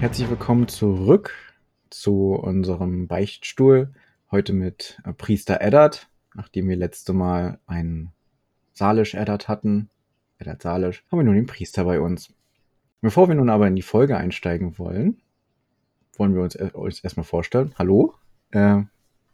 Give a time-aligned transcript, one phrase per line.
[0.00, 1.34] herzlich willkommen zurück
[1.88, 3.94] zu unserem Beichtstuhl.
[4.30, 8.12] Heute mit äh, Priester Eddard, nachdem wir letzte Mal einen
[8.74, 9.88] Salisch Eddard hatten.
[10.38, 12.30] Eddard Salisch, haben wir nun den Priester bei uns.
[13.00, 15.22] Bevor wir nun aber in die Folge einsteigen wollen,
[16.18, 17.74] wollen wir uns, äh, uns erstmal vorstellen.
[17.78, 18.14] Hallo,
[18.50, 18.82] äh,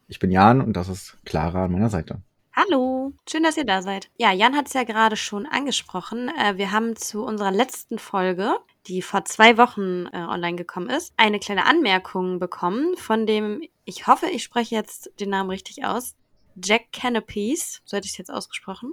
[0.06, 2.22] ich bin Jan und das ist Clara an meiner Seite.
[2.52, 4.10] Hallo, schön, dass ihr da seid.
[4.16, 6.30] Ja, Jan hat es ja gerade schon angesprochen.
[6.38, 8.54] Äh, wir haben zu unserer letzten Folge,
[8.86, 14.06] die vor zwei Wochen äh, online gekommen ist, eine kleine Anmerkung bekommen von dem, ich
[14.06, 16.14] hoffe, ich spreche jetzt den Namen richtig aus,
[16.62, 18.92] Jack Canopies, so hätte ich es jetzt ausgesprochen.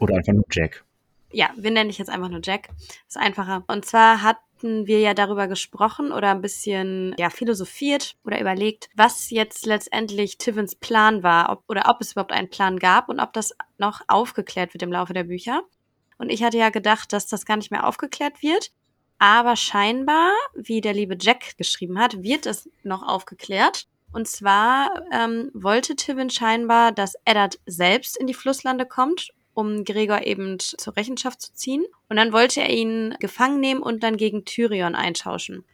[0.00, 0.84] Oder einfach nur Jack.
[1.32, 2.68] Ja, wir nennen dich jetzt einfach nur Jack.
[3.08, 3.64] Ist einfacher.
[3.66, 8.88] Und zwar hat hatten wir ja darüber gesprochen oder ein bisschen ja, philosophiert oder überlegt,
[8.94, 13.20] was jetzt letztendlich Tivens Plan war ob, oder ob es überhaupt einen Plan gab und
[13.20, 15.62] ob das noch aufgeklärt wird im Laufe der Bücher.
[16.16, 18.72] Und ich hatte ja gedacht, dass das gar nicht mehr aufgeklärt wird.
[19.24, 23.86] Aber scheinbar, wie der liebe Jack geschrieben hat, wird es noch aufgeklärt.
[24.12, 30.26] Und zwar ähm, wollte Tivin scheinbar, dass Eddard selbst in die Flusslande kommt um Gregor
[30.26, 31.86] eben zur Rechenschaft zu ziehen.
[32.08, 35.64] Und dann wollte er ihn gefangen nehmen und dann gegen Tyrion eintauschen.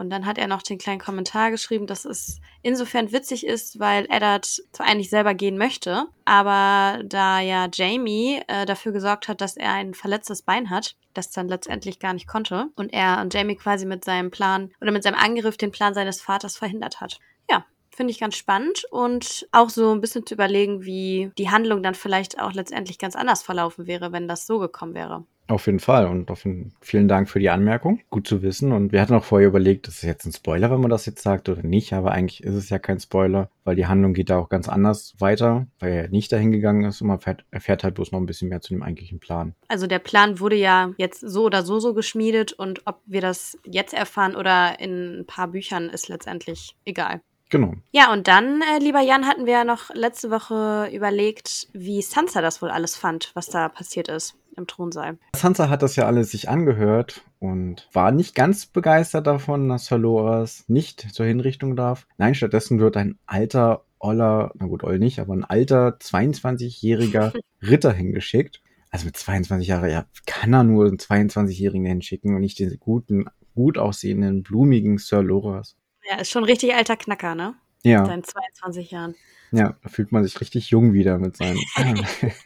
[0.00, 4.06] Und dann hat er noch den kleinen Kommentar geschrieben, dass es insofern witzig ist, weil
[4.08, 9.58] Eddard zwar eigentlich selber gehen möchte, aber da ja Jamie äh, dafür gesorgt hat, dass
[9.58, 13.56] er ein verletztes Bein hat, das dann letztendlich gar nicht konnte und er und Jamie
[13.56, 17.18] quasi mit seinem Plan oder mit seinem Angriff den Plan seines Vaters verhindert hat.
[17.50, 21.82] Ja, Finde ich ganz spannend und auch so ein bisschen zu überlegen, wie die Handlung
[21.82, 25.26] dann vielleicht auch letztendlich ganz anders verlaufen wäre, wenn das so gekommen wäre.
[25.50, 28.00] Auf jeden Fall und auf jeden, vielen Dank für die Anmerkung.
[28.08, 28.70] Gut zu wissen.
[28.70, 31.22] Und wir hatten auch vorher überlegt, ist es jetzt ein Spoiler, wenn man das jetzt
[31.22, 34.38] sagt oder nicht, aber eigentlich ist es ja kein Spoiler, weil die Handlung geht da
[34.38, 37.96] auch ganz anders weiter, weil er nicht dahin gegangen ist und man erfährt, erfährt halt
[37.96, 39.56] bloß noch ein bisschen mehr zu dem eigentlichen Plan.
[39.66, 43.58] Also der Plan wurde ja jetzt so oder so so geschmiedet und ob wir das
[43.64, 47.22] jetzt erfahren oder in ein paar Büchern ist letztendlich egal.
[47.48, 47.74] Genau.
[47.90, 52.40] Ja, und dann, äh, lieber Jan, hatten wir ja noch letzte Woche überlegt, wie Sansa
[52.40, 55.18] das wohl alles fand, was da passiert ist im Thronsaal.
[55.34, 59.98] Sansa hat das ja alles sich angehört und war nicht ganz begeistert davon, dass Sir
[59.98, 62.06] Loras nicht zur Hinrichtung darf.
[62.18, 67.92] Nein, stattdessen wird ein alter Oller, na gut, Oll nicht, aber ein alter 22-jähriger Ritter
[67.92, 68.62] hingeschickt.
[68.90, 73.26] Also mit 22 Jahren, ja, kann er nur einen 22-Jährigen hinschicken und nicht den guten,
[73.54, 75.76] gut aussehenden, blumigen Sir Loras.
[76.08, 77.54] Ja, ist schon richtig alter Knacker, ne?
[77.82, 78.00] Ja.
[78.00, 79.14] Mit seinen 22 Jahren.
[79.52, 81.58] Ja, da fühlt man sich richtig jung wieder mit seinen.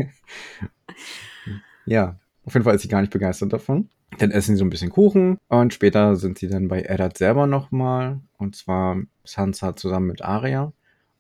[1.87, 3.89] ja, auf jeden Fall ist sie gar nicht begeistert davon.
[4.19, 7.47] Dann essen sie so ein bisschen Kuchen und später sind sie dann bei Eddard selber
[7.47, 10.73] nochmal und zwar Sansa zusammen mit Arya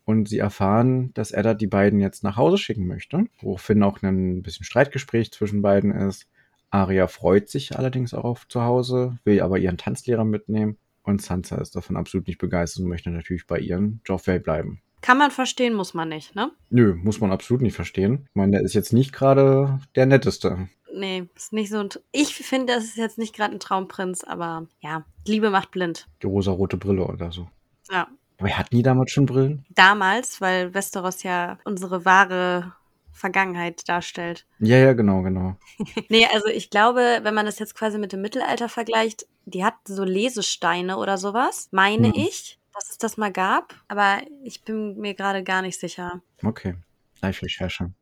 [0.04, 4.42] und sie erfahren, dass Eddard die beiden jetzt nach Hause schicken möchte, woraufhin auch ein
[4.42, 6.28] bisschen Streitgespräch zwischen beiden ist.
[6.70, 11.56] Arya freut sich allerdings auch auf zu Hause, will aber ihren Tanzlehrer mitnehmen und Sansa
[11.56, 14.80] ist davon absolut nicht begeistert und möchte natürlich bei ihren Joffrey bleiben.
[15.04, 16.50] Kann man verstehen, muss man nicht, ne?
[16.70, 18.24] Nö, muss man absolut nicht verstehen.
[18.30, 20.70] Ich meine, der ist jetzt nicht gerade der netteste.
[20.94, 21.90] Nee, ist nicht so ein.
[22.10, 26.08] Ich finde, das ist jetzt nicht gerade ein Traumprinz, aber ja, Liebe macht blind.
[26.22, 27.48] Die rosa-rote Brille oder so.
[27.90, 28.08] Ja.
[28.38, 29.66] Aber er hat nie damals schon Brillen?
[29.68, 32.72] Damals, weil Westeros ja unsere wahre
[33.12, 34.46] Vergangenheit darstellt.
[34.58, 35.56] Ja, ja, genau, genau.
[36.08, 39.74] nee, also ich glaube, wenn man das jetzt quasi mit dem Mittelalter vergleicht, die hat
[39.84, 42.14] so Lesesteine oder sowas, meine mhm.
[42.16, 46.20] ich, dass es das mal gab, aber ich bin mir gerade gar nicht sicher.
[46.42, 46.74] Okay,
[47.22, 47.92] Live-Recherche.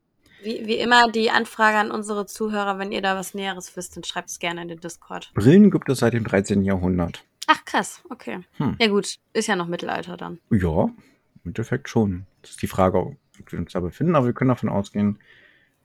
[0.42, 4.02] Wie, wie immer die Anfrage an unsere Zuhörer, wenn ihr da was Näheres wisst, dann
[4.02, 5.30] schreibt es gerne in den Discord.
[5.34, 6.64] Brillen gibt es seit dem 13.
[6.64, 7.24] Jahrhundert.
[7.46, 8.40] Ach krass, okay.
[8.56, 8.76] Hm.
[8.80, 10.40] Ja gut, ist ja noch Mittelalter dann.
[10.50, 10.94] Ja, im
[11.44, 12.26] Endeffekt schon.
[12.40, 13.16] Das ist die Frage,
[13.48, 15.18] wir uns da befinden, aber wir können davon ausgehen,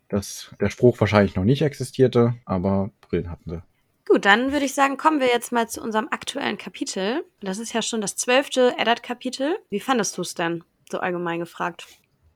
[0.10, 3.62] dass der Spruch wahrscheinlich noch nicht existierte, aber Brillen hatten sie.
[4.08, 7.26] Gut, dann würde ich sagen, kommen wir jetzt mal zu unserem aktuellen Kapitel.
[7.42, 9.58] Das ist ja schon das zwölfte Eddard-Kapitel.
[9.70, 11.88] Wie fandest du es denn, so allgemein gefragt?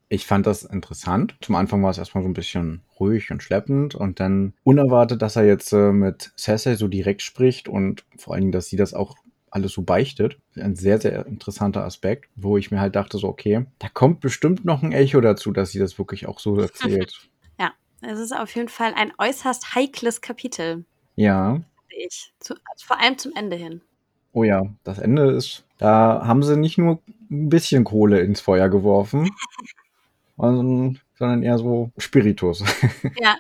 [0.10, 1.38] Ich fand das interessant.
[1.40, 5.38] Zum Anfang war es erstmal so ein bisschen ruhig und schleppend und dann unerwartet, dass
[5.38, 8.94] er jetzt äh, mit Cersei so direkt spricht und vor allen Dingen, dass sie das
[8.94, 9.16] auch
[9.50, 10.38] alles so beichtet.
[10.56, 14.66] Ein sehr, sehr interessanter Aspekt, wo ich mir halt dachte, so, okay, da kommt bestimmt
[14.66, 17.30] noch ein Echo dazu, dass sie das wirklich auch so erzählt.
[17.60, 17.72] ja,
[18.02, 20.84] es ist auf jeden Fall ein äußerst heikles Kapitel.
[21.22, 21.62] Ja.
[21.90, 22.34] Ich.
[22.40, 23.82] Zu, vor allem zum Ende hin.
[24.34, 28.70] Oh ja, das Ende ist, da haben sie nicht nur ein bisschen Kohle ins Feuer
[28.70, 29.30] geworfen,
[30.38, 32.64] sondern eher so Spiritus.
[33.20, 33.36] ja,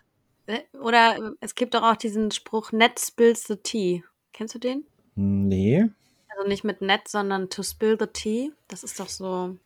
[0.45, 4.03] äh, oder es gibt doch auch diesen Spruch, net spills the tea.
[4.31, 4.83] Kennst du den?
[5.15, 5.89] Nee.
[6.29, 8.51] Also nicht mit net, sondern to spill the tea.
[8.67, 9.57] Das ist doch so.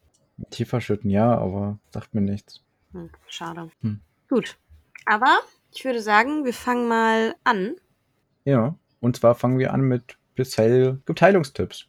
[0.51, 2.61] Tee verschütten, ja, aber sagt mir nichts.
[2.93, 3.71] Hm, schade.
[3.81, 3.99] Hm.
[4.29, 4.57] Gut.
[5.05, 5.39] Aber
[5.73, 7.75] ich würde sagen, wir fangen mal an.
[8.45, 11.87] Ja, und zwar fangen wir an mit bisher Teilungstipps.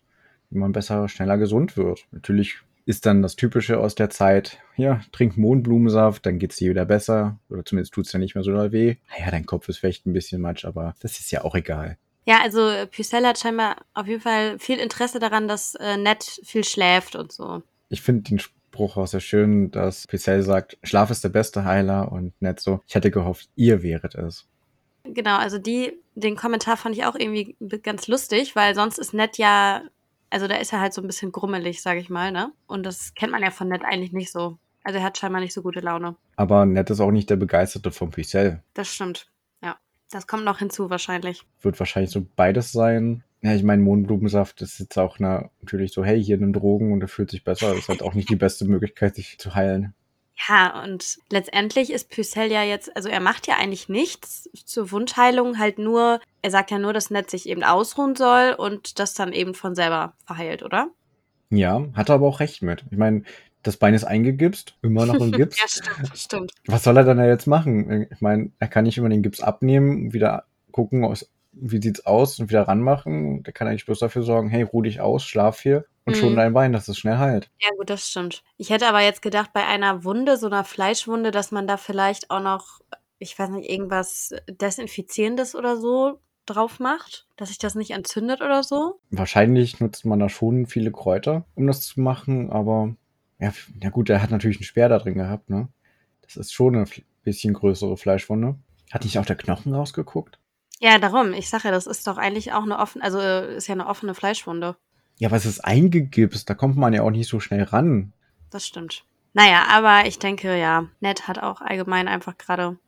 [0.50, 2.06] wie man besser, schneller gesund wird.
[2.12, 6.84] Natürlich ist dann das Typische aus der Zeit, ja, trink Mohnblumensaft, dann geht's dir wieder
[6.84, 7.38] besser.
[7.50, 8.96] Oder zumindest tut's ja nicht mehr so doll weh.
[9.10, 11.98] Naja, dein Kopf ist vielleicht ein bisschen matsch, aber das ist ja auch egal.
[12.26, 16.64] Ja, also Pucelle hat scheinbar auf jeden Fall viel Interesse daran, dass äh, Ned viel
[16.64, 17.62] schläft und so.
[17.88, 22.10] Ich finde den Spruch auch sehr schön, dass Pucelle sagt, Schlaf ist der beste Heiler
[22.10, 24.46] und Ned so, ich hätte gehofft, ihr wäret es.
[25.14, 29.38] Genau, also die, den Kommentar fand ich auch irgendwie ganz lustig, weil sonst ist Ned
[29.38, 29.82] ja
[30.30, 32.52] also da ist er halt so ein bisschen grummelig, sag ich mal, ne?
[32.66, 34.58] Und das kennt man ja von Ned eigentlich nicht so.
[34.82, 36.16] Also er hat scheinbar nicht so gute Laune.
[36.36, 38.62] Aber Ned ist auch nicht der Begeisterte vom Picel.
[38.74, 39.30] Das stimmt,
[39.62, 39.76] ja.
[40.10, 41.42] Das kommt noch hinzu wahrscheinlich.
[41.60, 43.24] Wird wahrscheinlich so beides sein.
[43.42, 47.02] Ja, ich meine, Mohnblumensaft ist jetzt auch na, natürlich so, hey, hier nimm Drogen und
[47.02, 47.70] er fühlt sich besser.
[47.70, 49.94] Das ist halt auch nicht die beste Möglichkeit, sich zu heilen.
[50.48, 55.58] Ja, und letztendlich ist Pucelle ja jetzt, also er macht ja eigentlich nichts zur Wundheilung,
[55.58, 59.32] halt nur, er sagt ja nur, dass Ned sich eben ausruhen soll und das dann
[59.32, 60.88] eben von selber verheilt, oder?
[61.48, 62.84] Ja, hat er aber auch recht mit.
[62.90, 63.22] Ich meine,
[63.62, 65.58] das Bein ist eingegipst, immer noch im Gips.
[65.58, 66.52] ja, stimmt, stimmt.
[66.66, 68.06] Was soll er dann jetzt machen?
[68.10, 71.10] Ich meine, er kann nicht immer den Gips abnehmen, wieder gucken,
[71.52, 73.42] wie sieht's aus und wieder ranmachen.
[73.42, 76.20] Der kann eigentlich bloß dafür sorgen, hey, ruh dich aus, schlaf hier und mhm.
[76.20, 77.50] schon dein Bein, dass es schnell heilt.
[77.60, 78.42] Ja, gut, das stimmt.
[78.56, 82.30] Ich hätte aber jetzt gedacht, bei einer Wunde, so einer Fleischwunde, dass man da vielleicht
[82.30, 82.80] auch noch,
[83.18, 88.62] ich weiß nicht, irgendwas Desinfizierendes oder so drauf macht, dass sich das nicht entzündet oder
[88.62, 89.00] so.
[89.10, 92.94] Wahrscheinlich nutzt man da schon viele Kräuter, um das zu machen, aber
[93.40, 93.52] ja,
[93.82, 95.68] ja gut, er hat natürlich einen Speer da drin gehabt, ne?
[96.22, 96.86] Das ist schon eine
[97.24, 98.56] bisschen größere Fleischwunde.
[98.92, 100.38] Hat nicht auch der Knochen rausgeguckt?
[100.80, 101.32] Ja, darum.
[101.32, 104.14] Ich sage ja, das ist doch eigentlich auch eine offene, also ist ja eine offene
[104.14, 104.76] Fleischwunde.
[105.18, 106.48] Ja, was ist eingegipst?
[106.48, 108.12] Da kommt man ja auch nicht so schnell ran.
[108.50, 109.04] Das stimmt.
[109.32, 112.78] Naja, aber ich denke, ja, Ned hat auch allgemein einfach gerade,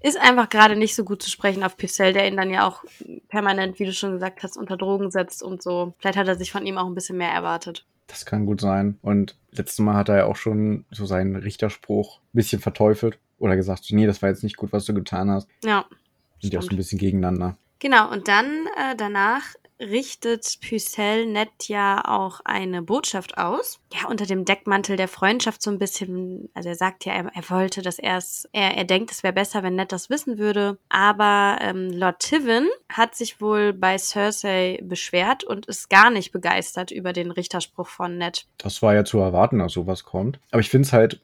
[0.00, 2.84] ist einfach gerade nicht so gut zu sprechen auf Picel, der ihn dann ja auch
[3.28, 5.94] permanent, wie du schon gesagt hast, unter Drogen setzt und so.
[5.98, 7.86] Vielleicht hat er sich von ihm auch ein bisschen mehr erwartet.
[8.06, 8.98] Das kann gut sein.
[9.00, 13.56] Und letztes Mal hat er ja auch schon so seinen Richterspruch ein bisschen verteufelt oder
[13.56, 15.48] gesagt, nee, das war jetzt nicht gut, was du getan hast.
[15.64, 15.86] Ja.
[16.40, 17.56] Sind ja auch so ein bisschen gegeneinander.
[17.78, 19.42] Genau, und dann äh, danach
[19.80, 23.80] richtet Pucelle Ned ja auch eine Botschaft aus.
[23.92, 26.48] Ja, unter dem Deckmantel der Freundschaft so ein bisschen.
[26.54, 29.32] Also er sagt ja, er, er wollte, dass er es, er, er denkt, es wäre
[29.32, 30.78] besser, wenn Ned das wissen würde.
[30.88, 36.90] Aber ähm, Lord Tivin hat sich wohl bei Cersei beschwert und ist gar nicht begeistert
[36.90, 38.46] über den Richterspruch von Ned.
[38.58, 40.38] Das war ja zu erwarten, dass sowas kommt.
[40.50, 41.20] Aber ich finde es halt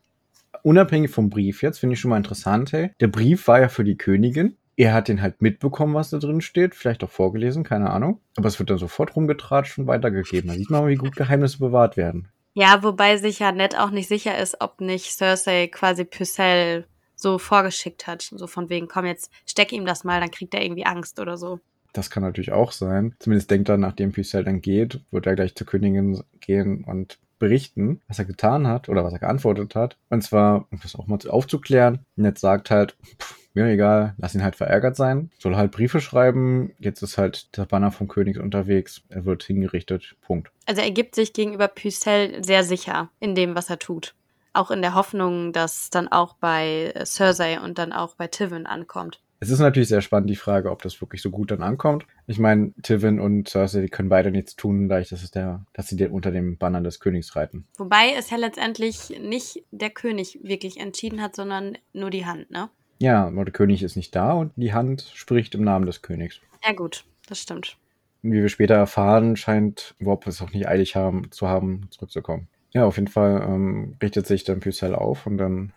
[0.62, 2.90] unabhängig vom Brief jetzt, finde ich schon mal interessant, hey.
[3.00, 6.40] Der Brief war ja für die Königin er hat den halt mitbekommen, was da drin
[6.40, 8.18] steht, vielleicht auch vorgelesen, keine Ahnung.
[8.36, 10.48] Aber es wird dann sofort rumgetratscht und weitergegeben.
[10.48, 12.28] Da sieht man mal, wie gut Geheimnisse bewahrt werden.
[12.54, 17.36] Ja, wobei sich ja Ned auch nicht sicher ist, ob nicht Cersei quasi Pucelle so
[17.36, 18.22] vorgeschickt hat.
[18.22, 21.36] So von wegen, komm jetzt, steck ihm das mal, dann kriegt er irgendwie Angst oder
[21.36, 21.60] so.
[21.92, 23.14] Das kann natürlich auch sein.
[23.18, 28.00] Zumindest denkt er, nachdem Pucelle dann geht, wird er gleich zur Königin gehen und berichten,
[28.06, 29.96] was er getan hat oder was er geantwortet hat.
[30.10, 34.44] Und zwar, um das auch mal aufzuklären, Ned sagt halt, pff, mir egal, lass ihn
[34.44, 35.30] halt verärgert sein.
[35.38, 36.72] Soll halt Briefe schreiben.
[36.78, 39.02] Jetzt ist halt der Banner vom König unterwegs.
[39.08, 40.14] Er wird hingerichtet.
[40.20, 40.52] Punkt.
[40.66, 44.14] Also er gibt sich gegenüber Pucelle sehr sicher in dem, was er tut.
[44.52, 49.20] Auch in der Hoffnung, dass dann auch bei Cersei und dann auch bei Tivin ankommt.
[49.42, 52.04] Es ist natürlich sehr spannend, die Frage, ob das wirklich so gut dann ankommt.
[52.26, 55.64] Ich meine, Tivin und Cersei, die können beide nichts tun, da ich, das ist der,
[55.72, 57.66] dass sie unter dem Banner des Königs reiten.
[57.78, 62.68] Wobei es ja letztendlich nicht der König wirklich entschieden hat, sondern nur die Hand, ne?
[62.98, 66.40] Ja, aber der König ist nicht da und die Hand spricht im Namen des Königs.
[66.62, 67.78] Ja, gut, das stimmt.
[68.20, 72.48] Wie wir später erfahren, scheint Wob es auch nicht eilig haben, zu haben, zurückzukommen.
[72.72, 75.72] Ja, auf jeden Fall ähm, richtet sich dann Pucelle auf und dann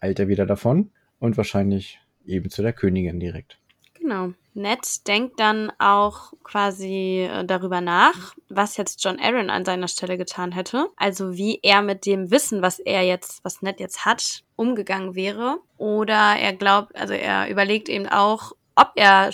[0.00, 3.58] eilt er wieder davon und wahrscheinlich eben zu der Königin direkt.
[3.94, 4.32] Genau.
[4.54, 10.18] Ned denkt dann auch quasi äh, darüber nach, was jetzt John Aaron an seiner Stelle
[10.18, 10.88] getan hätte.
[10.96, 15.58] Also wie er mit dem Wissen, was er jetzt, was Ned jetzt hat, umgegangen wäre.
[15.78, 19.30] Oder er glaubt, also er überlegt eben auch, ob er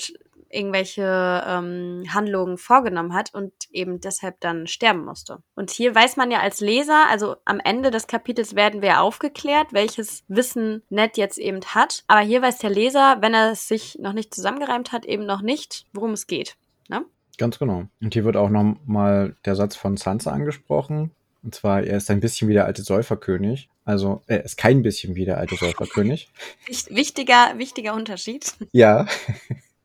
[0.51, 5.39] irgendwelche ähm, Handlungen vorgenommen hat und eben deshalb dann sterben musste.
[5.55, 9.73] Und hier weiß man ja als Leser, also am Ende des Kapitels werden wir aufgeklärt,
[9.73, 12.05] welches Wissen Ned jetzt eben hat.
[12.07, 15.43] Aber hier weiß der Leser, wenn er es sich noch nicht zusammengereimt hat, eben noch
[15.43, 16.57] nicht, worum es geht.
[16.89, 17.05] Ne?
[17.39, 17.85] Ganz genau.
[18.01, 21.13] Und hier wird auch nochmal der Satz von Sansa angesprochen.
[21.43, 23.69] Und zwar, er ist ein bisschen wie der alte Säuferkönig.
[23.85, 26.29] Also, er ist kein bisschen wie der alte Säuferkönig.
[26.91, 28.53] Wichtiger, wichtiger Unterschied.
[28.73, 29.07] Ja.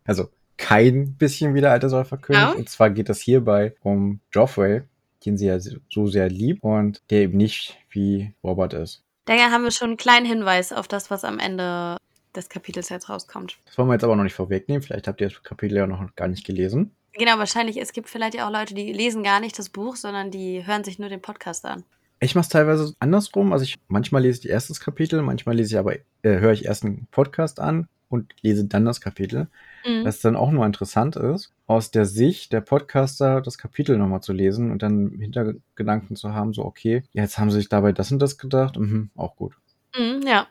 [0.05, 0.27] Also,
[0.63, 2.41] kein bisschen wie der alte Säuferkönig.
[2.41, 2.51] Ja.
[2.51, 4.83] Und zwar geht es hierbei um Joffrey,
[5.25, 9.03] den sie ja so sehr liebt und der eben nicht wie Robert ist.
[9.25, 11.97] Daher haben wir schon einen kleinen Hinweis auf das, was am Ende
[12.33, 13.59] des Kapitels jetzt rauskommt.
[13.65, 14.81] Das wollen wir jetzt aber noch nicht vorwegnehmen.
[14.81, 16.95] Vielleicht habt ihr das Kapitel ja noch gar nicht gelesen.
[17.11, 20.31] Genau, wahrscheinlich, es gibt vielleicht ja auch Leute, die lesen gar nicht das Buch, sondern
[20.31, 21.83] die hören sich nur den Podcast an.
[22.21, 23.51] Ich mache es teilweise andersrum.
[23.51, 26.85] Also ich manchmal lese ich erstes Kapitel, manchmal lese ich aber, äh, höre ich erst
[26.85, 29.47] einen Podcast an und lese dann das Kapitel.
[29.85, 30.05] Mhm.
[30.05, 34.33] Was dann auch nur interessant ist, aus der Sicht der Podcaster das Kapitel nochmal zu
[34.33, 38.19] lesen und dann Hintergedanken zu haben, so, okay, jetzt haben sie sich dabei das und
[38.19, 39.55] das gedacht, mhm, auch gut.
[39.97, 40.45] Mhm, ja.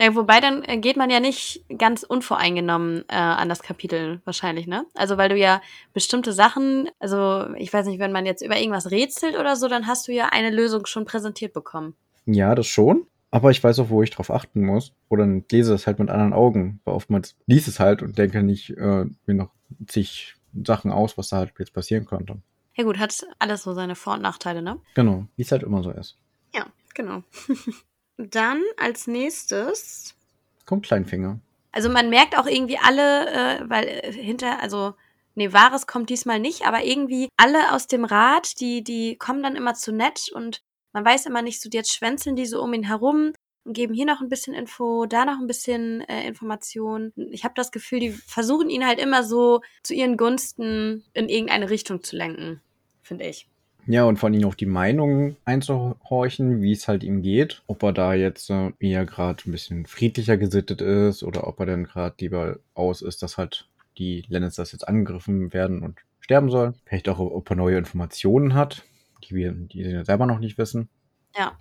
[0.00, 0.14] ja.
[0.14, 4.86] Wobei dann äh, geht man ja nicht ganz unvoreingenommen äh, an das Kapitel wahrscheinlich, ne?
[4.94, 5.60] Also weil du ja
[5.92, 9.88] bestimmte Sachen, also ich weiß nicht, wenn man jetzt über irgendwas rätselt oder so, dann
[9.88, 11.96] hast du ja eine Lösung schon präsentiert bekommen.
[12.24, 13.06] Ja, das schon.
[13.30, 14.92] Aber ich weiß auch, wo ich drauf achten muss.
[15.08, 16.80] Oder lese es halt mit anderen Augen.
[16.84, 19.50] Weil oftmals liest es halt und denke nicht äh, mir noch
[19.86, 20.34] zig
[20.64, 22.38] Sachen aus, was da halt jetzt passieren könnte.
[22.76, 24.80] Ja gut, hat alles so seine Vor- und Nachteile, ne?
[24.94, 26.16] Genau, wie es halt immer so ist.
[26.54, 27.22] Ja, genau.
[28.16, 30.14] Dann als nächstes.
[30.66, 31.40] Kommt Kleinfinger.
[31.72, 33.28] Also man merkt auch irgendwie alle,
[33.60, 34.94] äh, weil äh, hinter, also
[35.34, 39.56] nee, Wahres kommt diesmal nicht, aber irgendwie alle aus dem Rat, die, die kommen dann
[39.56, 42.84] immer zu nett und man weiß immer nicht, so jetzt schwänzeln die so um ihn
[42.84, 43.32] herum
[43.64, 47.12] und geben hier noch ein bisschen Info, da noch ein bisschen äh, Information.
[47.30, 51.70] Ich habe das Gefühl, die versuchen ihn halt immer so zu ihren Gunsten in irgendeine
[51.70, 52.60] Richtung zu lenken,
[53.02, 53.46] finde ich.
[53.86, 57.62] Ja, und von ihm auch die Meinung einzuhorchen, wie es halt ihm geht.
[57.66, 61.66] Ob er da jetzt äh, eher gerade ein bisschen friedlicher gesittet ist oder ob er
[61.66, 63.68] dann gerade lieber aus ist, dass halt
[63.98, 66.74] die Lannisters jetzt angegriffen werden und sterben sollen.
[66.84, 68.84] Vielleicht auch, ob er neue Informationen hat,
[69.24, 70.88] die wir die selber noch nicht wissen.
[71.36, 71.56] Ja.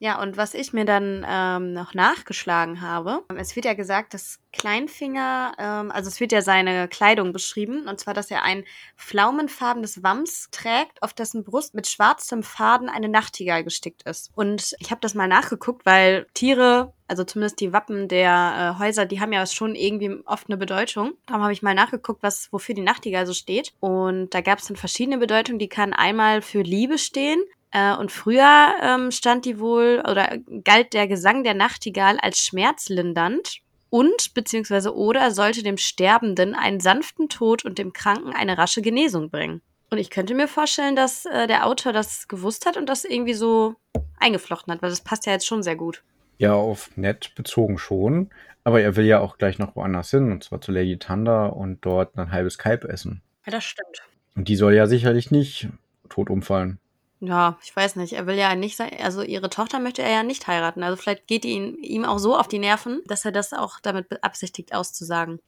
[0.00, 4.38] Ja, und was ich mir dann ähm, noch nachgeschlagen habe, es wird ja gesagt, dass
[4.52, 8.64] Kleinfinger, ähm, also es wird ja seine Kleidung beschrieben, und zwar, dass er ein
[8.96, 14.30] flaumenfarbenes Wams trägt, auf dessen Brust mit schwarzem Faden eine Nachtigall gestickt ist.
[14.36, 19.04] Und ich habe das mal nachgeguckt, weil Tiere, also zumindest die Wappen der äh, Häuser,
[19.04, 21.14] die haben ja schon irgendwie oft eine Bedeutung.
[21.26, 23.72] Darum habe ich mal nachgeguckt, was wofür die Nachtigall so steht.
[23.80, 25.58] Und da gab es dann verschiedene Bedeutungen.
[25.58, 27.40] Die kann einmal für Liebe stehen,
[27.70, 33.60] äh, und früher ähm, stand die wohl oder galt der Gesang der Nachtigall als schmerzlindernd
[33.90, 39.30] und beziehungsweise oder sollte dem Sterbenden einen sanften Tod und dem Kranken eine rasche Genesung
[39.30, 39.62] bringen.
[39.90, 43.34] Und ich könnte mir vorstellen, dass äh, der Autor das gewusst hat und das irgendwie
[43.34, 43.76] so
[44.18, 46.02] eingeflochten hat, weil das passt ja jetzt schon sehr gut.
[46.36, 48.30] Ja, auf nett bezogen schon.
[48.64, 51.78] Aber er will ja auch gleich noch woanders hin, und zwar zu Lady Thunder und
[51.86, 53.22] dort ein halbes Kalb essen.
[53.46, 54.02] Ja, das stimmt.
[54.36, 55.68] Und die soll ja sicherlich nicht
[56.10, 56.78] tot umfallen.
[57.20, 58.12] Ja, ich weiß nicht.
[58.12, 60.82] Er will ja nicht sein, also ihre Tochter möchte er ja nicht heiraten.
[60.82, 64.08] Also vielleicht geht ihn, ihm auch so auf die Nerven, dass er das auch damit
[64.08, 65.40] beabsichtigt auszusagen.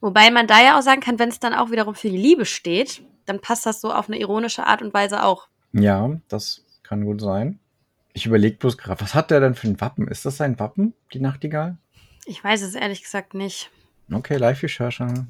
[0.00, 2.44] Wobei man da ja auch sagen kann, wenn es dann auch wiederum für die Liebe
[2.44, 5.46] steht, dann passt das so auf eine ironische Art und Weise auch.
[5.72, 7.60] Ja, das kann gut sein.
[8.12, 10.08] Ich überlege bloß gerade, was hat der denn für ein Wappen?
[10.08, 11.78] Ist das sein Wappen, die Nachtigall?
[12.26, 13.70] Ich weiß es ehrlich gesagt nicht.
[14.12, 15.06] Okay, Live-Recherche.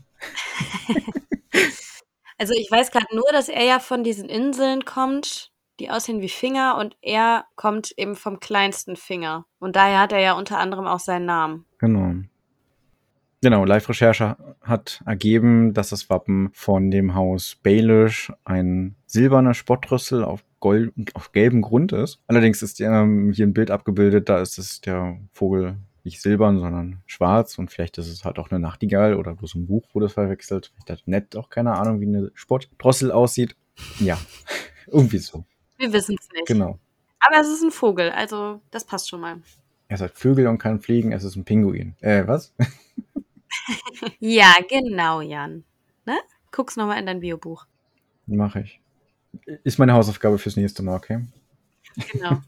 [2.38, 6.28] also ich weiß gerade nur, dass er ja von diesen Inseln kommt, die aussehen wie
[6.28, 9.46] Finger und er kommt eben vom kleinsten Finger.
[9.58, 11.64] Und daher hat er ja unter anderem auch seinen Namen.
[11.78, 12.14] Genau.
[13.44, 20.44] Genau, Live-Recherche hat ergeben, dass das Wappen von dem Haus Baelish ein silberner Spottrüssel auf,
[20.60, 22.22] Gold, auf gelbem Grund ist.
[22.28, 27.02] Allerdings ist ähm, hier ein Bild abgebildet, da ist es der Vogel nicht silbern, sondern
[27.06, 30.12] schwarz und vielleicht ist es halt auch eine Nachtigall oder bloß ein Buch, wo das
[30.12, 30.72] verwechselt.
[30.74, 33.56] Vielleicht hat nett auch keine Ahnung, wie eine Spottdrossel aussieht.
[33.98, 34.18] Ja,
[34.86, 35.44] irgendwie so.
[35.82, 36.46] Wir wissen es nicht.
[36.46, 36.78] Genau.
[37.18, 39.42] Aber es ist ein Vogel, also das passt schon mal.
[39.88, 41.96] Er hat Vögel und kann fliegen, es ist ein Pinguin.
[42.00, 42.54] Äh, was?
[44.20, 45.64] ja, genau, Jan.
[46.06, 46.18] Ne?
[46.52, 47.66] Guck's nochmal in dein Biobuch.
[48.26, 48.80] Mache ich.
[49.64, 51.26] Ist meine Hausaufgabe fürs nächste Mal, okay?
[52.12, 52.40] Genau.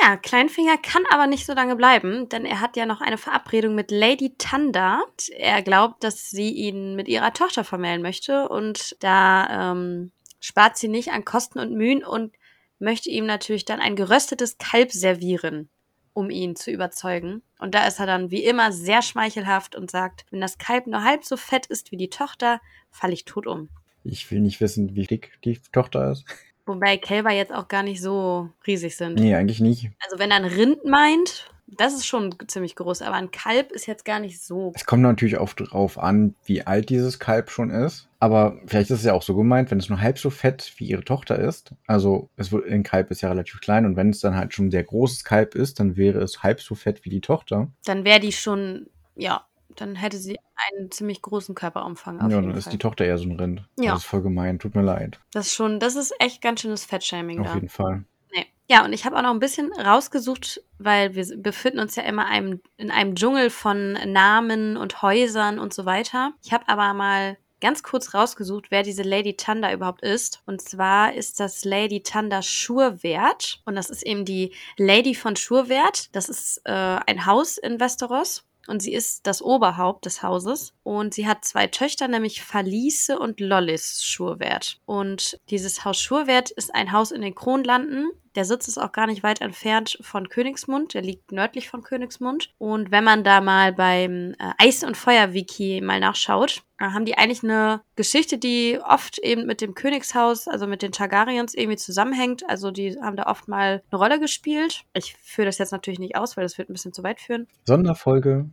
[0.00, 3.74] Ja, Kleinfinger kann aber nicht so lange bleiben, denn er hat ja noch eine Verabredung
[3.74, 5.02] mit Lady Tanda.
[5.36, 10.88] Er glaubt, dass sie ihn mit ihrer Tochter vermählen möchte und da ähm, spart sie
[10.88, 12.34] nicht an Kosten und Mühen und
[12.78, 15.68] möchte ihm natürlich dann ein geröstetes Kalb servieren,
[16.12, 17.42] um ihn zu überzeugen.
[17.58, 21.04] Und da ist er dann wie immer sehr schmeichelhaft und sagt, wenn das Kalb nur
[21.04, 23.68] halb so fett ist wie die Tochter, falle ich tot um.
[24.04, 26.24] Ich will nicht wissen, wie dick die Tochter ist.
[26.66, 29.14] Wobei Kälber jetzt auch gar nicht so riesig sind.
[29.14, 29.90] Nee, eigentlich nicht.
[30.00, 33.86] Also wenn er ein Rind meint, das ist schon ziemlich groß, aber ein Kalb ist
[33.86, 34.72] jetzt gar nicht so.
[34.74, 38.08] Es kommt natürlich auch drauf an, wie alt dieses Kalb schon ist.
[38.20, 40.86] Aber vielleicht ist es ja auch so gemeint, wenn es nur halb so fett wie
[40.86, 41.74] ihre Tochter ist.
[41.86, 44.66] Also es wird, ein Kalb ist ja relativ klein und wenn es dann halt schon
[44.66, 47.68] ein sehr großes Kalb ist, dann wäre es halb so fett wie die Tochter.
[47.84, 49.44] Dann wäre die schon, ja,
[49.76, 50.38] dann hätte sie
[50.72, 52.18] einen ziemlich großen Körperumfang.
[52.18, 52.72] Ja, dann ist Fall.
[52.72, 53.68] die Tochter eher so ein Rind.
[53.78, 53.92] Ja.
[53.92, 55.20] Das ist voll gemein, tut mir leid.
[55.32, 57.54] Das ist schon, das ist echt ganz schönes Fettshaming Auf da.
[57.54, 58.04] jeden Fall.
[58.38, 62.02] Nee, Ja, und ich habe auch noch ein bisschen rausgesucht, weil wir befinden uns ja
[62.02, 66.32] immer einem, in einem Dschungel von Namen und Häusern und so weiter.
[66.44, 70.42] Ich habe aber mal ganz kurz rausgesucht, wer diese Lady Thunder überhaupt ist.
[70.46, 73.60] Und zwar ist das Lady Thunder Schurwert.
[73.64, 76.14] Und das ist eben die Lady von Schurwert.
[76.14, 80.74] Das ist äh, ein Haus in Westeros und sie ist das Oberhaupt des Hauses.
[80.82, 84.80] Und sie hat zwei Töchter, nämlich Falice und Lollis Schurwert.
[84.86, 88.10] Und dieses Haus Schurwert ist ein Haus in den Kronlanden.
[88.34, 90.94] Der Sitz ist auch gar nicht weit entfernt von Königsmund.
[90.94, 92.54] Der liegt nördlich von Königsmund.
[92.58, 97.42] Und wenn man da mal beim äh, Eis- und Feuer-Wiki mal nachschaut, haben die eigentlich
[97.42, 102.48] eine Geschichte, die oft eben mit dem Königshaus, also mit den Targaryens irgendwie zusammenhängt.
[102.48, 104.82] Also die haben da oft mal eine Rolle gespielt.
[104.94, 107.48] Ich führe das jetzt natürlich nicht aus, weil das wird ein bisschen zu weit führen.
[107.66, 108.48] Sonderfolge.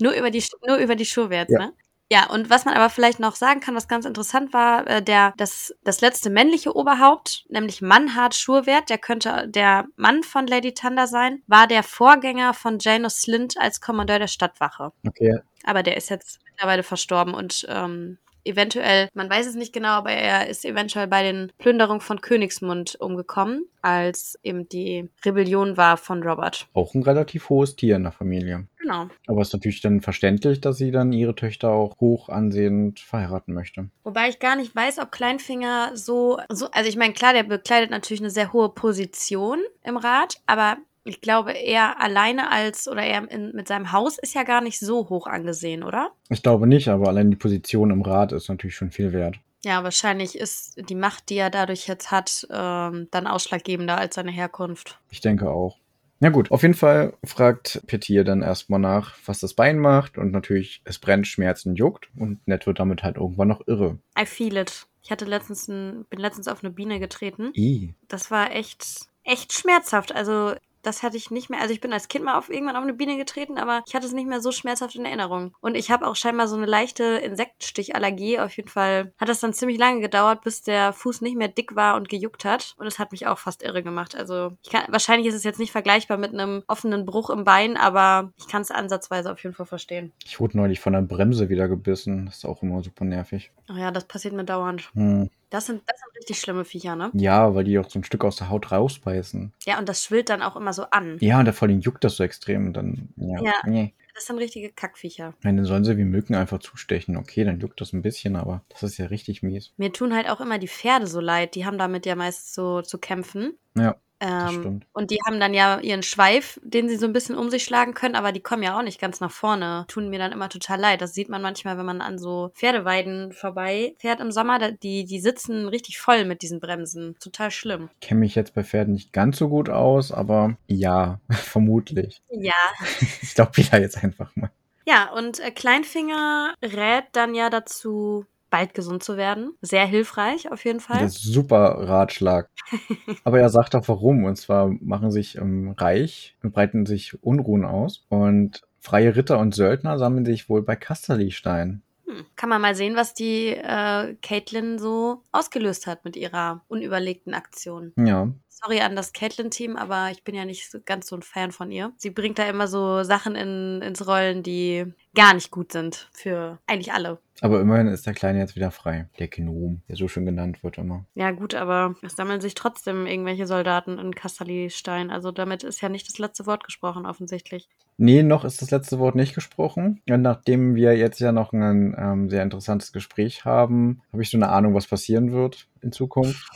[0.00, 1.58] nur über die, nur über die Schurwerts, Ja.
[1.66, 1.72] ne?
[2.12, 5.32] Ja, und was man aber vielleicht noch sagen kann, was ganz interessant war, äh, der,
[5.38, 11.06] das, das letzte männliche Oberhaupt, nämlich Mannhard Schurwert, der könnte der Mann von Lady Thunder
[11.06, 14.92] sein, war der Vorgänger von Janus Slint als Kommandeur der Stadtwache.
[15.08, 19.90] Okay, Aber der ist jetzt mittlerweile verstorben und ähm, eventuell, man weiß es nicht genau,
[19.90, 25.96] aber er ist eventuell bei den Plünderungen von Königsmund umgekommen, als eben die Rebellion war
[25.96, 26.68] von Robert.
[26.74, 28.66] auch ein relativ hohes Tier in der Familie.
[28.78, 29.08] Genau.
[29.26, 33.54] Aber es ist natürlich dann verständlich, dass sie dann ihre Töchter auch hoch ansehend verheiraten
[33.54, 33.88] möchte.
[34.04, 37.90] Wobei ich gar nicht weiß, ob Kleinfinger so, so also ich meine, klar, der bekleidet
[37.90, 43.30] natürlich eine sehr hohe Position im Rat, aber ich glaube, er alleine als oder er
[43.30, 46.10] in, mit seinem Haus ist ja gar nicht so hoch angesehen, oder?
[46.30, 49.36] Ich glaube nicht, aber allein die Position im Rat ist natürlich schon viel wert.
[49.64, 54.30] Ja, wahrscheinlich ist die Macht, die er dadurch jetzt hat, ähm, dann ausschlaggebender als seine
[54.30, 54.98] Herkunft.
[55.10, 55.78] Ich denke auch.
[56.20, 60.32] Na gut, auf jeden Fall fragt Petir dann erstmal nach, was das Bein macht und
[60.32, 63.98] natürlich, es brennt, schmerzen, juckt und Ned wird damit halt irgendwann noch irre.
[64.18, 64.86] I feel it.
[65.02, 67.50] Ich hatte letztens ein, bin letztens auf eine Biene getreten.
[67.54, 67.94] I.
[68.08, 70.14] Das war echt, echt schmerzhaft.
[70.14, 70.54] Also,
[70.86, 71.60] das hatte ich nicht mehr.
[71.60, 74.06] Also, ich bin als Kind mal auf irgendwann auf eine Biene getreten, aber ich hatte
[74.06, 75.54] es nicht mehr so schmerzhaft in Erinnerung.
[75.60, 78.38] Und ich habe auch scheinbar so eine leichte Insektenstichallergie.
[78.38, 81.74] Auf jeden Fall hat das dann ziemlich lange gedauert, bis der Fuß nicht mehr dick
[81.76, 82.74] war und gejuckt hat.
[82.78, 84.16] Und es hat mich auch fast irre gemacht.
[84.16, 87.76] Also, ich kann, wahrscheinlich ist es jetzt nicht vergleichbar mit einem offenen Bruch im Bein,
[87.76, 90.12] aber ich kann es ansatzweise auf jeden Fall verstehen.
[90.24, 92.26] Ich wurde neulich von der Bremse wieder gebissen.
[92.26, 93.50] Das ist auch immer super nervig.
[93.70, 94.90] Oh ja, das passiert mir dauernd.
[94.94, 95.30] Hm.
[95.54, 97.10] Das sind, das sind richtig schlimme Viecher, ne?
[97.14, 99.52] Ja, weil die auch so ein Stück aus der Haut rausbeißen.
[99.64, 101.16] Ja, und das schwillt dann auch immer so an.
[101.20, 102.66] Ja, und da vor allem juckt das so extrem.
[102.66, 103.52] Und dann, ja, Ja.
[103.64, 103.94] nee.
[104.16, 105.34] Das sind richtige Kackviecher.
[105.42, 107.16] Nein, dann sollen sie wie Mücken einfach zustechen.
[107.16, 109.72] Okay, dann juckt das ein bisschen, aber das ist ja richtig mies.
[109.76, 111.54] Mir tun halt auch immer die Pferde so leid.
[111.54, 113.54] Die haben damit ja meist so zu kämpfen.
[113.76, 117.50] Ja, Ähm, und die haben dann ja ihren Schweif, den sie so ein bisschen um
[117.50, 119.84] sich schlagen können, aber die kommen ja auch nicht ganz nach vorne.
[119.88, 121.00] Tun mir dann immer total leid.
[121.00, 124.72] Das sieht man manchmal, wenn man an so Pferdeweiden vorbei fährt im Sommer.
[124.72, 127.16] Die, die sitzen richtig voll mit diesen Bremsen.
[127.20, 127.90] Total schlimm.
[128.00, 132.22] Ich kenne mich jetzt bei Pferden nicht ganz so gut aus, aber ja, vermutlich.
[132.30, 132.52] Ja.
[133.22, 134.50] Ich glaube wieder jetzt einfach mal.
[134.86, 139.52] Ja, und äh, Kleinfinger rät dann ja dazu, bald gesund zu werden.
[139.62, 141.08] Sehr hilfreich auf jeden Fall.
[141.08, 142.48] Super Ratschlag.
[143.24, 144.22] Aber er sagt auch warum.
[144.22, 148.06] Und zwar machen sich im Reich und breiten sich Unruhen aus.
[148.10, 151.82] Und freie Ritter und Söldner sammeln sich wohl bei Kasterlistein.
[152.06, 152.26] Hm.
[152.36, 157.92] Kann man mal sehen, was die äh, Caitlin so ausgelöst hat mit ihrer unüberlegten Aktion.
[157.96, 158.28] Ja,
[158.62, 161.72] Sorry an das Caitlin-Team, aber ich bin ja nicht so, ganz so ein Fan von
[161.72, 161.92] ihr.
[161.96, 166.58] Sie bringt da immer so Sachen in, ins Rollen, die gar nicht gut sind für
[166.66, 167.18] eigentlich alle.
[167.40, 169.08] aber immerhin ist der Kleine jetzt wieder frei.
[169.18, 171.04] Der Gnom, der so schön genannt wird immer.
[171.14, 175.10] Ja gut, aber es sammeln sich trotzdem irgendwelche Soldaten in Kasterli-Stein.
[175.10, 177.68] Also damit ist ja nicht das letzte Wort gesprochen, offensichtlich.
[177.96, 180.00] Nee, noch ist das letzte Wort nicht gesprochen.
[180.08, 184.38] Und nachdem wir jetzt ja noch ein ähm, sehr interessantes Gespräch haben, habe ich so
[184.38, 186.48] eine Ahnung, was passieren wird in Zukunft.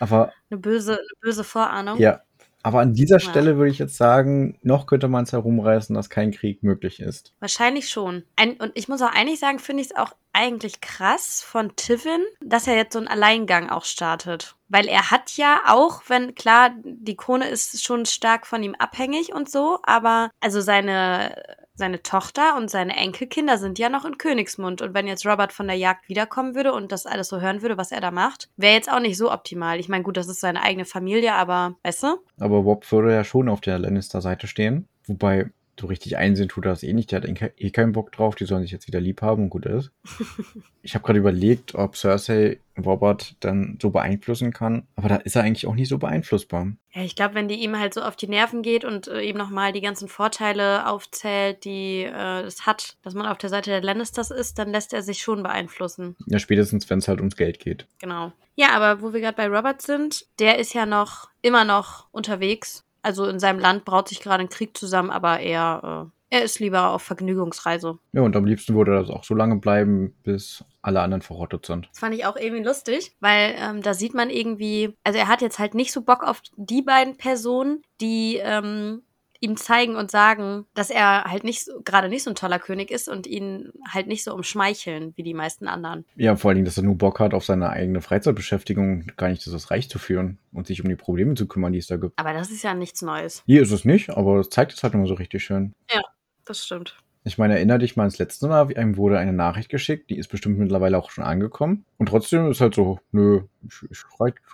[0.00, 1.98] Aber Eine böse, eine böse Vorahnung.
[1.98, 2.22] ja,
[2.62, 3.20] aber an dieser Ja.
[3.20, 7.32] Stelle würde ich jetzt sagen, noch könnte man es herumreißen, dass kein Krieg möglich ist.
[7.40, 8.24] Wahrscheinlich schon.
[8.36, 12.20] Ein, und ich muss auch eigentlich sagen, finde ich es auch eigentlich krass von Tivin,
[12.44, 14.56] dass er jetzt so einen Alleingang auch startet.
[14.68, 19.32] Weil er hat ja auch, wenn klar, die Krone ist schon stark von ihm abhängig
[19.34, 21.34] und so, aber also seine,
[21.80, 24.80] seine Tochter und seine Enkelkinder sind ja noch in Königsmund.
[24.82, 27.76] Und wenn jetzt Robert von der Jagd wiederkommen würde und das alles so hören würde,
[27.76, 29.80] was er da macht, wäre jetzt auch nicht so optimal.
[29.80, 32.06] Ich meine, gut, das ist seine eigene Familie, aber weißt du?
[32.38, 34.86] Aber Bob würde ja schon auf der Lannister-Seite stehen.
[35.06, 37.10] Wobei so richtig einsehen tut er das eh nicht.
[37.10, 38.34] Der hat eh, eh keinen Bock drauf.
[38.34, 39.90] Die sollen sich jetzt wieder lieb haben und gut ist.
[40.82, 44.86] ich habe gerade überlegt, ob Cersei Robert dann so beeinflussen kann.
[44.96, 46.72] Aber da ist er eigentlich auch nicht so beeinflussbar.
[46.92, 49.36] Ja, ich glaube, wenn die ihm halt so auf die Nerven geht und äh, ihm
[49.36, 53.82] nochmal die ganzen Vorteile aufzählt, die äh, es hat, dass man auf der Seite der
[53.82, 56.16] Lannisters ist, dann lässt er sich schon beeinflussen.
[56.26, 57.86] Ja, spätestens, wenn es halt ums Geld geht.
[57.98, 58.32] Genau.
[58.56, 62.84] Ja, aber wo wir gerade bei Robert sind, der ist ja noch immer noch unterwegs.
[63.02, 66.60] Also in seinem Land braut sich gerade ein Krieg zusammen, aber er äh, er ist
[66.60, 67.98] lieber auf Vergnügungsreise.
[68.12, 71.88] Ja, und am liebsten würde das auch so lange bleiben, bis alle anderen verrottet sind.
[71.90, 75.42] Das fand ich auch irgendwie lustig, weil ähm, da sieht man irgendwie, also er hat
[75.42, 79.02] jetzt halt nicht so Bock auf die beiden Personen, die ähm,
[79.40, 82.90] ihm zeigen und sagen, dass er halt nicht so, gerade nicht so ein toller König
[82.90, 86.04] ist und ihn halt nicht so umschmeicheln wie die meisten anderen.
[86.14, 89.46] Ja, vor allen Dingen, dass er nur Bock hat auf seine eigene Freizeitbeschäftigung, gar nicht
[89.46, 92.18] das Reich zu führen und sich um die Probleme zu kümmern, die es da gibt.
[92.18, 93.42] Aber das ist ja nichts Neues.
[93.46, 95.74] Hier ist es nicht, aber das zeigt es halt immer so richtig schön.
[95.90, 96.02] Ja,
[96.44, 96.96] das stimmt.
[97.22, 100.28] Ich meine, erinnere dich mal ans letzte Mal, einem wurde eine Nachricht geschickt, die ist
[100.28, 101.84] bestimmt mittlerweile auch schon angekommen.
[101.98, 104.04] Und trotzdem ist halt so, nö, ich, ich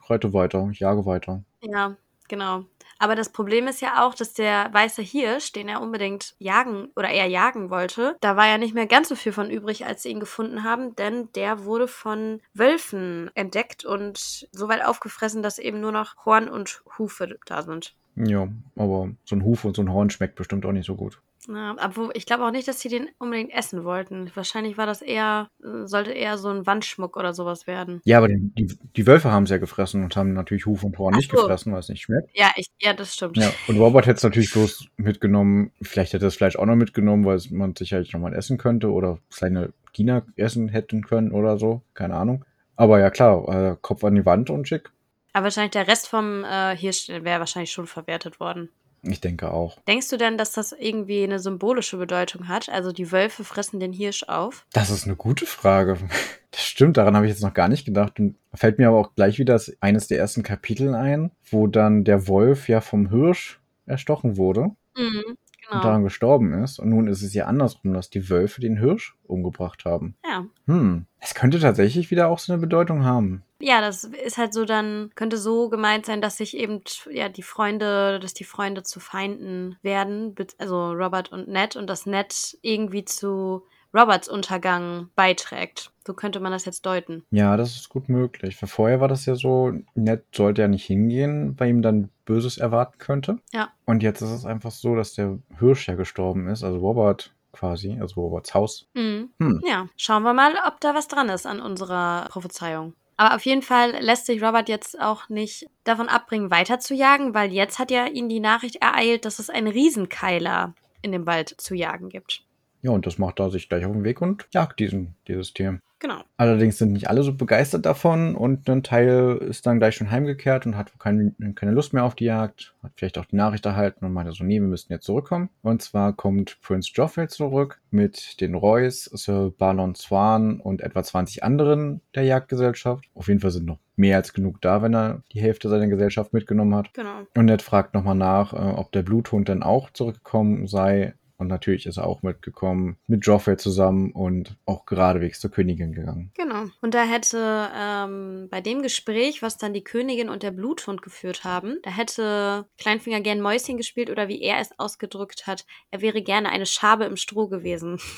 [0.09, 1.45] reite weiter, ich jage weiter.
[1.63, 1.97] Ja,
[2.29, 2.65] genau.
[2.99, 7.09] Aber das Problem ist ja auch, dass der weiße Hirsch, den er unbedingt jagen oder
[7.11, 10.09] eher jagen wollte, da war ja nicht mehr ganz so viel von übrig, als sie
[10.11, 15.81] ihn gefunden haben, denn der wurde von Wölfen entdeckt und so weit aufgefressen, dass eben
[15.81, 17.95] nur noch Horn und Hufe da sind.
[18.17, 21.21] Ja, aber so ein Huf und so ein Horn schmeckt bestimmt auch nicht so gut.
[21.49, 24.31] Ja, aber ich glaube auch nicht, dass sie den unbedingt essen wollten.
[24.35, 25.49] Wahrscheinlich war das eher,
[25.85, 28.01] sollte eher so ein Wandschmuck oder sowas werden.
[28.05, 30.99] Ja, aber die, die, die Wölfe haben es ja gefressen und haben natürlich Huf und
[30.99, 31.37] Horn Ach nicht so.
[31.37, 32.31] gefressen, weil es nicht schmeckt.
[32.35, 33.37] Ja, ich, ja, das stimmt.
[33.37, 35.71] Ja, und Robert hätte es natürlich bloß mitgenommen.
[35.83, 39.19] Vielleicht hätte er das Fleisch auch noch mitgenommen, weil man sicherlich nochmal essen könnte oder
[39.29, 41.83] seine Diener essen hätten können oder so.
[41.95, 42.45] Keine Ahnung.
[42.75, 44.91] Aber ja, klar, äh, Kopf an die Wand und schick.
[45.37, 48.71] Aber wahrscheinlich der Rest vom äh, Hirsch wäre wahrscheinlich schon verwertet worden.
[49.03, 49.79] Ich denke auch.
[49.87, 52.71] Denkst du denn, dass das irgendwie eine symbolische Bedeutung hat?
[52.71, 54.65] Also die Wölfe fressen den Hirsch auf?
[54.73, 55.99] Das ist eine gute Frage.
[56.53, 58.19] Das stimmt, daran habe ich jetzt noch gar nicht gedacht.
[58.19, 62.29] Und fällt mir aber auch gleich wieder eines der ersten Kapitel ein, wo dann der
[62.29, 64.71] Wolf ja vom Hirsch erstochen wurde.
[64.97, 65.77] Mhm genau.
[65.77, 66.79] und daran gestorben ist.
[66.79, 70.17] Und nun ist es ja andersrum, dass die Wölfe den Hirsch umgebracht haben.
[70.25, 70.45] Ja.
[70.67, 71.07] Hm.
[71.21, 73.43] Es könnte tatsächlich wieder auch so eine Bedeutung haben.
[73.59, 77.43] Ja, das ist halt so dann, könnte so gemeint sein, dass sich eben, ja, die
[77.43, 83.05] Freunde, dass die Freunde zu Feinden werden, also Robert und Ned und das Ned irgendwie
[83.05, 83.63] zu
[83.95, 85.91] Roberts Untergang beiträgt.
[86.07, 87.25] So könnte man das jetzt deuten.
[87.31, 88.63] Ja, das ist gut möglich.
[88.63, 92.59] Weil vorher war das ja so, Ned sollte ja nicht hingehen, weil ihm dann Böses
[92.59, 93.41] erwarten könnte.
[93.53, 93.71] Ja.
[93.87, 97.99] Und jetzt ist es einfach so, dass der Hirsch ja gestorben ist, also Robert quasi,
[98.01, 98.87] also Roberts Haus.
[98.95, 99.31] Mhm.
[99.41, 99.63] Hm.
[99.67, 102.95] Ja, schauen wir mal, ob da was dran ist an unserer Prophezeiung.
[103.17, 107.35] Aber auf jeden Fall lässt sich Robert jetzt auch nicht davon abbringen, weiter zu jagen,
[107.35, 111.55] weil jetzt hat ja ihn die Nachricht ereilt, dass es einen Riesenkeiler in dem Wald
[111.59, 112.45] zu jagen gibt.
[112.83, 115.81] Ja, und das macht er sich gleich auf den Weg und jagt diesen, dieses Tier.
[115.99, 116.23] Genau.
[116.37, 120.67] Allerdings sind nicht alle so begeistert davon und ein Teil ist dann gleich schon heimgekehrt
[120.67, 124.05] und hat keine, keine Lust mehr auf die Jagd, hat vielleicht auch die Nachricht erhalten
[124.05, 125.49] und meinte so, nee, wir müssen jetzt zurückkommen.
[125.63, 131.43] Und zwar kommt Prince Joffrey zurück mit den Roys, Sir Balon Swan und etwa 20
[131.43, 133.07] anderen der Jagdgesellschaft.
[133.15, 136.33] Auf jeden Fall sind noch mehr als genug da, wenn er die Hälfte seiner Gesellschaft
[136.35, 136.93] mitgenommen hat.
[136.93, 137.23] Genau.
[137.35, 141.15] Und Ned fragt nochmal nach, äh, ob der Bluthund dann auch zurückgekommen sei.
[141.39, 146.31] Und natürlich ist er auch mitgekommen mit Joffrey zusammen und auch geradewegs zur Königin gegangen.
[146.35, 146.65] Genau.
[146.81, 151.45] Und da hätte ähm, bei dem Gespräch, was dann die Königin und der Bluthund geführt
[151.45, 156.23] haben, da hätte Kleinfinger gern Mäuschen gespielt oder wie er es ausgedrückt hat, er wäre
[156.23, 157.99] gerne eine Schabe im Stroh gewesen.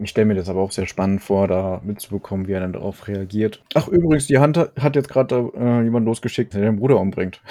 [0.00, 3.08] Ich stelle mir das aber auch sehr spannend vor, da mitzubekommen, wie er dann darauf
[3.08, 3.64] reagiert.
[3.74, 7.42] Ach, übrigens, die Hand hat jetzt gerade äh, jemand losgeschickt, der den Bruder umbringt.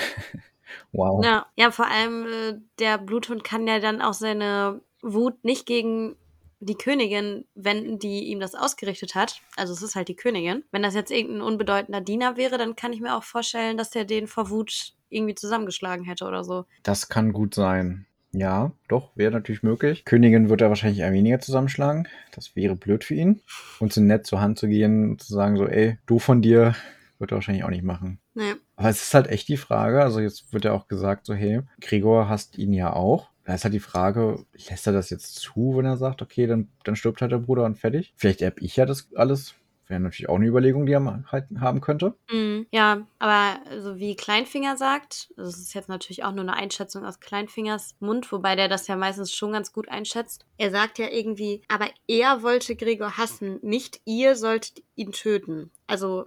[0.94, 1.24] wow.
[1.26, 6.16] Ja, ja, vor allem äh, der Bluthund kann ja dann auch seine Wut nicht gegen
[6.60, 9.42] die Königin wenden, die ihm das ausgerichtet hat.
[9.56, 10.64] Also es ist halt die Königin.
[10.72, 14.06] Wenn das jetzt irgendein unbedeutender Diener wäre, dann kann ich mir auch vorstellen, dass der
[14.06, 16.66] den vor Wut irgendwie zusammengeschlagen hätte oder so.
[16.84, 18.06] Das kann gut sein.
[18.34, 20.04] Ja, doch, wäre natürlich möglich.
[20.04, 22.08] Königin wird er wahrscheinlich eher weniger zusammenschlagen.
[22.34, 23.42] Das wäre blöd für ihn.
[23.80, 26.76] Und so nett zur Hand zu gehen und zu sagen so, ey, du von dir,
[27.20, 28.20] wird er wahrscheinlich auch nicht machen.
[28.34, 28.54] Nee.
[28.76, 31.62] Aber es ist halt echt die Frage, also jetzt wird ja auch gesagt so, hey,
[31.82, 33.30] Gregor hasst ihn ja auch.
[33.48, 36.68] Da ist halt die Frage, lässt er das jetzt zu, wenn er sagt, okay, dann,
[36.84, 38.14] dann stirbt halt der Bruder und fertig?
[38.18, 39.56] Vielleicht erb ich ja das alles.
[39.88, 42.14] Wäre natürlich auch eine Überlegung, die er halt haben könnte.
[42.30, 47.06] Mm, ja, aber so wie Kleinfinger sagt, das ist jetzt natürlich auch nur eine Einschätzung
[47.06, 50.46] aus Kleinfingers Mund, wobei der das ja meistens schon ganz gut einschätzt.
[50.58, 55.72] Er sagt ja irgendwie, aber er wollte Gregor hassen, nicht ihr solltet ihn töten.
[55.88, 56.26] Also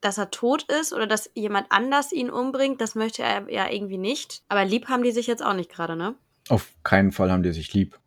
[0.00, 3.98] dass er tot ist oder dass jemand anders ihn umbringt, das möchte er ja irgendwie
[3.98, 4.44] nicht.
[4.48, 6.14] Aber lieb haben die sich jetzt auch nicht gerade, ne?
[6.50, 7.98] Auf keinen Fall haben die sich lieb.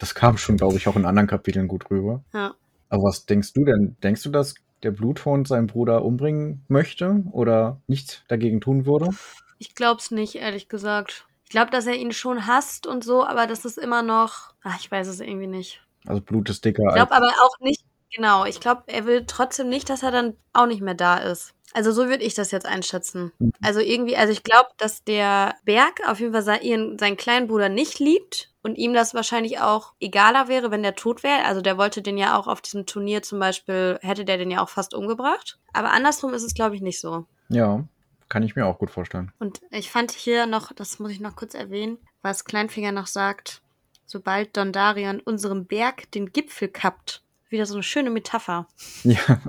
[0.00, 2.24] Das kam schon, glaube ich, auch in anderen Kapiteln gut rüber.
[2.34, 2.54] Ja.
[2.88, 3.96] Aber was denkst du denn?
[4.02, 9.10] Denkst du, dass der Bluthund seinen Bruder umbringen möchte oder nichts dagegen tun würde?
[9.58, 11.26] Ich glaub's nicht, ehrlich gesagt.
[11.44, 14.54] Ich glaube, dass er ihn schon hasst und so, aber das ist immer noch.
[14.62, 15.80] Ach, ich weiß es irgendwie nicht.
[16.06, 18.44] Also Blut ist dicker Ich glaube aber auch nicht, genau.
[18.44, 21.54] Ich glaube, er will trotzdem nicht, dass er dann auch nicht mehr da ist.
[21.72, 23.32] Also so würde ich das jetzt einschätzen.
[23.62, 27.46] Also irgendwie, also ich glaube, dass der Berg auf jeden Fall se- ihren, seinen kleinen
[27.46, 31.44] Bruder nicht liebt und ihm das wahrscheinlich auch egaler wäre, wenn der tot wäre.
[31.44, 34.60] Also der wollte den ja auch auf diesem Turnier zum Beispiel, hätte der den ja
[34.62, 35.58] auch fast umgebracht.
[35.72, 37.24] Aber andersrum ist es, glaube ich, nicht so.
[37.48, 37.84] Ja,
[38.28, 39.30] kann ich mir auch gut vorstellen.
[39.38, 43.62] Und ich fand hier noch, das muss ich noch kurz erwähnen, was Kleinfinger noch sagt,
[44.06, 47.22] sobald Dondarion unserem Berg den Gipfel kappt.
[47.50, 48.66] Wieder so eine schöne Metapher
[49.04, 49.40] Ja,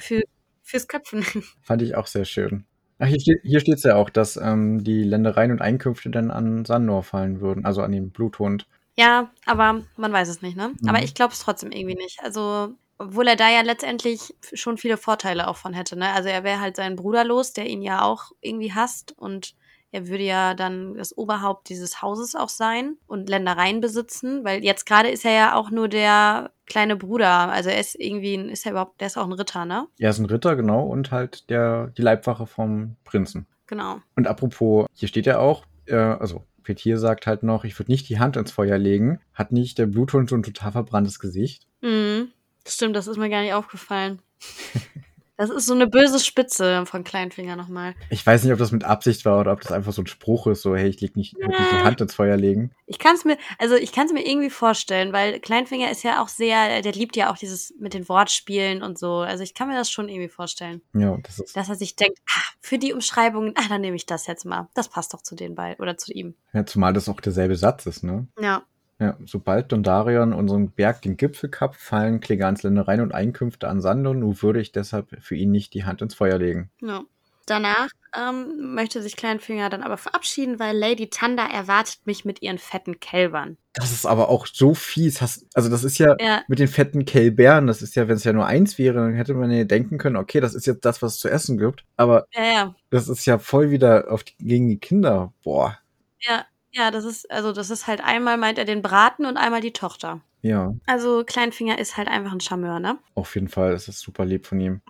[0.00, 0.22] für,
[0.62, 1.24] fürs Köpfen.
[1.62, 2.64] fand ich auch sehr schön.
[2.98, 6.64] Ach, hier steht hier steht's ja auch, dass ähm, die Ländereien und Einkünfte dann an
[6.64, 8.66] Sandor fallen würden, also an den Bluthund.
[8.96, 10.68] Ja, aber man weiß es nicht, ne?
[10.80, 10.88] Mhm.
[10.88, 12.20] Aber ich glaube es trotzdem irgendwie nicht.
[12.22, 16.10] Also, obwohl er da ja letztendlich schon viele Vorteile auch von hätte, ne?
[16.12, 19.54] Also er wäre halt seinen Bruder los, der ihn ja auch irgendwie hasst und
[19.92, 24.86] er würde ja dann das Oberhaupt dieses Hauses auch sein und Ländereien besitzen, weil jetzt
[24.86, 27.50] gerade ist er ja auch nur der kleine Bruder.
[27.50, 29.86] Also er ist irgendwie, ein, ist er überhaupt, der ist auch ein Ritter, ne?
[29.98, 33.46] Er ist ein Ritter, genau, und halt der, die Leibwache vom Prinzen.
[33.66, 34.00] Genau.
[34.16, 38.08] Und apropos, hier steht ja auch, äh, also Petir sagt halt noch, ich würde nicht
[38.08, 39.20] die Hand ins Feuer legen.
[39.32, 41.66] Hat nicht der Bluthund so ein total verbranntes Gesicht?
[41.80, 42.32] Mhm.
[42.66, 44.20] Stimmt, das ist mir gar nicht aufgefallen.
[45.36, 47.94] Das ist so eine böse Spitze von Kleinfinger nochmal.
[48.10, 50.46] Ich weiß nicht, ob das mit Absicht war oder ob das einfach so ein Spruch
[50.46, 52.70] ist, so, hey, ich leg nicht, würd nicht die Hand ins Feuer legen.
[52.86, 56.22] Ich kann es mir, also ich kann es mir irgendwie vorstellen, weil Kleinfinger ist ja
[56.22, 59.16] auch sehr, der liebt ja auch dieses mit den Wortspielen und so.
[59.18, 62.18] Also ich kann mir das schon irgendwie vorstellen, Ja, das ist, dass er sich denkt,
[62.34, 64.68] ah, für die Umschreibungen, ah, dann nehme ich das jetzt mal.
[64.74, 66.34] Das passt doch zu den beiden oder zu ihm.
[66.52, 68.26] ja, zumal das auch derselbe Satz ist, ne?
[68.40, 68.62] Ja.
[68.98, 74.14] Ja, sobald Dondarion unseren Berg den Gipfel kappt, fallen Klegans Ländereien und Einkünfte an Sandor,
[74.14, 76.70] nun würde ich deshalb für ihn nicht die Hand ins Feuer legen.
[76.80, 77.02] ja.
[77.48, 77.86] Danach
[78.18, 82.98] ähm, möchte sich Kleinfinger dann aber verabschieden, weil Lady Tanda erwartet mich mit ihren fetten
[82.98, 83.56] Kälbern.
[83.74, 85.22] Das ist aber auch so fies.
[85.22, 86.42] Hast, also das ist ja, Ja.
[86.48, 89.34] mit den fetten Kälbern, das ist ja, wenn es ja nur eins wäre, dann hätte
[89.34, 91.84] man ja denken können, okay, das ist jetzt das, was es zu essen gibt.
[91.96, 92.74] Aber Ja, ja.
[92.90, 95.32] das ist ja voll wieder auf die, gegen die Kinder.
[95.44, 95.78] Boah.
[96.18, 96.44] Ja,
[96.76, 99.72] ja, das ist, also das ist halt einmal meint er den Braten und einmal die
[99.72, 100.20] Tochter.
[100.42, 102.98] Ja, Also Kleinfinger ist halt einfach ein Charmeur, ne?
[103.14, 103.72] auf jeden Fall.
[103.72, 104.80] Das ist super lieb von ihm.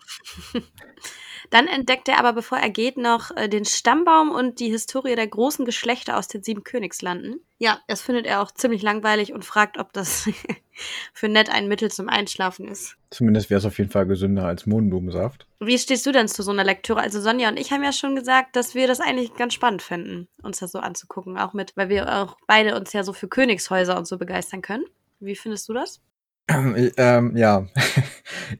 [1.51, 5.27] Dann entdeckt er aber, bevor er geht, noch äh, den Stammbaum und die Historie der
[5.27, 7.41] großen Geschlechter aus den sieben Königslanden.
[7.59, 10.29] Ja, das findet er auch ziemlich langweilig und fragt, ob das
[11.15, 12.97] für Ned ein Mittel zum Einschlafen ist.
[13.11, 15.47] Zumindest wäre es auf jeden Fall gesünder als Mohnblumensaft.
[15.61, 17.01] Wie stehst du denn zu so einer Lektüre?
[17.01, 20.29] Also Sonja und ich haben ja schon gesagt, dass wir das eigentlich ganz spannend finden,
[20.43, 21.39] uns das so anzugucken.
[21.39, 24.85] Auch mit, weil wir auch beide uns ja so für Königshäuser und so begeistern können.
[25.19, 26.03] Wie findest du das?
[26.49, 27.67] Ähm, ähm, ja,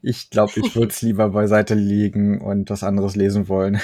[0.03, 3.81] ich glaube, ich würde es lieber beiseite legen und was anderes lesen wollen.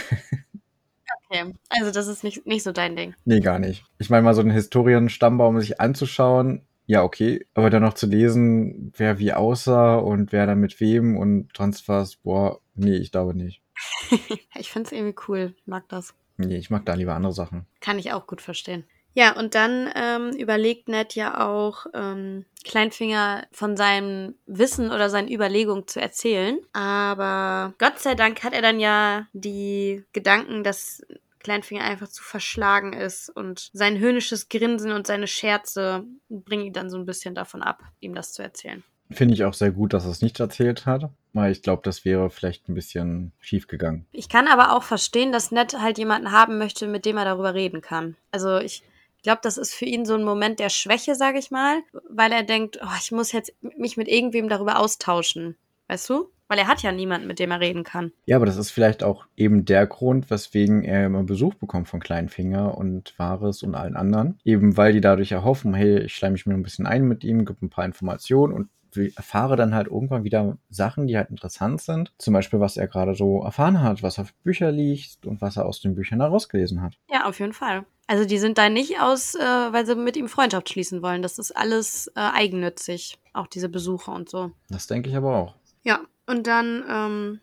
[1.31, 3.15] Okay, also das ist nicht, nicht so dein Ding.
[3.25, 3.85] nee, gar nicht.
[3.99, 7.47] Ich meine, mal so einen Historienstammbaum sich anzuschauen, ja, okay.
[7.55, 11.89] Aber dann noch zu lesen, wer wie aussah und wer da mit wem und sonst
[11.89, 13.63] was, boah, nee, ich glaube nicht.
[14.59, 15.55] ich finde es irgendwie cool.
[15.65, 16.15] Mag das.
[16.37, 17.67] Nee, ich mag da lieber andere Sachen.
[17.81, 18.85] Kann ich auch gut verstehen.
[19.15, 25.31] Ja, und dann ähm, überlegt Ned ja auch, ähm, Kleinfinger von seinem Wissen oder seinen
[25.31, 26.59] Überlegungen zu erzählen.
[26.73, 31.03] Aber Gott sei Dank hat er dann ja die Gedanken, dass
[31.41, 36.89] Kleinfinger einfach zu verschlagen ist und sein höhnisches Grinsen und seine Scherze bringen ihn dann
[36.89, 38.83] so ein bisschen davon ab, ihm das zu erzählen.
[39.11, 42.05] Finde ich auch sehr gut, dass er es nicht erzählt hat, weil ich glaube, das
[42.05, 44.07] wäre vielleicht ein bisschen schief gegangen.
[44.13, 47.53] Ich kann aber auch verstehen, dass Ned halt jemanden haben möchte, mit dem er darüber
[47.53, 48.17] reden kann.
[48.31, 48.83] Also ich
[49.23, 52.43] glaube, das ist für ihn so ein Moment der Schwäche, sage ich mal, weil er
[52.43, 55.57] denkt, oh, ich muss jetzt mich mit irgendwem darüber austauschen.
[55.89, 56.31] Weißt du?
[56.49, 58.13] Weil er hat ja niemanden, mit dem er reden kann.
[58.27, 62.01] Ja, aber das ist vielleicht auch eben der Grund, weswegen er immer Besuch bekommt von
[62.01, 64.39] Kleinfinger und Vares und allen anderen.
[64.45, 67.47] Eben weil die dadurch erhoffen, hey, ich schleime mich mir ein bisschen ein mit ihm,
[67.47, 72.13] gebe ein paar Informationen und erfahre dann halt irgendwann wieder Sachen, die halt interessant sind.
[72.19, 75.57] Zum Beispiel, was er gerade so erfahren hat, was er auf Bücher liest und was
[75.57, 76.95] er aus den Büchern herausgelesen hat.
[77.11, 77.85] Ja, auf jeden Fall.
[78.07, 81.23] Also die sind da nicht aus, äh, weil sie mit ihm Freundschaft schließen wollen.
[81.23, 83.19] Das ist alles äh, eigennützig.
[83.33, 84.53] Auch diese Besuche und so.
[84.69, 85.55] Das denke ich aber auch.
[85.83, 87.41] Ja, und dann ähm,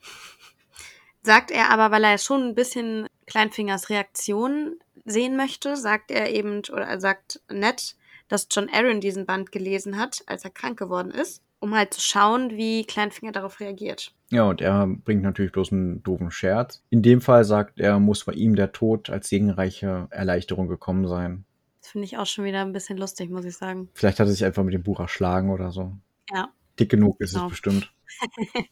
[1.24, 6.60] sagt er aber, weil er schon ein bisschen Kleinfingers Reaktion sehen möchte, sagt er eben,
[6.72, 7.96] oder er sagt nett,
[8.30, 12.00] dass John Aaron diesen Band gelesen hat, als er krank geworden ist, um halt zu
[12.00, 14.14] schauen, wie Kleinfinger darauf reagiert.
[14.32, 16.82] Ja, und er bringt natürlich bloß einen doofen Scherz.
[16.90, 21.46] In dem Fall sagt er, muss bei ihm der Tod als segenreiche Erleichterung gekommen sein.
[21.82, 23.90] Das finde ich auch schon wieder ein bisschen lustig, muss ich sagen.
[23.94, 25.94] Vielleicht hat er sich einfach mit dem Buch erschlagen oder so.
[26.32, 26.50] Ja.
[26.80, 27.46] Dick genug ist Genau.
[27.46, 27.92] es bestimmt.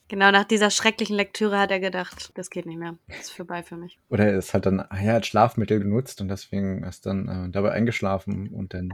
[0.10, 2.98] Genau nach dieser schrecklichen Lektüre hat er gedacht, das geht nicht mehr.
[3.08, 3.98] Das ist vorbei für mich.
[4.10, 7.28] Oder er ist halt dann, ah ja, er hat Schlafmittel genutzt und deswegen ist dann
[7.28, 8.90] äh, dabei eingeschlafen und dann,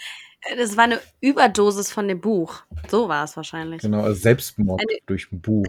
[0.56, 2.62] Das war eine Überdosis von dem Buch.
[2.88, 3.82] So war es wahrscheinlich.
[3.82, 5.66] genau, also Selbstmord Eine- durch ein Buch.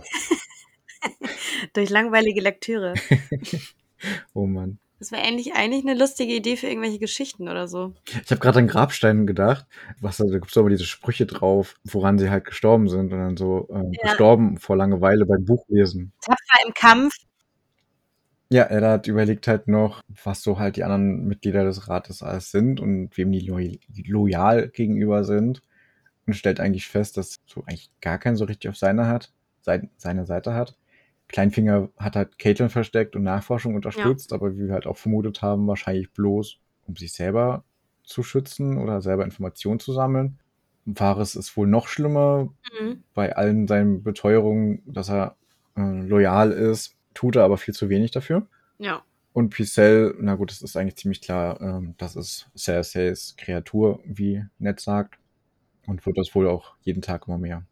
[1.73, 2.93] Durch langweilige Lektüre.
[4.33, 4.79] Oh Mann.
[5.03, 7.93] Das wäre eigentlich, eigentlich eine lustige Idee für irgendwelche Geschichten oder so.
[8.05, 9.67] Ich habe gerade an Grabsteinen gedacht.
[9.99, 13.35] Was, da gibt es aber diese Sprüche drauf, woran sie halt gestorben sind und dann
[13.35, 14.11] so ähm, Ja.
[14.11, 16.13] gestorben vor Langeweile beim Buchlesen.
[16.21, 17.13] Tapfer im Kampf.
[18.49, 22.51] Ja, er hat überlegt halt noch, was so halt die anderen Mitglieder des Rates alles
[22.51, 25.61] sind und wem die loy loyal gegenüber sind.
[26.25, 29.89] Und stellt eigentlich fest, dass so eigentlich gar keinen so richtig auf seine hat, sein,
[29.97, 30.77] seine Seite hat.
[31.33, 35.67] Kleinfinger hat halt Caitlin versteckt und Nachforschung unterstützt, aber wie wir halt auch vermutet haben,
[35.67, 37.63] wahrscheinlich bloß, um sich selber
[38.03, 40.37] zu schützen oder selber Informationen zu sammeln.
[40.85, 43.03] Wahres ist wohl noch schlimmer, Mhm.
[43.15, 45.35] bei allen seinen Beteuerungen, dass er
[45.75, 48.45] äh, loyal ist, tut er aber viel zu wenig dafür.
[48.77, 49.01] Ja.
[49.31, 54.45] Und Picel, na gut, das ist eigentlich ziemlich klar, ähm, das ist Cerseis Kreatur, wie
[54.59, 55.17] Ned sagt.
[55.87, 57.63] Und wird das wohl auch jeden Tag immer mehr.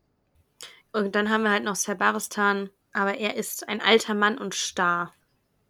[0.94, 5.14] Und dann haben wir halt noch Cerbaristan, aber er ist ein alter Mann und starr.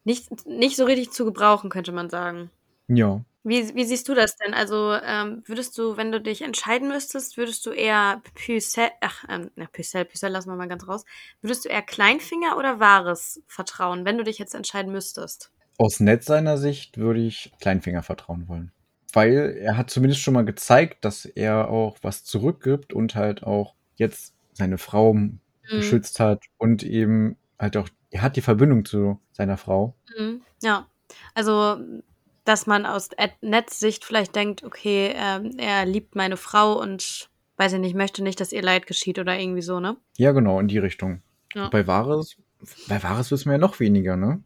[0.04, 2.50] Nicht, nicht so richtig zu gebrauchen, könnte man sagen.
[2.88, 3.24] Ja.
[3.44, 4.54] Wie, wie siehst du das denn?
[4.54, 9.50] Also, ähm, würdest du, wenn du dich entscheiden müsstest, würdest du eher Pucelle, ach, ähm,
[9.56, 11.06] na, Pucelle, Pucelle lassen wir mal ganz raus.
[11.42, 15.52] Würdest du eher Kleinfinger oder Wahres vertrauen, wenn du dich jetzt entscheiden müsstest?
[15.80, 18.72] Aus Ned seiner Sicht würde ich Kleinfinger vertrauen wollen.
[19.14, 23.74] Weil er hat zumindest schon mal gezeigt, dass er auch was zurückgibt und halt auch
[23.96, 25.16] jetzt seine Frau
[25.78, 29.96] geschützt hat und eben halt auch, er hat die Verbindung zu seiner Frau.
[30.18, 30.42] Mhm.
[30.62, 30.88] Ja,
[31.36, 31.78] also,
[32.46, 37.30] dass man aus Ed- Neds Sicht vielleicht denkt, okay, ähm, er liebt meine Frau und
[37.58, 39.98] weiß ich nicht, möchte nicht, dass ihr Leid geschieht oder irgendwie so, ne?
[40.18, 41.22] Ja, genau, in die Richtung.
[41.54, 41.70] Ja.
[41.70, 42.38] Bei Wahres,
[42.88, 44.44] bei Wahres wissen wir ja noch weniger, ne?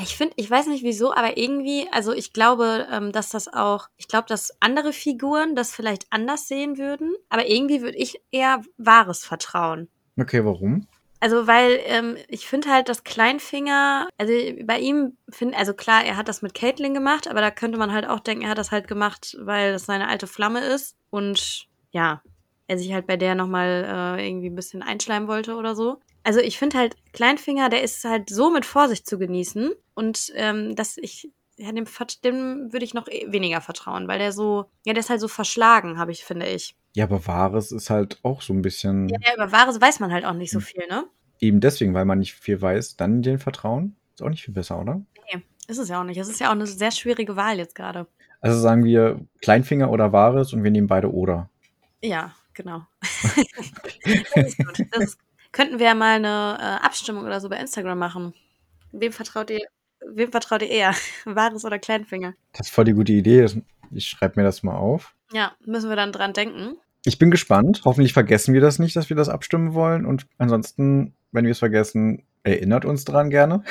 [0.00, 3.88] Ich finde, ich weiß nicht wieso, aber irgendwie, also ich glaube, ähm, dass das auch,
[3.96, 8.62] ich glaube, dass andere Figuren das vielleicht anders sehen würden, aber irgendwie würde ich eher
[8.76, 9.88] Wahres vertrauen.
[10.18, 10.86] Okay, warum?
[11.20, 14.32] Also, weil ähm, ich finde halt, dass Kleinfinger, also
[14.64, 17.92] bei ihm, find, also klar, er hat das mit Caitlin gemacht, aber da könnte man
[17.92, 21.66] halt auch denken, er hat das halt gemacht, weil das seine alte Flamme ist und
[21.90, 22.22] ja,
[22.68, 25.98] er sich halt bei der nochmal äh, irgendwie ein bisschen einschleimen wollte oder so.
[26.22, 30.76] Also ich finde halt, Kleinfinger, der ist halt so mit Vorsicht zu genießen und ähm,
[30.76, 31.86] dass ich, ja, dem,
[32.22, 35.28] dem würde ich noch eh weniger vertrauen, weil der so, ja, der ist halt so
[35.28, 36.76] verschlagen, habe ich, finde ich.
[36.98, 40.24] Ja, aber Wahres ist halt auch so ein bisschen Ja, über Wahres weiß man halt
[40.24, 40.64] auch nicht so Hm.
[40.64, 41.04] viel, ne?
[41.40, 43.94] eben deswegen, weil man nicht viel weiß, dann den Vertrauen.
[44.14, 45.02] Ist auch nicht viel besser, oder?
[45.68, 46.16] Ist es ja auch nicht.
[46.16, 48.06] Es ist ja auch eine sehr schwierige Wahl jetzt gerade.
[48.40, 51.50] Also sagen wir Kleinfinger oder Wahres und wir nehmen beide oder.
[52.02, 52.86] Ja, genau.
[53.02, 54.86] das ist gut.
[54.92, 55.18] Das ist,
[55.52, 58.32] könnten wir ja mal eine äh, Abstimmung oder so bei Instagram machen.
[58.92, 59.60] Wem vertraut ihr,
[60.00, 60.94] wem vertraut ihr eher?
[61.26, 62.32] Wahres oder Kleinfinger?
[62.52, 63.46] Das ist voll die gute Idee.
[63.90, 65.14] Ich schreibe mir das mal auf.
[65.32, 66.78] Ja, müssen wir dann dran denken.
[67.04, 67.82] Ich bin gespannt.
[67.84, 70.04] Hoffentlich vergessen wir das nicht, dass wir das abstimmen wollen.
[70.04, 73.62] Und ansonsten, wenn wir es vergessen, erinnert uns dran gerne.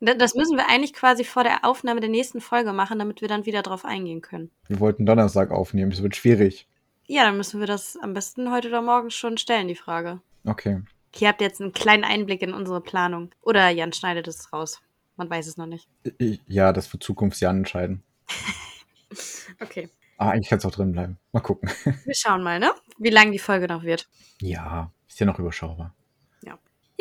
[0.00, 3.28] Da- Das müssen wir eigentlich quasi vor der Aufnahme der nächsten Folge machen, damit wir
[3.28, 4.50] dann wieder drauf eingehen können.
[4.68, 5.90] Wir wollten Donnerstag aufnehmen.
[5.90, 6.66] Das wird schwierig.
[7.06, 10.20] Ja, dann müssen wir das am besten heute oder morgen schon stellen, die Frage.
[10.46, 10.80] Okay.
[11.12, 13.30] Hier habt ihr jetzt einen kleinen Einblick in unsere Planung.
[13.42, 14.80] Oder Jan schneidet es raus.
[15.16, 15.88] Man weiß es noch nicht.
[16.18, 18.02] Ich- Ja, das wird Zukunftsjahren entscheiden.
[19.60, 19.88] Okay.
[20.20, 21.18] Aber eigentlich kann es auch drin bleiben.
[21.32, 21.70] Mal gucken.
[22.04, 22.72] Wir schauen mal, ne?
[22.98, 24.08] Wie lang die Folge noch wird.
[24.40, 25.94] Ja, ist ja noch überschaubar.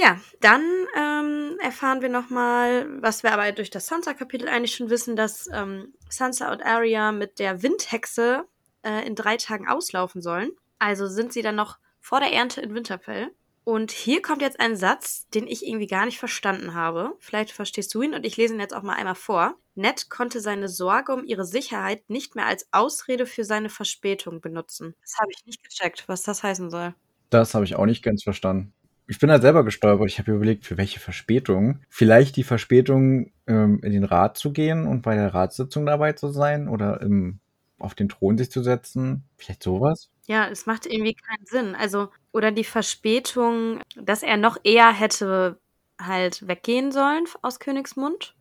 [0.02, 0.64] Ja, dann
[0.96, 5.94] ähm, erfahren wir nochmal, was wir aber durch das Sansa-Kapitel eigentlich schon wissen, dass ähm,
[6.10, 8.46] Sansa und Arya mit der Windhexe
[8.84, 10.52] äh, in drei Tagen auslaufen sollen.
[10.78, 13.32] Also sind sie dann noch vor der Ernte in Winterfell.
[13.70, 17.14] Und hier kommt jetzt ein Satz, den ich irgendwie gar nicht verstanden habe.
[17.20, 19.54] Vielleicht verstehst du ihn und ich lese ihn jetzt auch mal einmal vor.
[19.76, 24.96] Ned konnte seine Sorge um ihre Sicherheit nicht mehr als Ausrede für seine Verspätung benutzen.
[25.04, 26.96] Das habe ich nicht gecheckt, was das heißen soll.
[27.30, 28.74] Das habe ich auch nicht ganz verstanden.
[29.06, 30.10] Ich bin halt selber gestolpert.
[30.10, 31.82] Ich habe überlegt, für welche Verspätung.
[31.90, 36.30] Vielleicht die Verspätung, ähm, in den Rat zu gehen und bei der Ratssitzung dabei zu
[36.30, 37.40] sein oder im,
[37.78, 39.26] auf den Thron sich zu setzen.
[39.38, 40.10] Vielleicht sowas.
[40.30, 41.74] Ja, es macht irgendwie keinen Sinn.
[41.74, 45.58] Also, oder die Verspätung, dass er noch eher hätte
[46.00, 48.36] halt weggehen sollen aus Königsmund.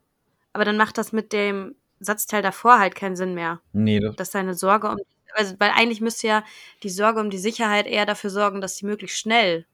[0.53, 3.62] Aber dann macht das mit dem Satzteil davor halt keinen Sinn mehr.
[3.72, 4.99] Nee, das, Dass seine Sorge um,
[5.32, 6.45] also, weil eigentlich müsste ja
[6.82, 9.64] die Sorge um die Sicherheit eher dafür sorgen, dass sie möglichst schnell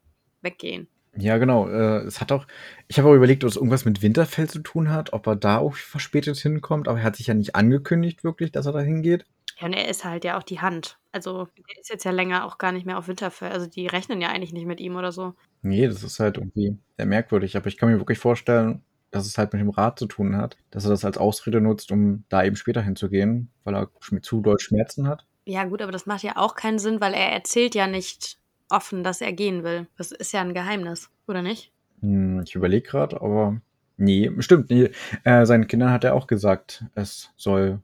[0.40, 0.86] weggehen.
[1.16, 1.68] ja genau.
[1.68, 2.46] Äh, es hat auch,
[2.86, 5.58] ich habe auch überlegt, ob es irgendwas mit Winterfell zu tun hat, ob er da
[5.58, 9.26] auch verspätet hinkommt, aber er hat sich ja nicht angekündigt wirklich, dass er da hingeht.
[9.58, 10.96] Ja, und er ist halt ja auch die Hand.
[11.14, 13.52] Also, er ist jetzt ja länger auch gar nicht mehr auf Winterfell.
[13.52, 15.34] Also, die rechnen ja eigentlich nicht mit ihm oder so.
[15.62, 17.56] Nee, das ist halt irgendwie sehr merkwürdig.
[17.56, 20.56] Aber ich kann mir wirklich vorstellen, dass es halt mit dem Rat zu tun hat,
[20.70, 23.88] dass er das als Ausrede nutzt, um da eben später hinzugehen, weil er
[24.22, 25.24] zu doll Schmerzen hat.
[25.46, 28.38] Ja, gut, aber das macht ja auch keinen Sinn, weil er erzählt ja nicht
[28.68, 29.86] offen, dass er gehen will.
[29.96, 31.72] Das ist ja ein Geheimnis, oder nicht?
[32.00, 33.60] Hm, ich überlege gerade, aber
[33.96, 34.70] nee, stimmt.
[34.70, 34.90] Nee.
[35.22, 37.80] Äh, seinen Kindern hat er auch gesagt, es soll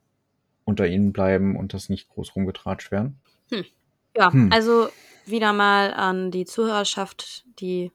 [0.64, 3.20] unter ihnen bleiben und das nicht groß rumgetratscht werden.
[3.50, 3.64] Hm.
[4.16, 4.52] Ja, hm.
[4.52, 4.88] also
[5.26, 7.92] wieder mal an die Zuhörerschaft, die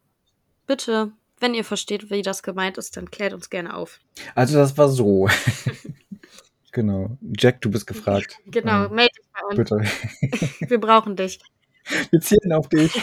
[0.67, 3.99] Bitte, wenn ihr versteht, wie das gemeint ist, dann klärt uns gerne auf.
[4.33, 5.29] Also das war so.
[6.71, 7.17] genau.
[7.37, 8.37] Jack, du bist gefragt.
[8.47, 9.57] Genau, ähm, melde dich bei uns.
[9.57, 10.69] Bitte.
[10.69, 11.39] Wir brauchen dich.
[12.09, 12.99] Wir zielen auf dich.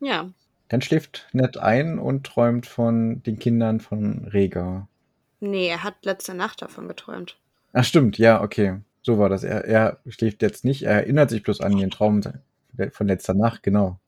[0.00, 0.30] ja.
[0.68, 4.88] Dann schläft Ned ein und träumt von den Kindern von Rega.
[5.40, 7.38] Nee, er hat letzte Nacht davon geträumt.
[7.72, 8.80] Ach stimmt, ja, okay.
[9.02, 9.42] So war das.
[9.44, 12.22] Er, er schläft jetzt nicht, er erinnert sich bloß an den Traum
[12.92, 13.98] von letzter Nacht, genau.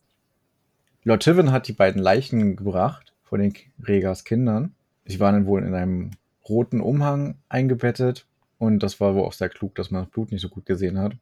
[1.03, 4.75] Lord Tivin hat die beiden Leichen gebracht von den Regas Kindern.
[5.05, 6.13] Sie waren dann wohl in einem
[6.49, 8.27] roten Umhang eingebettet
[8.59, 10.99] und das war wohl auch sehr klug, dass man das Blut nicht so gut gesehen
[10.99, 11.13] hat.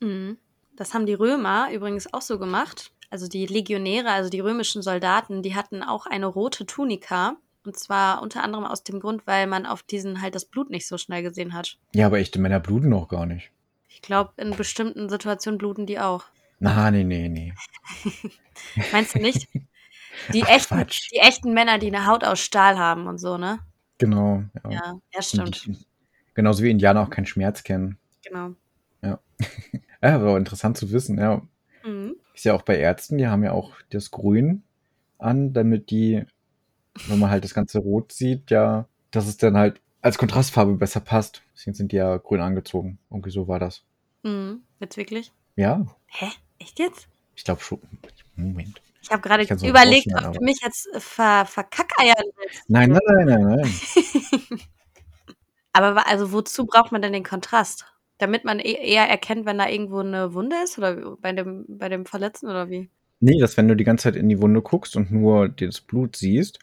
[0.00, 0.36] Mhm.
[0.76, 2.90] Das haben die Römer übrigens auch so gemacht.
[3.10, 7.36] Also die Legionäre, also die römischen Soldaten, die hatten auch eine rote Tunika.
[7.64, 10.86] Und zwar unter anderem aus dem Grund, weil man auf diesen halt das Blut nicht
[10.86, 11.78] so schnell gesehen hat.
[11.94, 13.50] Ja, aber echte Männer bluten noch gar nicht.
[13.88, 16.24] Ich glaube, in bestimmten Situationen bluten die auch.
[16.58, 17.52] Na, nee, nee, nee.
[18.92, 19.48] Meinst du nicht?
[20.32, 23.60] Die, Ach, echten, die echten Männer, die eine Haut aus Stahl haben und so, ne?
[23.96, 24.42] Genau.
[24.64, 25.66] Ja, ja, ja stimmt.
[25.66, 25.86] Und,
[26.34, 27.96] genauso wie Indianer auch keinen Schmerz kennen.
[28.24, 28.54] Genau.
[29.02, 29.20] Ja.
[30.02, 31.42] ja, aber interessant zu wissen, ja.
[31.84, 32.16] Mhm.
[32.34, 34.62] Ist ja auch bei Ärzten, die haben ja auch das Grün
[35.18, 36.24] an, damit die,
[37.06, 41.00] wenn man halt das ganze Rot sieht, ja, dass es dann halt als Kontrastfarbe besser
[41.00, 41.42] passt.
[41.54, 42.98] Deswegen sind die ja grün angezogen.
[43.10, 43.82] Irgendwie so war das.
[44.22, 44.62] Mhm.
[44.80, 45.32] Jetzt wirklich?
[45.56, 45.86] Ja.
[46.06, 46.28] Hä?
[46.58, 47.08] Echt jetzt?
[47.36, 47.80] Ich glaube schon.
[48.36, 48.80] Moment.
[49.02, 52.68] Ich habe gerade überlegt, ob du mich jetzt ver verkackeiern willst.
[52.68, 53.72] Nein, nein, nein, nein, nein.
[55.72, 57.86] aber also wozu braucht man denn den Kontrast?
[58.18, 61.88] Damit man e-, eher erkennt, wenn da irgendwo eine Wunde ist oder bei dem, bei
[61.88, 62.90] dem Verletzten oder wie?
[63.20, 66.16] Nee, dass wenn du die ganze Zeit in die Wunde guckst und nur das Blut
[66.16, 66.58] siehst,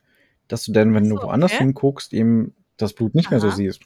[0.47, 1.63] dass du dann, wenn so, du woanders okay.
[1.63, 3.35] hinguckst, eben das Blut nicht Aha.
[3.35, 3.81] mehr so siehst.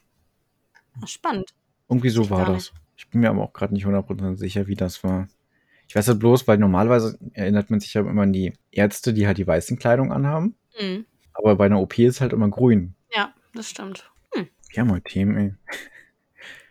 [1.06, 1.54] Spannend.
[1.90, 2.74] Irgendwie so war das.
[2.96, 5.28] Ich bin mir aber auch gerade nicht 100% sicher, wie das war.
[5.88, 9.28] Ich weiß halt bloß, weil normalerweise erinnert man sich ja immer an die Ärzte, die
[9.28, 10.56] halt die weißen Kleidung anhaben.
[10.80, 11.06] Mhm.
[11.34, 12.96] Aber bei einer OP ist halt immer grün.
[13.14, 14.10] Ja, das stimmt.
[14.34, 14.48] Hm.
[14.70, 15.56] Wir haben heute Themen, ey.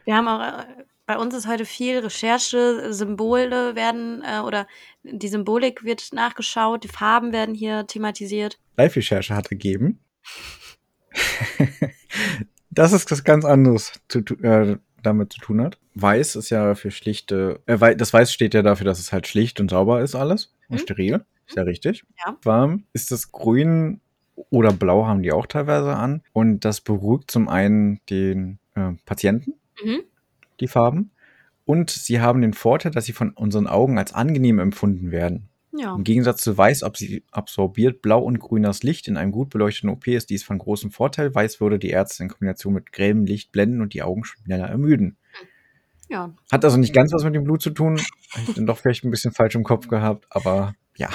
[0.04, 0.64] Wir haben auch, äh,
[1.06, 4.66] bei uns ist heute viel Recherche, Symbole werden äh, oder
[5.02, 8.58] die Symbolik wird nachgeschaut, die Farben werden hier thematisiert.
[8.76, 10.00] Live-Recherche hat gegeben.
[12.70, 15.78] das ist was ganz anderes zu, äh, damit zu tun hat.
[15.94, 19.60] Weiß ist ja für schlichte, äh, das Weiß steht ja dafür, dass es halt schlicht
[19.60, 20.82] und sauber ist alles und mhm.
[20.82, 21.24] steril.
[21.46, 22.04] Ist ja richtig.
[22.24, 22.36] Ja.
[22.44, 24.00] Warm ist das Grün
[24.50, 29.54] oder Blau haben die auch teilweise an und das beruhigt zum einen den äh, Patienten,
[29.82, 30.02] mhm.
[30.60, 31.10] die Farben.
[31.70, 35.50] Und sie haben den Vorteil, dass sie von unseren Augen als angenehm empfunden werden.
[35.70, 35.94] Ja.
[35.94, 39.06] Im Gegensatz zu Weiß absorbiert blau und grün das Licht.
[39.06, 41.32] In einem gut beleuchteten OP ist dies von großem Vorteil.
[41.32, 45.16] Weiß würde die Ärzte in Kombination mit grellem Licht blenden und die Augen schneller ermüden.
[46.08, 46.34] Ja.
[46.50, 48.00] Hat also nicht ganz was mit dem Blut zu tun.
[48.32, 51.08] Habe ich dann doch vielleicht ein bisschen falsch im Kopf gehabt, aber ja.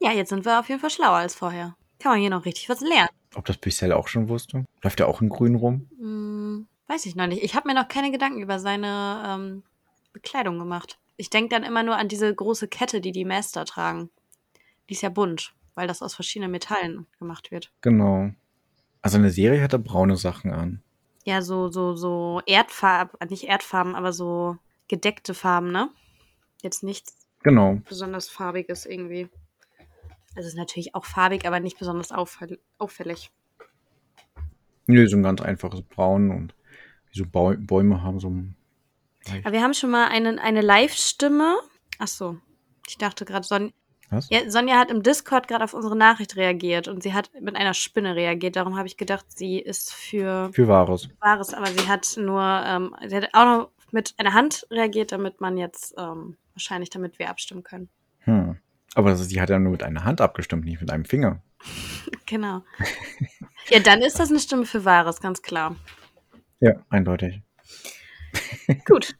[0.00, 1.76] Ja, jetzt sind wir auf jeden Fall schlauer als vorher.
[1.98, 3.10] Kann man hier noch richtig was lernen.
[3.34, 4.64] Ob das Büchsel auch schon wusste?
[4.82, 5.90] Läuft er auch in grün rum?
[5.98, 7.42] Hm, weiß ich noch nicht.
[7.42, 9.62] Ich habe mir noch keine Gedanken über seine ähm,
[10.14, 10.98] Bekleidung gemacht.
[11.16, 14.08] Ich denke dann immer nur an diese große Kette, die die Master tragen.
[14.88, 17.70] Die ist ja bunt, weil das aus verschiedenen Metallen gemacht wird.
[17.82, 18.30] Genau.
[19.02, 20.82] Also eine Serie hat er braune Sachen an.
[21.24, 24.56] Ja, so, so, so Erdfarben, nicht Erdfarben, aber so
[24.88, 25.90] gedeckte Farben, ne?
[26.62, 27.80] Jetzt nichts genau.
[27.88, 29.28] besonders farbiges irgendwie.
[30.36, 33.30] Also es ist natürlich auch farbig, aber nicht besonders auffällig.
[34.86, 36.54] Nö, so ein ganz einfaches Braun und
[37.10, 38.56] wie so Bäume haben so ein
[39.42, 41.56] aber wir haben schon mal eine, eine Live-Stimme.
[41.98, 42.38] Ach so,
[42.86, 43.72] ich dachte gerade, Son
[44.30, 47.74] ja, Sonja hat im Discord gerade auf unsere Nachricht reagiert und sie hat mit einer
[47.74, 48.56] Spinne reagiert.
[48.56, 51.08] Darum habe ich gedacht, sie ist für für Wahres.
[51.20, 55.40] Wahres, aber sie hat nur, ähm, sie hat auch noch mit einer Hand reagiert, damit
[55.40, 57.88] man jetzt ähm, wahrscheinlich, damit wir abstimmen können.
[58.20, 58.58] Hm.
[58.94, 61.42] Aber sie hat ja nur mit einer Hand abgestimmt, nicht mit einem Finger.
[62.26, 62.62] genau.
[63.68, 65.76] ja, dann ist das eine Stimme für Wahres, ganz klar.
[66.60, 67.42] Ja, eindeutig.
[68.86, 69.14] Gut.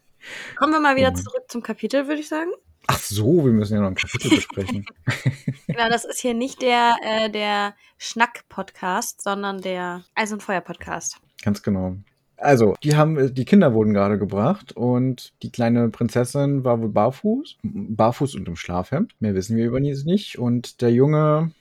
[0.57, 2.51] Kommen wir mal wieder oh zurück zum Kapitel, würde ich sagen.
[2.87, 4.87] Ach so, wir müssen ja noch ein Kapitel besprechen.
[5.67, 11.21] genau, das ist hier nicht der, äh, der Schnack-Podcast, sondern der Eis- und Feuer-Podcast.
[11.43, 11.97] Ganz genau.
[12.37, 17.59] Also, die haben, die Kinder wurden gerade gebracht und die kleine Prinzessin war wohl barfuß,
[17.63, 19.15] barfuß und im Schlafhemd.
[19.21, 20.39] Mehr wissen wir über sie nicht.
[20.39, 21.53] Und der Junge,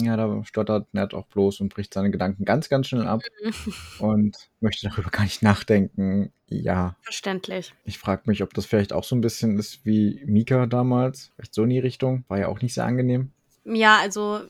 [0.00, 3.22] ja, da stottert Ned auch bloß und bricht seine Gedanken ganz, ganz schnell ab
[3.98, 6.32] und möchte darüber gar nicht nachdenken.
[6.48, 6.96] Ja.
[7.02, 7.74] Verständlich.
[7.84, 11.32] Ich frage mich, ob das vielleicht auch so ein bisschen ist wie Mika damals.
[11.36, 12.24] Vielleicht so in die Richtung.
[12.28, 13.32] War ja auch nicht sehr angenehm.
[13.64, 14.42] Ja, also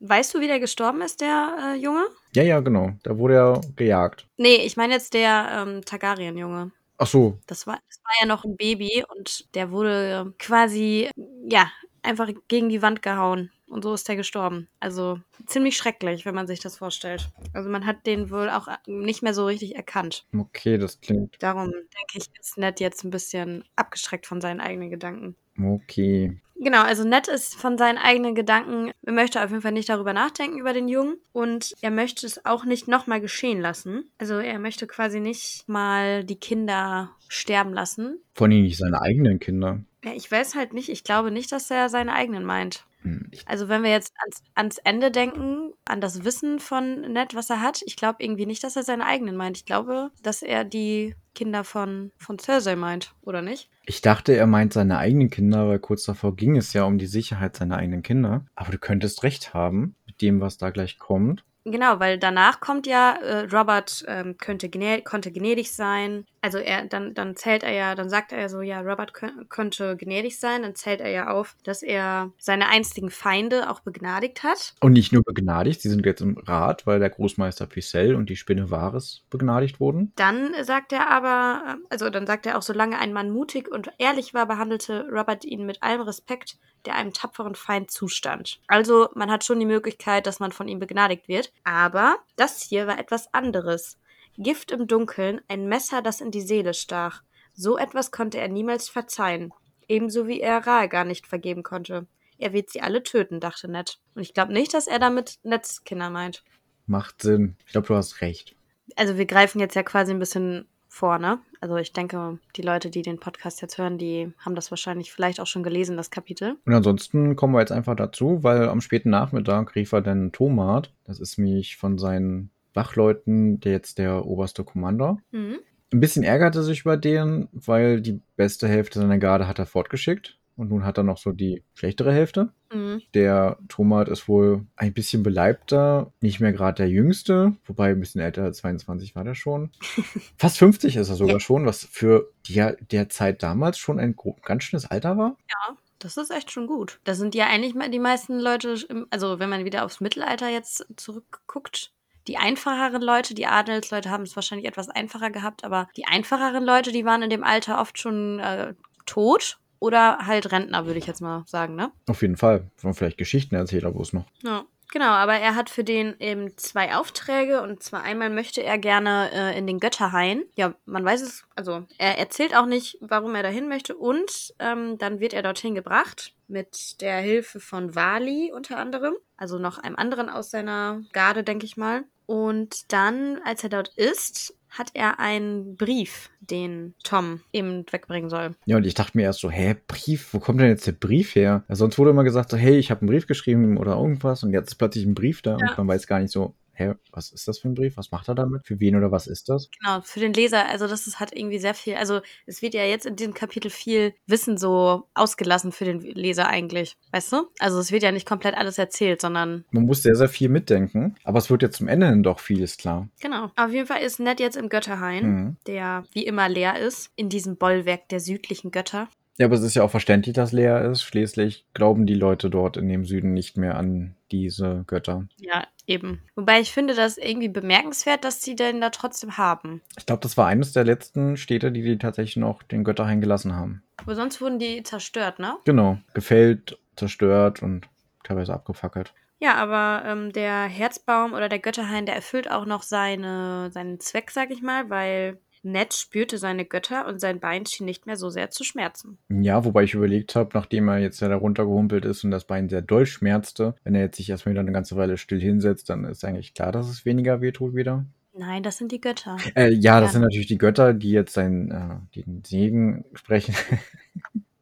[0.00, 2.06] Weißt du, wie der gestorben ist, der äh, Junge?
[2.34, 2.92] Ja, ja, genau.
[3.02, 4.26] Da wurde er gejagt.
[4.38, 6.72] Nee, ich meine jetzt der ähm, Targaryen-Junge.
[6.96, 7.38] Ach so.
[7.46, 11.10] Das war, das war ja noch ein Baby und der wurde quasi,
[11.46, 11.70] ja,
[12.02, 13.50] einfach gegen die Wand gehauen.
[13.70, 14.68] Und so ist der gestorben.
[14.80, 17.30] Also ziemlich schrecklich, wenn man sich das vorstellt.
[17.54, 20.26] Also man hat den wohl auch nicht mehr so richtig erkannt.
[20.36, 21.36] Okay, das klingt.
[21.40, 25.36] Darum denke ich, ist Ned jetzt ein bisschen abgestreckt von seinen eigenen Gedanken.
[25.62, 26.40] Okay.
[26.56, 30.12] Genau, also Ned ist von seinen eigenen Gedanken, er möchte auf jeden Fall nicht darüber
[30.12, 34.10] nachdenken über den Jungen und er möchte es auch nicht nochmal geschehen lassen.
[34.18, 38.20] Also er möchte quasi nicht mal die Kinder sterben lassen.
[38.34, 39.80] Vor allem nicht seine eigenen Kinder.
[40.04, 42.86] Ja, ich weiß halt nicht, ich glaube nicht, dass er seine eigenen meint.
[43.02, 47.50] Hm, Also wenn wir jetzt ans, ans Ende denken, an das Wissen von Ned, was
[47.50, 49.56] er hat, ich glaube irgendwie nicht, dass er seine eigenen meint.
[49.56, 53.70] Ich glaube, dass er die Kinder von, von Cersei meint, oder nicht?
[53.86, 57.06] Ich dachte, er meint seine eigenen Kinder, weil kurz davor ging es ja um die
[57.06, 58.44] Sicherheit seiner eigenen Kinder.
[58.54, 61.44] Aber du könntest recht haben mit dem, was da gleich kommt.
[61.64, 64.70] Genau, weil danach kommt ja, äh, Robert ähm, könnte
[65.04, 66.24] konnte gnädig sein.
[66.42, 69.96] Also er, dann, dann zählt er ja, dann sagt er so, ja, Robert kö- könnte
[69.96, 70.62] gnädig sein.
[70.62, 74.74] Dann zählt er ja auf, dass er seine einstigen Feinde auch begnadigt hat.
[74.80, 78.36] Und nicht nur begnadigt, sie sind jetzt im Rat, weil der Großmeister Picel und die
[78.36, 80.12] Spinne Varys begnadigt wurden.
[80.16, 84.32] Dann sagt er aber, also dann sagt er auch, solange ein Mann mutig und ehrlich
[84.32, 88.60] war, behandelte Robert ihn mit allem Respekt, der einem tapferen Feind zustand.
[88.66, 91.52] Also man hat schon die Möglichkeit, dass man von ihm begnadigt wird.
[91.64, 93.98] Aber das hier war etwas anderes.
[94.42, 97.22] Gift im Dunkeln, ein Messer, das in die Seele stach.
[97.52, 99.52] So etwas konnte er niemals verzeihen.
[99.86, 102.06] Ebenso wie er Raegar nicht vergeben konnte.
[102.38, 103.98] Er wird sie alle töten, dachte Ned.
[104.14, 106.42] Und ich glaube nicht, dass er damit Neds Kinder meint.
[106.86, 107.56] Macht Sinn.
[107.66, 108.56] Ich glaube, du hast recht.
[108.96, 111.38] Also wir greifen jetzt ja quasi ein bisschen vor, ne?
[111.60, 115.38] Also ich denke, die Leute, die den Podcast jetzt hören, die haben das wahrscheinlich vielleicht
[115.38, 116.56] auch schon gelesen, das Kapitel.
[116.64, 120.92] Und ansonsten kommen wir jetzt einfach dazu, weil am späten Nachmittag rief er dann Tomat.
[121.04, 125.18] Das ist mich von seinen Wachleuten, der jetzt der oberste Commander.
[125.30, 125.58] Mhm.
[125.92, 130.36] Ein bisschen ärgerte sich über den, weil die beste Hälfte seiner Garde hat er fortgeschickt.
[130.56, 132.50] Und nun hat er noch so die schlechtere Hälfte.
[132.72, 133.00] Mhm.
[133.14, 138.20] Der Tomat ist wohl ein bisschen beleibter, nicht mehr gerade der jüngste, wobei ein bisschen
[138.20, 139.70] älter als 22 war der schon.
[140.36, 141.40] Fast 50 ist er sogar Ja.
[141.40, 144.14] schon, was für die, der Zeit damals schon ein
[144.44, 145.38] ganz schönes Alter war.
[145.48, 147.00] Ja, das ist echt schon gut.
[147.04, 150.50] Da sind ja eigentlich mal die meisten Leute, im, also wenn man wieder aufs Mittelalter
[150.50, 151.92] jetzt zurückguckt,
[152.30, 156.92] die einfacheren Leute, die Adelsleute haben es wahrscheinlich etwas einfacher gehabt, aber die einfacheren Leute,
[156.92, 158.74] die waren in dem Alter oft schon äh,
[159.04, 161.90] tot oder halt Rentner, würde ich jetzt mal sagen, ne?
[162.08, 162.70] Auf jeden Fall.
[162.76, 164.26] Von vielleicht Geschichtenerzähler, wo es noch.
[164.44, 168.78] Ja, genau, aber er hat für den eben zwei Aufträge und zwar einmal möchte er
[168.78, 170.44] gerne äh, in den Götterhain.
[170.54, 174.98] Ja, man weiß es, also er erzählt auch nicht, warum er dahin möchte und ähm,
[174.98, 179.96] dann wird er dorthin gebracht mit der Hilfe von Wali unter anderem, also noch einem
[179.96, 182.04] anderen aus seiner Garde, denke ich mal.
[182.30, 188.54] Und dann, als er dort ist, hat er einen Brief, den Tom eben wegbringen soll.
[188.66, 191.34] Ja, und ich dachte mir erst so, hä, Brief, wo kommt denn jetzt der Brief
[191.34, 191.64] her?
[191.68, 194.52] Ja, sonst wurde immer gesagt so, hey, ich habe einen Brief geschrieben oder irgendwas und
[194.52, 195.70] jetzt ist plötzlich ein Brief da Ja.
[195.70, 197.96] und man weiß gar nicht so, hä, was ist das für ein Brief?
[197.96, 198.66] Was macht er damit?
[198.66, 199.70] Für wen oder was ist das?
[199.78, 202.84] Genau, für den Leser, also das ist, hat irgendwie sehr viel, also es wird ja
[202.84, 207.48] jetzt in diesem Kapitel viel Wissen so ausgelassen für den Leser eigentlich, weißt du?
[207.58, 211.14] Also es wird ja nicht komplett alles erzählt, sondern Man muss sehr, sehr viel mitdenken,
[211.24, 213.08] aber es wird jetzt zum Ende hin doch vieles klar.
[213.20, 213.50] genau.
[213.56, 215.56] Auf jeden Fall ist Ned jetzt im Götterhain, Mhm.
[215.66, 219.08] der wie immer leer ist, in diesem Bollwerk der südlichen Götter.
[219.40, 221.02] Ja, aber es ist ja auch verständlich, dass leer ist.
[221.02, 225.28] Schließlich glauben die Leute dort in dem Süden nicht mehr an diese Götter.
[225.38, 226.20] Ja, eben.
[226.36, 229.80] Wobei ich finde das irgendwie bemerkenswert, dass sie den da trotzdem haben.
[229.96, 233.56] Ich glaube, das war eines der letzten Städte, die die tatsächlich noch den Götterhain gelassen
[233.56, 233.82] haben.
[233.96, 235.56] Aber sonst wurden die zerstört, ne?
[235.64, 237.88] Genau, gefällt, zerstört und
[238.24, 239.14] teilweise abgefackelt.
[239.38, 244.32] Ja, aber ähm, der Herzbaum oder der Götterhain, der erfüllt auch noch seine, seinen Zweck,
[244.32, 248.30] sag ich mal, weil Ned spürte seine Götter und sein Bein schien nicht mehr so
[248.30, 249.18] sehr zu schmerzen.
[249.28, 252.68] Ja, wobei ich überlegt habe, nachdem er jetzt ja da runtergehumpelt ist und das Bein
[252.68, 256.04] sehr doll schmerzte, wenn er jetzt sich erstmal wieder eine ganze Weile still hinsetzt, dann
[256.04, 258.06] ist eigentlich klar, dass es weniger wehtut wieder.
[258.32, 259.36] Nein, das sind die Götter.
[259.54, 260.12] Äh, ja, das Ja.
[260.12, 263.54] sind natürlich die Götter, die jetzt seinen, äh, den Segen sprechen.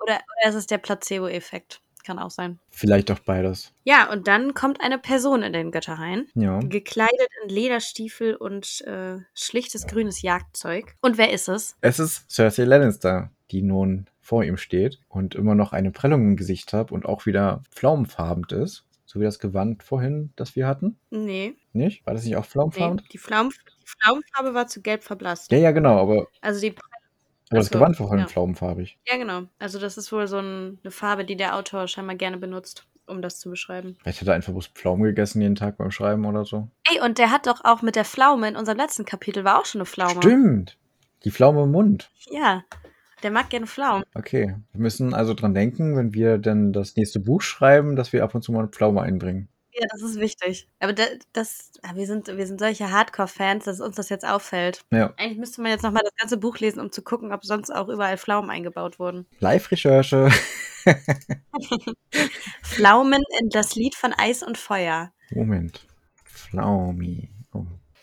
[0.01, 1.80] Oder, oder es ist der Placebo-Effekt.
[2.09, 2.59] Kann auch sein.
[2.70, 3.74] Vielleicht auch beides.
[3.84, 6.59] Ja, und dann kommt eine Person in den Götterhain, Ja.
[6.61, 10.94] gekleidet in Lederstiefel und äh, schlichtes grünes Jagdzeug.
[11.02, 11.76] Und wer ist es?
[11.82, 16.36] Es ist Cersei Lannister, die nun vor ihm steht und immer noch eine Prellung im
[16.36, 18.84] Gesicht hat und auch wieder pflaumenfarben ist.
[19.04, 20.98] So wie das Gewand vorhin, das wir hatten.
[21.11, 22.06] Nee, Nicht?
[22.06, 22.48] War das nicht auch nee.
[22.48, 23.02] pflaumenfarben?
[23.12, 25.50] Die, Pflaum, die Pflaumenfarbe war zu gelb verblasst.
[25.52, 26.72] Ja, ja, genau, aber, Also die
[27.51, 28.26] aber das Ach so, Gewand war vorhin ja.
[28.26, 28.99] pflaumenfarbig.
[29.07, 29.42] Ja, genau.
[29.59, 33.22] Also das ist wohl so ein, eine Farbe, die der Autor scheinbar gerne benutzt, um
[33.22, 33.96] das zu beschreiben.
[34.03, 36.68] Vielleicht hat er einfach bloß Pflaumen gegessen jeden Tag beim Schreiben oder so.
[36.90, 39.66] Ey, und der hat doch auch mit der Pflaume in unserem letzten Kapitel war auch
[39.66, 40.20] schon eine Pflaume.
[40.22, 40.76] Stimmt.
[41.24, 42.11] Die Pflaume im Mund.
[42.30, 42.64] Ja,
[43.22, 44.05] der mag gerne Pflaumen.
[44.14, 44.55] Okay.
[44.72, 48.34] Wir müssen also dran denken, wenn wir dann das nächste Buch schreiben, dass wir ab
[48.34, 49.49] und zu mal eine Pflaume einbringen.
[49.79, 50.68] Ja, das ist wichtig.
[50.81, 54.81] Aber da, das, ah, wir sind, wir sind solche Hardcore-Fans, dass uns das jetzt auffällt.
[54.91, 55.14] Ja.
[55.16, 57.89] Eigentlich müsste man jetzt nochmal das ganze Buch lesen, um zu gucken, ob sonst auch
[57.89, 59.26] überall Pflaumen eingebaut wurden.
[59.39, 60.31] Live-Recherche.
[62.62, 65.12] Pflaumen in das Lied von Eis und Feuer.
[65.31, 65.87] Moment.
[66.24, 67.29] Pflaumi.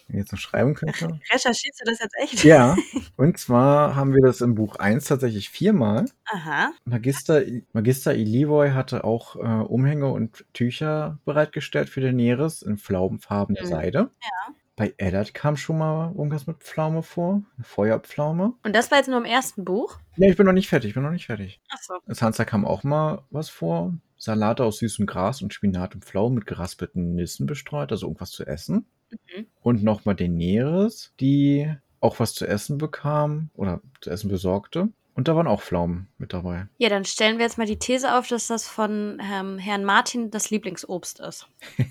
[0.07, 1.19] Wenn ich jetzt noch schreiben könnte.
[1.33, 2.43] Recherchierst du das jetzt echt?
[2.43, 2.75] Ja.
[3.17, 6.05] Und zwar haben wir das im Buch 1 tatsächlich viermal.
[6.31, 6.71] Aha.
[6.85, 7.41] Magister,
[7.73, 13.67] Magister Elivoy hatte auch äh, Umhänge und Tücher bereitgestellt für Daenerys in pflaumenfarbener Mhm.
[13.67, 13.99] Seide.
[14.21, 14.53] Ja.
[14.77, 17.41] Bei Eddard kam schon mal irgendwas mit Pflaume vor.
[17.55, 18.53] Eine Feuerpflaume.
[18.63, 19.99] Und das war jetzt nur im ersten Buch?
[20.17, 21.61] Nee, ich bin noch nicht fertig, ich bin noch nicht fertig.
[21.69, 21.93] Achso.
[22.07, 23.93] Sansa kam auch mal was vor.
[24.25, 28.45] Salate aus süßem Gras und Spinat und Pflaumen mit geraspelten Nüssen bestreut, also irgendwas zu
[28.45, 28.85] essen.
[29.11, 29.45] Mhm.
[29.61, 31.71] Und nochmal Daenerys, die
[32.01, 34.89] auch was zu essen bekam oder zu essen besorgte.
[35.13, 36.67] Und da waren auch Pflaumen mit dabei.
[36.77, 40.29] Ja, dann stellen wir jetzt mal die These auf, dass das von ähm, Herrn Martin
[40.29, 41.47] das Lieblingsobst ist.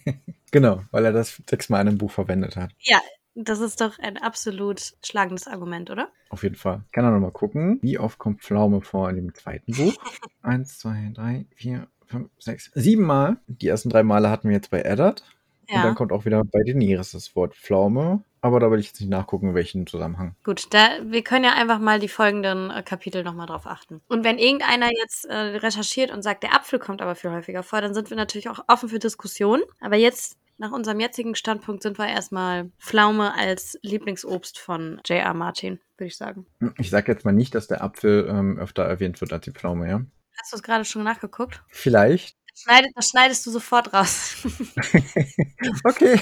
[0.50, 2.70] Genau, weil er das sechsmal in einem Buch verwendet hat.
[2.78, 3.00] Ja,
[3.34, 6.08] das ist doch ein absolut schlagendes Argument, oder?
[6.28, 6.84] Auf jeden Fall.
[6.92, 9.94] Kann er nochmal gucken, wie oft kommt Pflaume vor in dem zweiten Buch.
[10.42, 13.36] Eins, zwei, drei, vier, fünf, sechs, sieben Mal.
[13.46, 15.22] Die ersten drei Male hatten wir jetzt bei Eddard.
[15.68, 18.22] Und dann kommt auch wieder bei Daenerys das Wort Pflaume.
[18.40, 20.34] Aber da will ich jetzt nicht nachgucken, in welchem Zusammenhang.
[20.44, 24.02] Gut, da, wir können ja einfach mal die folgenden äh, Kapitel nochmal drauf achten.
[24.06, 27.80] Und wenn irgendeiner jetzt äh, recherchiert und sagt, der Apfel kommt aber viel häufiger vor,
[27.80, 29.62] dann sind wir natürlich auch offen für Diskussionen.
[29.80, 35.32] Aber jetzt, nach unserem jetzigen Standpunkt, sind wir erstmal Pflaume als Lieblingsobst von J.R.
[35.32, 36.44] Martin, würde ich sagen.
[36.76, 39.88] Ich sage jetzt mal nicht, dass der Apfel ähm, öfter erwähnt wird als die Pflaume,
[39.88, 40.02] ja?
[40.44, 41.62] Hast du es gerade schon nachgeguckt?
[41.68, 42.36] Vielleicht.
[42.50, 44.36] Das schneidest, das schneidest du sofort raus.
[45.84, 46.20] okay.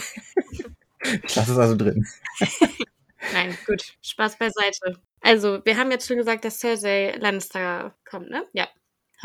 [1.24, 2.06] Ich lasse es also drin.
[3.32, 3.96] Nein, gut.
[4.00, 4.96] Spaß beiseite.
[5.22, 8.44] Also, wir haben jetzt schon gesagt, dass Cersei Lannister kommt, ne?
[8.52, 8.68] Ja.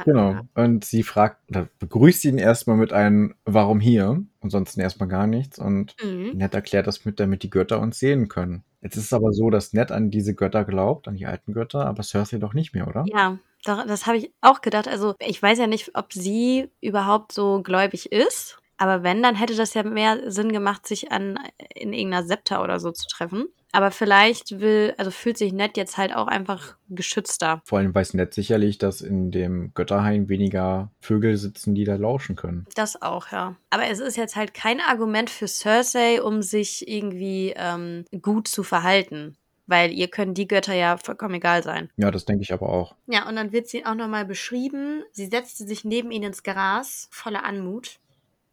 [0.03, 0.39] Genau.
[0.55, 1.41] Und sie fragt,
[1.77, 4.23] begrüßt ihn erstmal mit einem Warum hier?
[4.41, 5.59] Ansonsten erstmal gar nichts.
[5.59, 6.31] Und Mhm.
[6.37, 8.63] Ned erklärt das mit, damit die Götter uns sehen können.
[8.81, 11.85] Jetzt ist es aber so, dass Ned an diese Götter glaubt, an die alten Götter,
[11.85, 13.05] aber Cersei doch nicht mehr, oder?
[13.07, 14.87] Ja, das habe ich auch gedacht.
[14.87, 18.57] Also, ich weiß ja nicht, ob sie überhaupt so gläubig ist.
[18.77, 21.39] Aber wenn, dann hätte das ja mehr Sinn gemacht, sich an
[21.73, 23.47] in irgendeiner Septa oder so zu treffen.
[23.71, 27.61] Aber vielleicht will, also fühlt sich Ned jetzt halt auch einfach geschützter.
[27.65, 32.35] Vor allem weiß Ned sicherlich, dass in dem Götterhain weniger Vögel sitzen, die da lauschen
[32.35, 32.65] können.
[32.75, 33.55] Das auch, ja.
[33.69, 38.63] Aber es ist jetzt halt kein Argument für Cersei, um sich irgendwie ähm, gut zu
[38.63, 39.35] verhalten.
[39.67, 41.89] Weil ihr können die Götter ja vollkommen egal sein.
[41.97, 42.95] Ja, das denke ich aber auch.
[43.07, 45.03] Ja, und dann wird sie auch nochmal beschrieben.
[45.11, 47.99] Sie setzte sich neben ihn ins Gras, voller Anmut.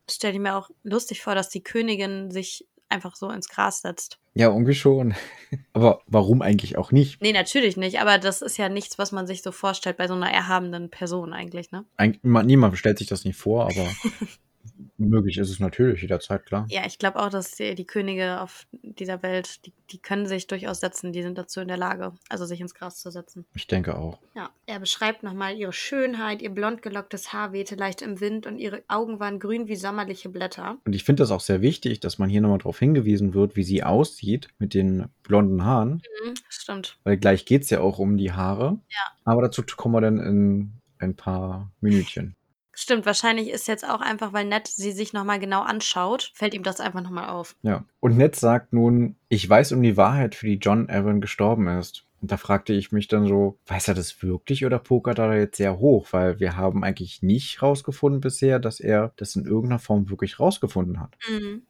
[0.06, 3.82] Das stelle ich mir auch lustig vor, dass die Königin sich einfach so ins Gras
[3.82, 4.18] setzt.
[4.34, 5.14] Ja, irgendwie schon.
[5.72, 7.22] aber warum eigentlich auch nicht?
[7.22, 10.14] Nee, natürlich nicht, aber das ist ja nichts, was man sich so vorstellt bei so
[10.14, 11.84] einer erhabenen Person eigentlich, ne?
[11.96, 13.88] Eig niemand stellt sich das nicht vor, aber
[14.96, 16.66] möglich ist es natürlich jederzeit, klar.
[16.68, 20.46] Ja, ich glaube auch, dass die, die Könige auf dieser Welt, die, die können sich
[20.46, 23.44] durchaus setzen, die sind dazu in der Lage, also sich ins Gras zu setzen.
[23.54, 24.18] Ich denke auch.
[24.34, 28.58] Ja, er beschreibt nochmal ihre Schönheit, ihr blond gelocktes Haar wehte leicht im Wind und
[28.58, 30.78] ihre Augen waren grün wie sommerliche Blätter.
[30.84, 33.64] Und ich finde das auch sehr wichtig, dass man hier nochmal darauf hingewiesen wird, wie
[33.64, 36.02] sie aussieht mit den blonden Haaren.
[36.24, 36.98] Mhm, stimmt.
[37.04, 38.78] Weil gleich geht es ja auch um die Haare.
[38.88, 39.00] Ja.
[39.24, 42.36] Aber dazu kommen wir dann in ein paar Minütchen.
[42.75, 46.62] Stimmt, wahrscheinlich ist jetzt auch einfach, weil Ned sie sich nochmal genau anschaut, fällt ihm
[46.62, 47.57] das einfach nochmal auf.
[47.62, 47.85] Ja.
[48.01, 52.05] Und Ned sagt nun, ich weiß um die Wahrheit, für die John Evan gestorben ist.
[52.20, 55.35] Und da fragte ich mich dann so, weiß er das wirklich oder pokert er da
[55.35, 56.09] jetzt sehr hoch?
[56.12, 61.01] Weil wir haben eigentlich nicht rausgefunden bisher, dass er das in irgendeiner Form wirklich rausgefunden
[61.01, 61.16] hat.
[61.29, 61.62] Mhm.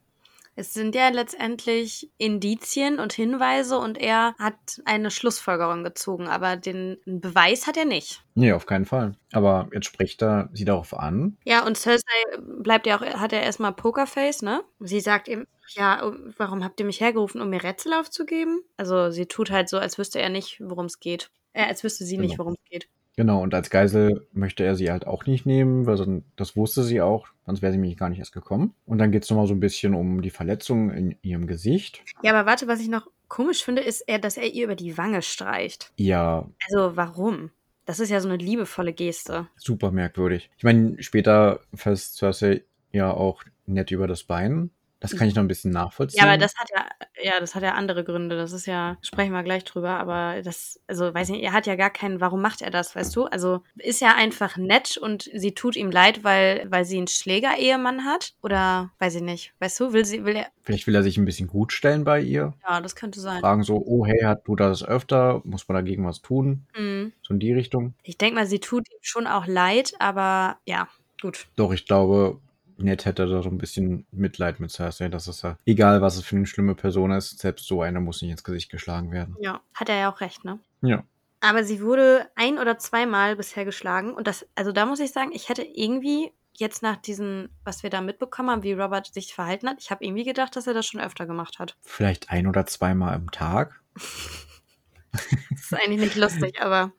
[0.56, 6.98] Es sind ja letztendlich Indizien und Hinweise und er hat eine Schlussfolgerung gezogen, aber den
[7.06, 8.22] Beweis hat er nicht.
[8.34, 9.16] Nee, auf keinen Fall.
[9.32, 11.36] Aber jetzt spricht er sie darauf an.
[11.44, 12.04] Ja, und Cersei
[12.38, 14.62] bleibt ja auch, hat ja erstmal Pokerface, ne?
[14.78, 18.60] Sie sagt ihm, ja, warum habt ihr mich hergerufen, um mir Rätsel aufzugeben?
[18.76, 21.30] Also sie tut halt so, als wüsste er nicht, worum es geht.
[21.52, 22.44] Äh, als wüsste sie nicht, Genau.
[22.44, 22.88] worum es geht.
[23.16, 26.82] Genau, und als Geisel möchte er sie halt auch nicht nehmen, weil so, das wusste
[26.82, 28.74] sie auch, sonst wäre sie nämlich gar nicht erst gekommen.
[28.86, 32.02] Und dann geht es nochmal so ein bisschen um die Verletzung in ihrem Gesicht.
[32.22, 34.98] Ja, aber warte, was ich noch komisch finde, ist, er, dass er ihr über die
[34.98, 35.92] Wange streicht.
[35.96, 36.48] Ja.
[36.68, 37.50] Also warum?
[37.86, 39.46] Das ist ja so eine liebevolle Geste.
[39.56, 40.50] Super merkwürdig.
[40.56, 42.62] Ich meine, später fasst Cersei
[42.92, 44.70] ja auch nett über das Bein.
[45.00, 46.20] Das kann ich noch ein bisschen nachvollziehen.
[46.20, 46.86] Ja, aber das hat ja,
[47.22, 48.36] ja, das hat ja andere Gründe.
[48.36, 51.76] Das ist ja, sprechen wir gleich drüber, aber das, also weiß nicht, er hat ja
[51.76, 53.24] gar keinen, warum macht er das, weißt du?
[53.26, 58.04] Also ist ja einfach nett und sie tut ihm leid, weil, weil sie einen Schläger-Ehemann
[58.04, 58.34] hat?
[58.42, 59.52] Oder weiß ich nicht.
[59.58, 60.46] Weißt du, will sie, will er.
[60.62, 62.54] Vielleicht will er sich ein bisschen gut stellen bei ihr.
[62.66, 63.40] Ja, das könnte sein.
[63.40, 65.42] Fragen so, oh hey, hat du das öfter?
[65.44, 66.66] Muss man dagegen was tun?
[66.76, 67.12] Mhm.
[67.22, 67.94] So in die Richtung.
[68.02, 70.88] Ich denke mal, sie tut ihm schon auch leid, aber ja,
[71.20, 71.46] gut.
[71.56, 72.40] Doch, ich glaube,
[72.76, 76.24] Ned hätte da so ein bisschen Mitleid mit Cersei, dass es ja, egal was es
[76.24, 79.36] für eine schlimme Person ist, selbst so eine muss nicht ins Gesicht geschlagen werden.
[79.40, 80.58] Ja, hat er ja auch recht, ne?
[80.82, 81.04] Ja.
[81.40, 85.30] Aber sie wurde ein oder zweimal bisher geschlagen und das, also da muss ich sagen,
[85.32, 89.68] ich hätte irgendwie jetzt nach diesem, was wir da mitbekommen haben, wie Robert sich verhalten
[89.68, 91.76] hat, ich habe irgendwie gedacht, dass er das schon öfter gemacht hat.
[91.82, 93.80] Vielleicht ein oder zweimal am Tag?
[95.12, 95.22] das
[95.60, 96.92] ist eigentlich nicht lustig, aber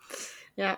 [0.56, 0.78] ja.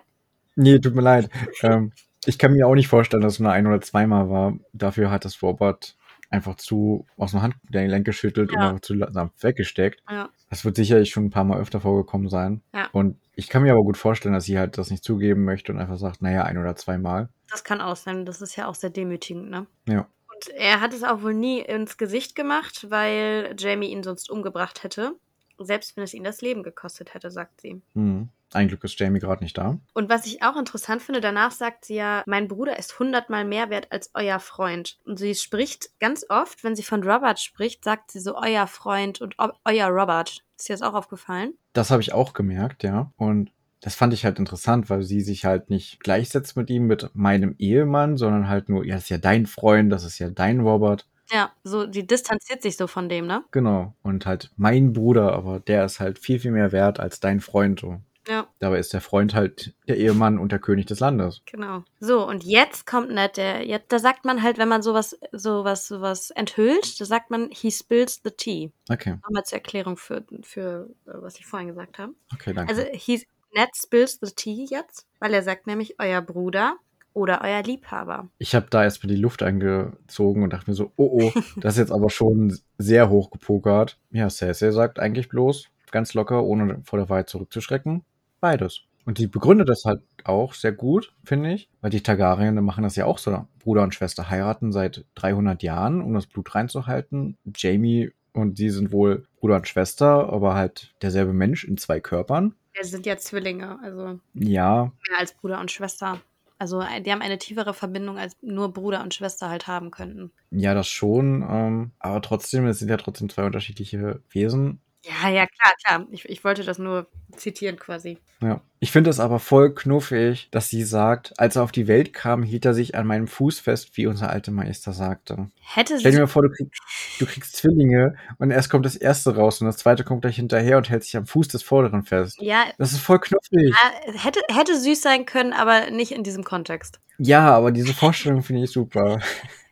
[0.55, 1.29] Nee, tut mir leid.
[1.61, 1.91] ähm,
[2.27, 4.53] ich kann mir auch nicht vorstellen, dass es nur ein oder zweimal war.
[4.73, 5.95] Dafür hat das Robert
[6.29, 8.57] einfach zu aus dem Handgelenk geschüttelt Ja.
[8.59, 10.03] und einfach zu sanft weggesteckt.
[10.09, 10.29] Ja.
[10.49, 12.61] Das wird sicherlich schon ein paar Mal öfter vorgekommen sein.
[12.73, 12.89] Ja.
[12.91, 15.79] Und ich kann mir aber gut vorstellen, dass sie halt das nicht zugeben möchte und
[15.79, 17.29] einfach sagt, naja, ein oder zweimal.
[17.49, 18.25] Das kann auch sein.
[18.25, 19.67] Das ist ja auch sehr demütigend, ne?
[19.87, 20.07] Ja.
[20.33, 24.83] Und er hat es auch wohl nie ins Gesicht gemacht, weil Jamie ihn sonst umgebracht
[24.83, 25.13] hätte.
[25.59, 27.81] Selbst wenn es ihn das Leben gekostet hätte, sagt sie.
[27.93, 28.29] Hm.
[28.53, 29.77] Ein Glück ist Jamie gerade nicht da.
[29.93, 33.69] Und was ich auch interessant finde, danach sagt sie ja, mein Bruder ist hundertmal mehr
[33.69, 34.97] wert als euer Freund.
[35.05, 39.19] Und sie spricht ganz oft, wenn sie von Robert spricht, sagt sie so euer Freund
[39.21, 40.43] und eu- euer Robert.
[40.57, 41.53] Ist dir das auch aufgefallen?
[41.73, 43.11] Das habe ich auch gemerkt, ja.
[43.17, 47.11] Und das fand ich halt interessant, weil sie sich halt nicht gleichsetzt mit ihm, mit
[47.13, 50.61] meinem Ehemann, sondern halt nur, ja, das ist ja dein Freund, das ist ja dein
[50.61, 51.07] Robert.
[51.31, 53.43] Ja, so, die distanziert sich so von dem, ne?
[53.51, 53.93] Genau.
[54.01, 57.81] Und halt mein Bruder, aber der ist halt viel, viel mehr wert als dein Freund.
[57.81, 57.99] So.
[58.27, 61.41] Ja, Dabei ist der Freund halt der Ehemann und der König des Landes.
[61.45, 61.83] genau.
[61.99, 65.87] So, und jetzt kommt nicht der, jetzt, da sagt man halt, wenn man sowas, sowas,
[65.87, 68.71] sowas enthüllt, da sagt man, he spills the tea.
[68.89, 72.13] Okay, Nochmal zur Erklärung für, für äh, was ich vorhin gesagt habe.
[72.33, 72.73] okay, danke.
[72.73, 73.25] Also, he,
[73.55, 76.75] Ned spills the tea jetzt, weil er sagt nämlich euer Bruder
[77.13, 78.29] oder euer Liebhaber.
[78.37, 81.79] ich habe da erstmal die Luft eingezogen und dachte mir so, oh oh, das ist
[81.79, 83.97] jetzt aber schon sehr hoch gepokert.
[84.11, 88.03] Ja, Cersei sagt eigentlich bloß, ganz locker, ohne vor der Wahrheit zurückzuschrecken,
[88.39, 88.81] beides.
[89.05, 92.97] Und die begründet das halt auch sehr gut, finde ich, weil die Targaryen machen das
[92.97, 93.47] ja auch so.
[93.59, 97.37] Bruder und Schwester heiraten seit 300 Jahren, um das Blut reinzuhalten.
[97.55, 102.53] Jamie und sie sind wohl Bruder und Schwester, aber halt derselbe Mensch in zwei Körpern.
[102.73, 106.19] Wir sind ja Zwillinge, also Ja, mehr als Bruder und Schwester.
[106.59, 110.31] Also, äh, die haben eine tiefere Verbindung, als nur Bruder und Schwester halt haben könnten.
[110.51, 111.45] ja, das schon.
[111.47, 114.81] Ähm, aber trotzdem, es sind ja trotzdem zwei unterschiedliche Wesen.
[115.07, 116.07] Ja, ja, klar, klar.
[116.11, 118.17] Ich, ich wollte das nur zitieren quasi.
[118.41, 118.61] Ja.
[118.79, 122.43] Ich finde es aber voll knuffig, dass sie sagt, als er auf die Welt kam,
[122.43, 125.49] hielt er sich an meinem Fuß fest, wie unser alter Meister sagte.
[125.61, 126.71] Hätte Stell dir mal vor, du, krieg,
[127.19, 130.77] du kriegst Zwillinge und erst kommt das erste raus und das zweite kommt gleich hinterher
[130.77, 132.37] und hält sich am Fuß des vorderen fest.
[132.39, 133.73] Ja, Das ist voll knuffig.
[133.73, 136.99] ja, hätte, hätte süß sein können, aber nicht in diesem Kontext.
[137.17, 139.19] Ja, aber diese Vorstellung finde ich super.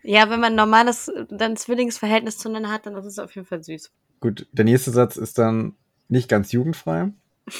[0.07, 3.63] Ja, wenn man ein normales dann Zwillingsverhältnis zueinander hat, dann ist es auf jeden Fall
[3.63, 3.91] süß.
[4.19, 5.75] Gut, der nächste Satz ist dann
[6.07, 7.11] nicht ganz jugendfrei.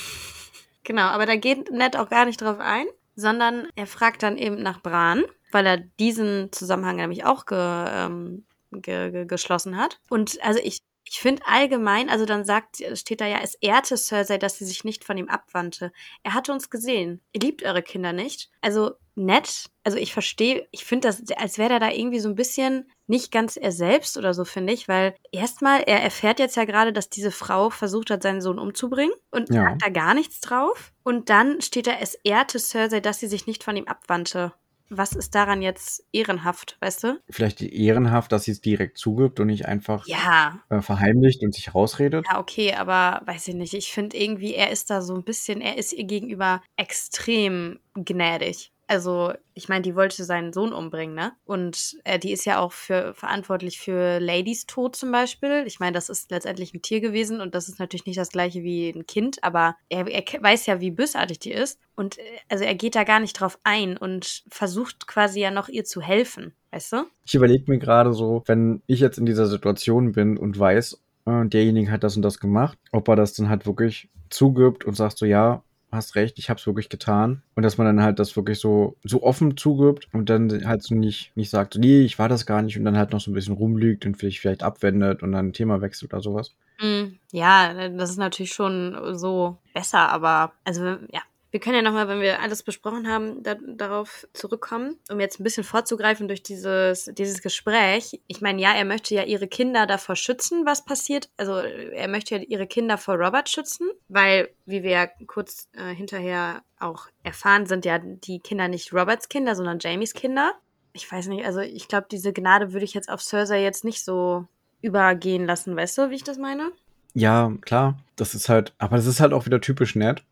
[0.88, 2.86] Genau, aber da geht Ned auch gar nicht drauf ein,
[3.16, 8.46] sondern er fragt dann eben nach Bran, weil er diesen Zusammenhang nämlich auch ge, ähm,
[8.72, 10.00] ge, ge, geschlossen hat.
[10.10, 14.38] Und also ich, ich finde allgemein, also dann sagt, steht da ja, es ehrte Cersei,
[14.38, 15.92] dass sie sich nicht von ihm abwandte.
[16.22, 17.20] Er hatte uns gesehen.
[17.32, 18.52] Ihr liebt eure Kinder nicht.
[18.62, 19.66] Also nett.
[19.84, 23.32] Also ich verstehe, ich finde das, als wäre er da irgendwie so ein bisschen nicht
[23.32, 27.10] ganz er selbst oder so, finde ich, weil erstmal, er erfährt jetzt ja gerade, dass
[27.10, 29.64] diese Frau versucht hat, seinen Sohn umzubringen und Ja.
[29.64, 30.92] sagt da gar nichts drauf.
[31.04, 34.54] Und dann steht da, es ehrte Cersei, dass sie sich nicht von ihm abwandte.
[34.90, 37.20] Was ist daran jetzt ehrenhaft, weißt du?
[37.30, 41.74] Vielleicht ehrenhaft, dass sie es direkt zugibt und nicht einfach Ja, äh, verheimlicht und sich
[41.74, 42.26] rausredet.
[42.30, 43.74] ja, okay, aber weiß ich nicht.
[43.74, 48.72] Ich finde irgendwie, er ist da so ein bisschen, er ist ihr gegenüber extrem gnädig.
[48.88, 51.32] Also, ich meine, die wollte seinen Sohn umbringen, ne?
[51.46, 55.64] Und äh, die ist ja auch für, verantwortlich für Ladies Tod zum Beispiel.
[55.66, 58.62] Ich meine, das ist letztendlich ein Tier gewesen und das ist natürlich nicht das gleiche
[58.64, 61.80] wie ein Kind, aber er, er weiß ja, wie bösartig die ist.
[61.96, 65.68] Und äh, also er geht da gar nicht drauf ein und versucht quasi ja noch
[65.68, 66.98] ihr zu helfen, weißt du?
[67.26, 71.46] Ich überlege mir gerade so, wenn ich jetzt in dieser Situation bin und weiß, äh,
[71.46, 75.18] derjenige hat das und das gemacht, ob er das dann halt wirklich zugibt und sagt
[75.18, 75.64] so, ja,
[75.96, 77.42] hast recht, ich habe es wirklich getan.
[77.56, 80.96] Und dass man dann halt das wirklich so, so offen zugibt und dann halt so
[80.96, 83.34] nicht, nicht sagt, nee, ich war das gar nicht und dann halt noch so ein
[83.34, 86.56] bisschen rumlügt und vielleicht, vielleicht abwendet und dann ein Thema wechselt oder sowas.
[86.80, 91.22] Mm, ja, das ist natürlich schon so besser, aber also ja,
[91.56, 95.46] wir können ja nochmal, wenn wir alles besprochen haben, da, darauf zurückkommen, um jetzt ein
[95.46, 98.20] bisschen vorzugreifen durch dieses, dieses Gespräch.
[98.28, 101.30] Ich meine, ja, er möchte ja ihre Kinder davor schützen, was passiert.
[101.38, 105.96] Also er möchte ja ihre Kinder vor Robert schützen, weil, wie wir ja kurz äh,
[105.96, 110.56] hinterher auch erfahren, sind ja die Kinder nicht Roberts Kinder, sondern Jamies Kinder.
[110.92, 114.04] Ich weiß nicht, also ich glaube, diese Gnade würde ich jetzt auf Cersei jetzt nicht
[114.04, 114.46] so
[114.82, 116.74] übergehen lassen, weißt du, wie ich das meine?
[117.14, 117.98] Ja, klar.
[118.18, 120.26] Das ist halt, aber das ist halt auch wieder typisch nett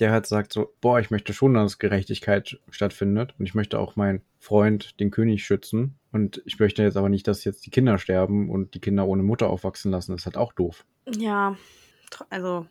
[0.00, 3.96] der halt sagt so, boah, ich möchte schon, dass Gerechtigkeit stattfindet und ich möchte auch
[3.96, 7.98] meinen Freund, den König, schützen und ich möchte jetzt aber nicht, dass jetzt die Kinder
[7.98, 10.12] sterben und die Kinder ohne Mutter aufwachsen lassen.
[10.12, 10.84] Das ist halt auch doof.
[11.06, 11.56] Ja,
[12.30, 12.66] also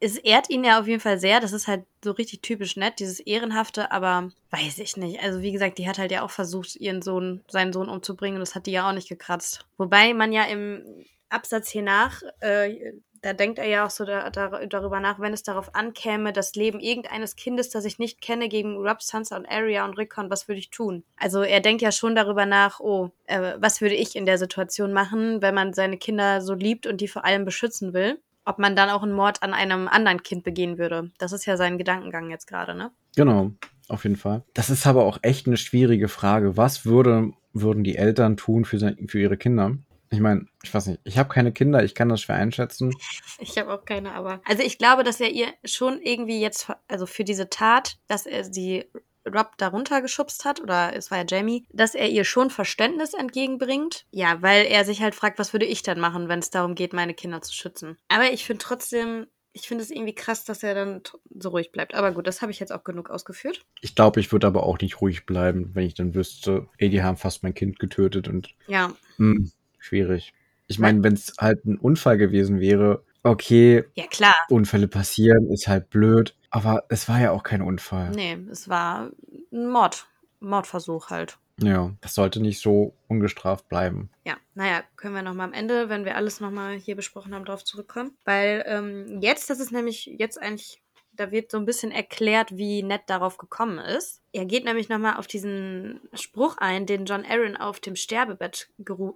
[0.00, 1.40] es ehrt ihn ja auf jeden Fall sehr.
[1.40, 5.22] Das ist halt so richtig typisch nett, dieses Ehrenhafte, aber weiß ich nicht.
[5.22, 8.40] Also wie gesagt, die hat halt ja auch versucht, ihren Sohn, seinen Sohn umzubringen und
[8.40, 9.66] das hat die ja auch nicht gekratzt.
[9.78, 10.84] Wobei man ja im
[11.28, 12.92] Absatz hier nach äh,
[13.26, 16.54] da denkt er ja auch so da, da, darüber nach, wenn es darauf ankäme, das
[16.54, 20.46] Leben irgendeines Kindes, das ich nicht kenne, gegen Rob, Sansa und Arya und Rickon, was
[20.46, 21.02] würde ich tun?
[21.16, 24.92] Also er denkt ja schon darüber nach, oh, äh, was würde ich in der Situation
[24.92, 28.20] machen, wenn man seine Kinder so liebt und die vor allem beschützen will?
[28.44, 31.10] Ob man dann auch einen Mord an einem anderen Kind begehen würde.
[31.18, 32.92] Das ist ja sein Gedankengang jetzt gerade, ne?
[33.16, 33.50] Genau,
[33.88, 34.44] auf jeden Fall.
[34.54, 36.56] Das ist aber auch echt eine schwierige Frage.
[36.56, 39.72] Was würde, würden die Eltern tun für, für ihre Kinder?
[40.16, 42.96] Ich meine, ich weiß nicht, ich habe keine Kinder, ich kann das schwer einschätzen.
[43.38, 44.40] Ich habe auch keine, aber.
[44.46, 48.44] Also ich glaube, dass er ihr schon irgendwie jetzt, also für diese Tat, dass er
[48.44, 48.86] sie
[49.26, 54.06] Rob darunter geschubst hat, oder es war ja Jamie, dass er ihr schon Verständnis entgegenbringt.
[54.10, 56.94] Ja, weil er sich halt fragt, was würde ich dann machen, wenn es darum geht,
[56.94, 57.98] meine Kinder zu schützen.
[58.08, 61.02] Aber ich finde trotzdem, ich finde es irgendwie krass, dass er dann
[61.38, 61.94] so ruhig bleibt.
[61.94, 63.66] Aber gut, das habe ich jetzt auch genug ausgeführt.
[63.82, 67.02] Ich glaube, ich würde aber auch nicht ruhig bleiben, wenn ich dann wüsste, ey, die
[67.02, 68.54] haben fast mein Kind getötet und.
[68.66, 68.88] Ja.
[69.18, 69.52] Mh, hm
[69.86, 70.32] schwierig.
[70.68, 73.84] Ich meine, wenn es halt ein Unfall gewesen wäre, okay.
[73.94, 74.34] Ja, klar.
[74.48, 76.34] Unfälle passieren, ist halt blöd.
[76.50, 78.10] Aber es war ja auch kein Unfall.
[78.10, 79.10] Nee, es war
[79.52, 80.08] ein Mord.
[80.40, 81.38] Mordversuch halt.
[81.60, 84.10] Ja, das sollte nicht so ungestraft bleiben.
[84.24, 87.64] Ja, naja, können wir nochmal am Ende, wenn wir alles nochmal hier besprochen haben, darauf
[87.64, 88.12] zurückkommen.
[88.24, 90.82] Weil ähm, jetzt, das ist nämlich jetzt eigentlich
[91.16, 94.22] da wird so ein bisschen erklärt, wie Ned darauf gekommen ist.
[94.32, 98.68] Er geht nämlich nochmal auf diesen Spruch ein, den John Aaron auf dem Sterbebett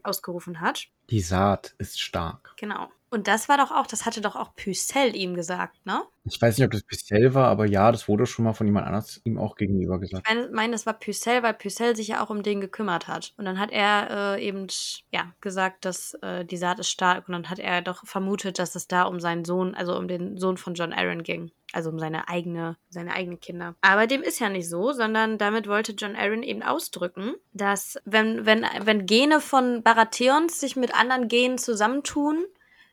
[0.03, 0.89] ausgerufen hat.
[1.11, 2.55] Die Saat ist stark.
[2.57, 2.89] Genau.
[3.11, 6.03] Und das war doch auch, das hatte doch auch Pucelle ihm gesagt, ne?
[6.25, 8.87] Ich weiß nicht, ob das Pucelle war, aber ja, das wurde schon mal von jemand
[8.87, 10.27] anders ihm auch gegenüber gesagt.
[10.29, 13.35] Ich meine, mein, das war Pucelle, weil Pucelle sich ja auch um den gekümmert hat.
[13.37, 14.69] Und dann hat er äh, eben,
[15.11, 17.27] ja, gesagt, dass äh, die Saat ist stark.
[17.27, 20.39] Und dann hat er doch vermutet, dass es da um seinen Sohn, also um den
[20.39, 21.51] Sohn von John Aaron ging.
[21.73, 23.75] Also um seine eigene, seine eigenen Kinder.
[23.81, 28.45] Aber dem ist ja nicht so, sondern damit wollte John Aaron eben ausdrücken, dass wenn,
[28.45, 32.45] wenn, wenn Gene von Baratheons sich mit anderen Genen zusammentun,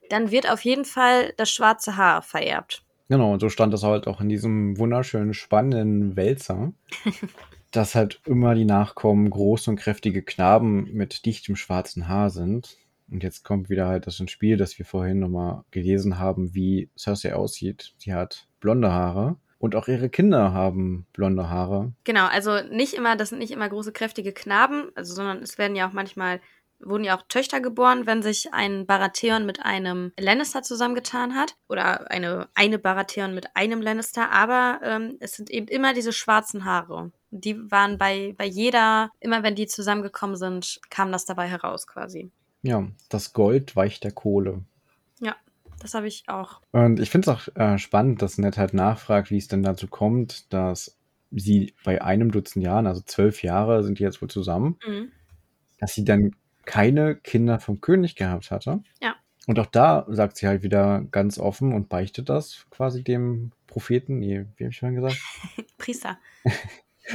[0.10, 2.84] dann wird auf jeden Fall das schwarze Haar vererbt.
[3.10, 6.74] Genau, und so stand das halt auch in diesem wunderschönen, spannenden Wälzer,
[7.72, 12.78] dass halt immer die Nachkommen große und kräftige Knaben mit dichtem schwarzen Haar sind.
[13.10, 16.90] Und jetzt kommt wieder halt das ins Spiel, dass wir vorhin nochmal gelesen haben, wie
[16.98, 17.94] Cersei aussieht.
[17.98, 19.38] Sie hat blonde Haare.
[19.60, 21.94] Und auch ihre Kinder haben blonde Haare.
[22.04, 25.76] Genau, also nicht immer, das sind nicht immer große, kräftige Knaben, also, sondern es werden
[25.76, 26.42] ja auch manchmal
[26.80, 31.56] wurden ja auch Töchter geboren, wenn sich ein Baratheon mit einem Lannister zusammengetan hat.
[31.68, 34.32] Oder eine, eine Baratheon mit einem Lannister.
[34.32, 37.12] Aber ähm, es sind eben immer diese schwarzen Haare.
[37.32, 42.32] Die waren bei, bei jeder, immer wenn die zusammengekommen sind, kam das dabei heraus quasi.
[42.62, 44.64] Ja, das Gold weicht der Kohle.
[45.20, 45.36] Ja,
[45.80, 46.62] das habe ich auch.
[46.72, 49.88] Und ich finde es auch äh, spannend, dass Ned halt nachfragt, wie es denn dazu
[49.88, 50.98] kommt, dass
[51.32, 55.12] sie bei einem Dutzend Jahren, also zwölf Jahre sind die jetzt wohl zusammen, mhm.
[55.80, 56.32] dass sie dann
[56.68, 58.84] keine Kinder vom König gehabt hatte.
[59.02, 59.16] Ja.
[59.48, 64.20] Und auch da sagt sie halt wieder ganz offen und beichtet das quasi dem Propheten.
[64.20, 65.18] Nee, wie habe ich schon gesagt?
[65.80, 66.20] Priester.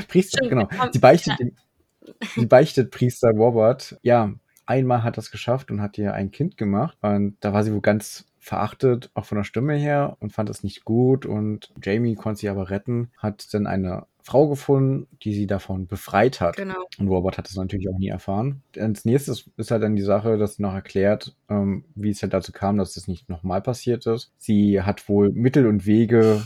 [0.09, 0.91] Priester, Stimmt, genau.
[0.91, 2.27] Sie beichtet, ja.
[2.35, 3.99] sie beichtet Priester Robert.
[4.03, 4.33] Ja,
[4.65, 6.97] einmal hat das geschafft und hat ihr ein Kind gemacht.
[7.03, 10.65] Und da war sie wohl ganz verachtet, auch von der Stimme her und fand das
[10.65, 11.27] nicht gut.
[11.27, 16.41] Und Jamie konnte sie aber retten, hat dann eine Frau gefunden, die sie davon befreit
[16.41, 16.57] hat.
[16.57, 16.87] Genau.
[16.99, 18.63] Und Robert hat das natürlich auch nie erfahren.
[18.79, 22.33] Als nächstes ist halt dann die Sache, dass sie noch erklärt, ähm, wie es halt
[22.33, 24.33] dazu kam, dass das nicht nochmal passiert ist.
[24.39, 26.43] Sie hat wohl Mittel und Wege,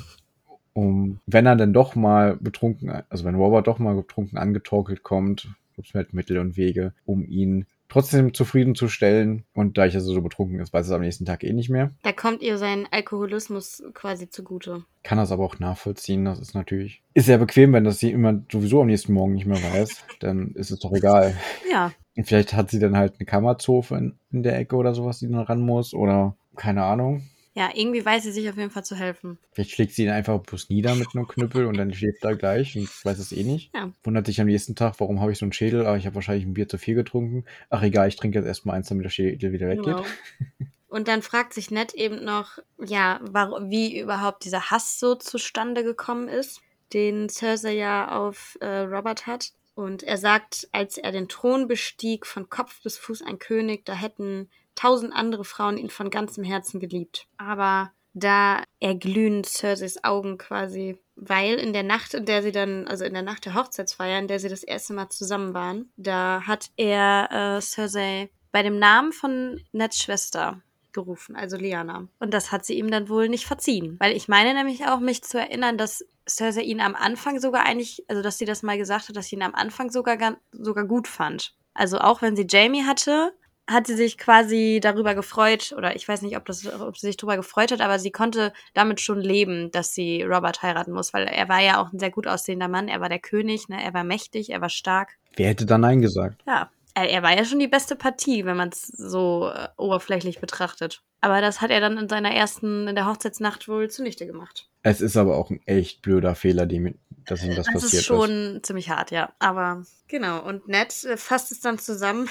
[0.73, 5.49] um, wenn er dann doch mal betrunken, also wenn Robert doch mal betrunken angetorkelt kommt,
[5.75, 9.45] gibt es halt Mittel und Wege, um ihn trotzdem zufriedenzustellen.
[9.55, 11.93] Und da ich also so betrunken ist, weiß es am nächsten Tag eh nicht mehr.
[12.03, 14.85] Da kommt ihr sein Alkoholismus quasi zugute.
[15.03, 16.25] Kann das aber auch nachvollziehen.
[16.25, 19.47] Das ist natürlich, ist sehr bequem, wenn das sie immer sowieso am nächsten Morgen nicht
[19.47, 20.05] mehr weiß.
[20.21, 21.37] dann ist es doch egal.
[21.71, 21.93] Ja.
[22.17, 25.29] Und vielleicht hat sie dann halt eine Kammerzofe in, in der Ecke oder sowas, die
[25.29, 25.95] dann ran muss.
[25.95, 27.23] Oder keine Ahnung.
[27.57, 29.39] Ja, irgendwie weiß sie sich auf jeden Fall zu helfen.
[29.53, 32.77] Vielleicht schlägt sie ihn einfach bloß nieder mit einem Knüppel und dann schläft er gleich
[32.77, 33.75] und weiß es eh nicht.
[33.75, 33.91] Ja.
[34.05, 35.87] Wundert sich am nächsten Tag, warum habe ich so einen Schädel?
[35.87, 37.47] Aber ich habe wahrscheinlich ein Bier zu viel getrunken.
[37.71, 39.87] Ach egal, ich trinke jetzt erstmal eins, damit der Schädel wieder weggeht.
[39.87, 40.05] Genau.
[40.89, 45.83] Und dann fragt sich Ned eben noch, ja, warum, wie überhaupt dieser Hass so zustande
[45.83, 46.61] gekommen ist,
[46.93, 49.53] den Cersei ja auf äh, Robert hat.
[49.75, 53.95] Und er sagt, als er den Thron bestieg, von Kopf bis Fuß ein König, da
[53.95, 57.27] hätten tausend andere Frauen ihn von ganzem Herzen geliebt.
[57.37, 63.05] Aber da erglühen Cerseis Augen quasi, weil in der Nacht, in der sie dann, also
[63.05, 66.71] in der Nacht der Hochzeitsfeier, in der sie das erste Mal zusammen waren, da hat
[66.77, 70.63] er äh, Cersei bei dem Namen von Neds Schwester
[70.95, 72.09] gerufen, also Liana.
[72.21, 73.97] Und das hat sie ihm dann wohl nicht verziehen.
[74.01, 78.03] Weil ich meine nämlich auch, mich zu erinnern, dass Cersei ihn am Anfang sogar eigentlich,
[78.09, 81.07] also dass sie das mal gesagt hat, dass sie ihn am Anfang sogar, sogar gut
[81.07, 81.55] fand.
[81.75, 83.35] Also auch wenn sie Jamie hatte,
[83.69, 87.17] hat sie sich quasi darüber gefreut, oder ich weiß nicht, ob, das, ob sie sich
[87.17, 91.27] darüber gefreut hat, aber sie konnte damit schon leben, dass sie Robert heiraten muss, weil
[91.27, 93.83] er war ja auch ein sehr gut aussehender Mann, er war der König, ne?
[93.83, 95.17] er war mächtig, er war stark.
[95.35, 96.43] Wer hätte da Nein gesagt?
[96.47, 101.03] Ja, er, war ja schon die beste Partie, wenn man es so äh, oberflächlich betrachtet.
[101.21, 104.69] Aber das hat er dann in seiner ersten, in der Hochzeitsnacht wohl zunichte gemacht.
[104.83, 106.95] Es ist aber auch ein echt blöder Fehler, die,
[107.27, 107.93] dass ihm das, das passiert ist.
[107.93, 109.33] Das ist schon ziemlich hart, ja.
[109.41, 112.31] Aber genau, und Ned äh, fasst es dann zusammen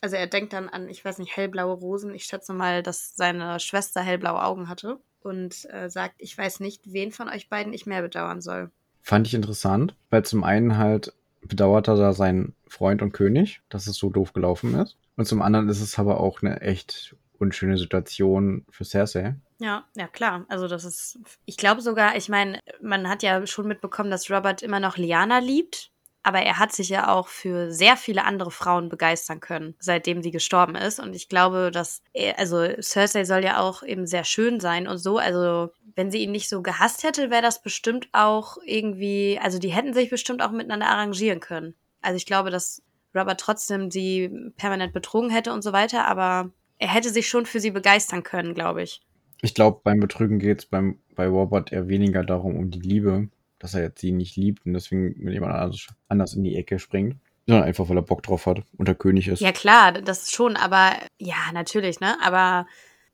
[0.00, 2.14] also er denkt dann an, ich weiß nicht, hellblaue Rosen.
[2.14, 4.98] Ich schätze mal, dass seine Schwester hellblaue Augen hatte.
[5.20, 8.70] Und äh, sagt, ich weiß nicht, wen von euch beiden ich mehr bedauern soll.
[9.02, 13.86] Fand ich interessant, weil zum einen halt bedauert er da seinen Freund und König, dass
[13.86, 14.96] es so doof gelaufen ist.
[15.16, 19.34] Und zum anderen ist es aber auch eine echt unschöne Situation für Cersei.
[19.58, 20.44] Ja, ja klar.
[20.48, 24.62] Also das ist, ich glaube sogar, ich meine, man hat ja schon mitbekommen, dass Robert
[24.62, 25.90] immer noch Liana liebt
[26.28, 30.30] aber er hat sich ja auch für sehr viele andere Frauen begeistern können, seitdem sie
[30.30, 31.00] gestorben ist.
[31.00, 34.98] Und ich glaube, dass, er, also Cersei soll ja auch eben sehr schön sein und
[34.98, 35.16] so.
[35.16, 39.70] Also, wenn sie ihn nicht so gehasst hätte, wäre das bestimmt auch irgendwie, also die
[39.70, 41.74] hätten sich bestimmt auch miteinander arrangieren können.
[42.02, 42.82] Also ich glaube, dass
[43.14, 47.58] Robert trotzdem sie permanent betrogen hätte und so weiter, aber er hätte sich schon für
[47.58, 49.00] sie begeistern können, glaube ich.
[49.40, 53.74] Ich glaube, beim Betrügen geht es bei Robert eher weniger darum, um die Liebe, dass
[53.74, 57.16] er jetzt sie nicht liebt und deswegen mit jemand anders in die Ecke springt.
[57.46, 59.40] Sondern einfach, weil er Bock drauf hat und der König ist.
[59.40, 62.18] Ja, klar, das schon, aber ja, natürlich, ne?
[62.22, 62.66] Aber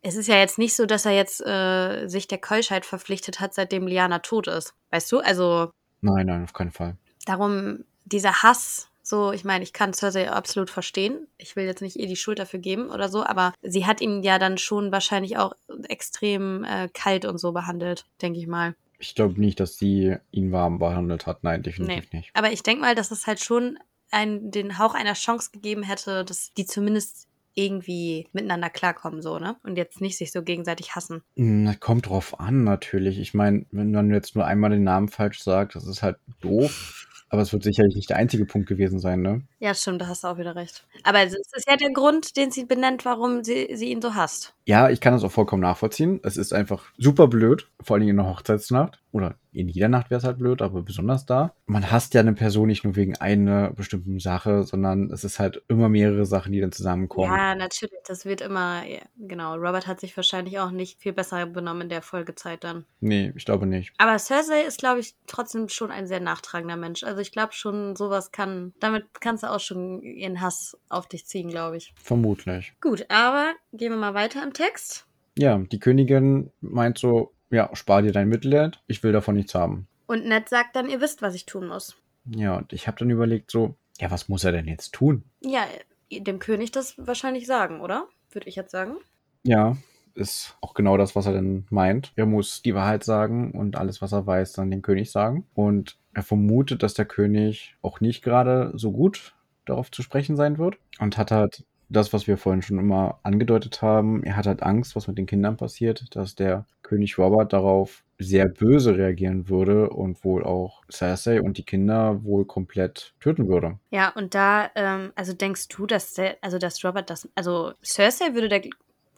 [0.03, 3.55] es ist ja jetzt nicht so, dass er jetzt äh, sich der Keuschheit verpflichtet hat,
[3.55, 4.75] seitdem Liana tot ist.
[4.91, 5.21] Weißt du?
[5.21, 5.71] Also.
[6.01, 6.97] Nein, nein, auf keinen Fall.
[7.27, 11.27] Darum, dieser Hass, so, ich meine, ich kann Cersei absolut verstehen.
[11.39, 14.23] Ich will jetzt nicht ihr die Schuld dafür geben oder so, aber sie hat ihn
[14.23, 15.53] ja dann schon wahrscheinlich auch
[15.89, 18.75] extrem äh, kalt und so behandelt, denke ich mal.
[19.05, 21.45] Ich glaube nicht, dass sie ihn warm behandelt hat.
[21.45, 22.19] Nein, definitiv nee.
[22.19, 22.31] nicht.
[22.35, 23.79] Aber ich denke mal, dass es halt schon
[24.11, 29.57] einen, den Hauch einer Chance gegeben hätte, dass die zumindest irgendwie miteinander klarkommen, so, ne?
[29.63, 31.23] Und jetzt nicht sich so gegenseitig hassen.
[31.37, 33.19] Hm, das kommt drauf an, natürlich.
[33.19, 37.07] Ich meine, wenn man jetzt nur einmal den Namen falsch sagt, das ist halt doof.
[37.31, 39.43] Aber es wird sicherlich nicht der einzige Punkt gewesen sein, ne?
[39.59, 40.87] Ja, stimmt, da hast du auch wieder recht.
[41.03, 44.55] Aber es ist ja der Grund, den sie benennt, warum sie, sie ihn so hasst.
[44.67, 46.21] Ja, ich kann das auch vollkommen nachvollziehen.
[46.23, 49.01] Es ist einfach super blöd, vor allem in der Hochzeitsnacht.
[49.13, 51.55] Oder in jeder Nacht wäre es halt blöd, aber besonders da.
[51.67, 55.63] Man hasst ja eine Person nicht nur wegen einer bestimmten Sache, sondern es ist halt
[55.69, 57.33] immer mehrere Sachen, die dann zusammenkommen.
[57.33, 57.95] Ja, natürlich.
[58.09, 59.55] Das wird immer, ja, genau.
[59.55, 62.87] Robert hat sich wahrscheinlich auch nicht viel besser benommen in der Folgezeit dann.
[62.99, 63.93] Nee, ich glaube nicht.
[63.99, 67.05] Aber Cersei ist, glaube ich, trotzdem schon ein sehr nachtragender Mensch.
[67.05, 71.27] Also ich glaube schon, sowas kann, damit kannst du auch schon ihren Hass auf dich
[71.27, 71.95] ziehen, glaube ich.
[72.03, 72.75] Vermutlich.
[72.81, 75.07] Gut, aber gehen wir mal weiter im Text.
[75.37, 79.89] Ja, die Königin meint so, ja, spar dir dein Mitleid, ich will davon nichts haben.
[80.07, 81.97] Und Ned sagt dann, ihr wisst, was ich tun muss.
[82.27, 85.25] Ja, und ich habe dann überlegt so, ja, was muss er denn jetzt tun?
[85.41, 85.67] Ja,
[86.11, 88.09] dem König das wahrscheinlich sagen, oder?
[88.31, 88.97] Würde ich jetzt sagen.
[89.45, 89.77] Ja,
[90.15, 92.13] ist auch genau das, was er denn meint.
[92.17, 95.47] Er muss die Wahrheit sagen und alles, was er weiß, dann dem König sagen.
[95.55, 99.35] Und er vermutet, dass der König auch nicht gerade so gut
[99.65, 103.83] darauf zu sprechen sein wird und hat halt das, was wir vorhin schon immer angedeutet
[103.83, 104.23] haben.
[104.25, 108.47] Er hat halt Angst, was mit den Kindern passiert, dass der König Robert darauf sehr
[108.47, 113.79] böse reagieren würde und wohl auch Cersei und die Kinder wohl komplett töten würde.
[113.91, 118.35] Ja, und da, ähm, also denkst du, dass der, also dass Robert das, also Cersei
[118.35, 118.63] würde der,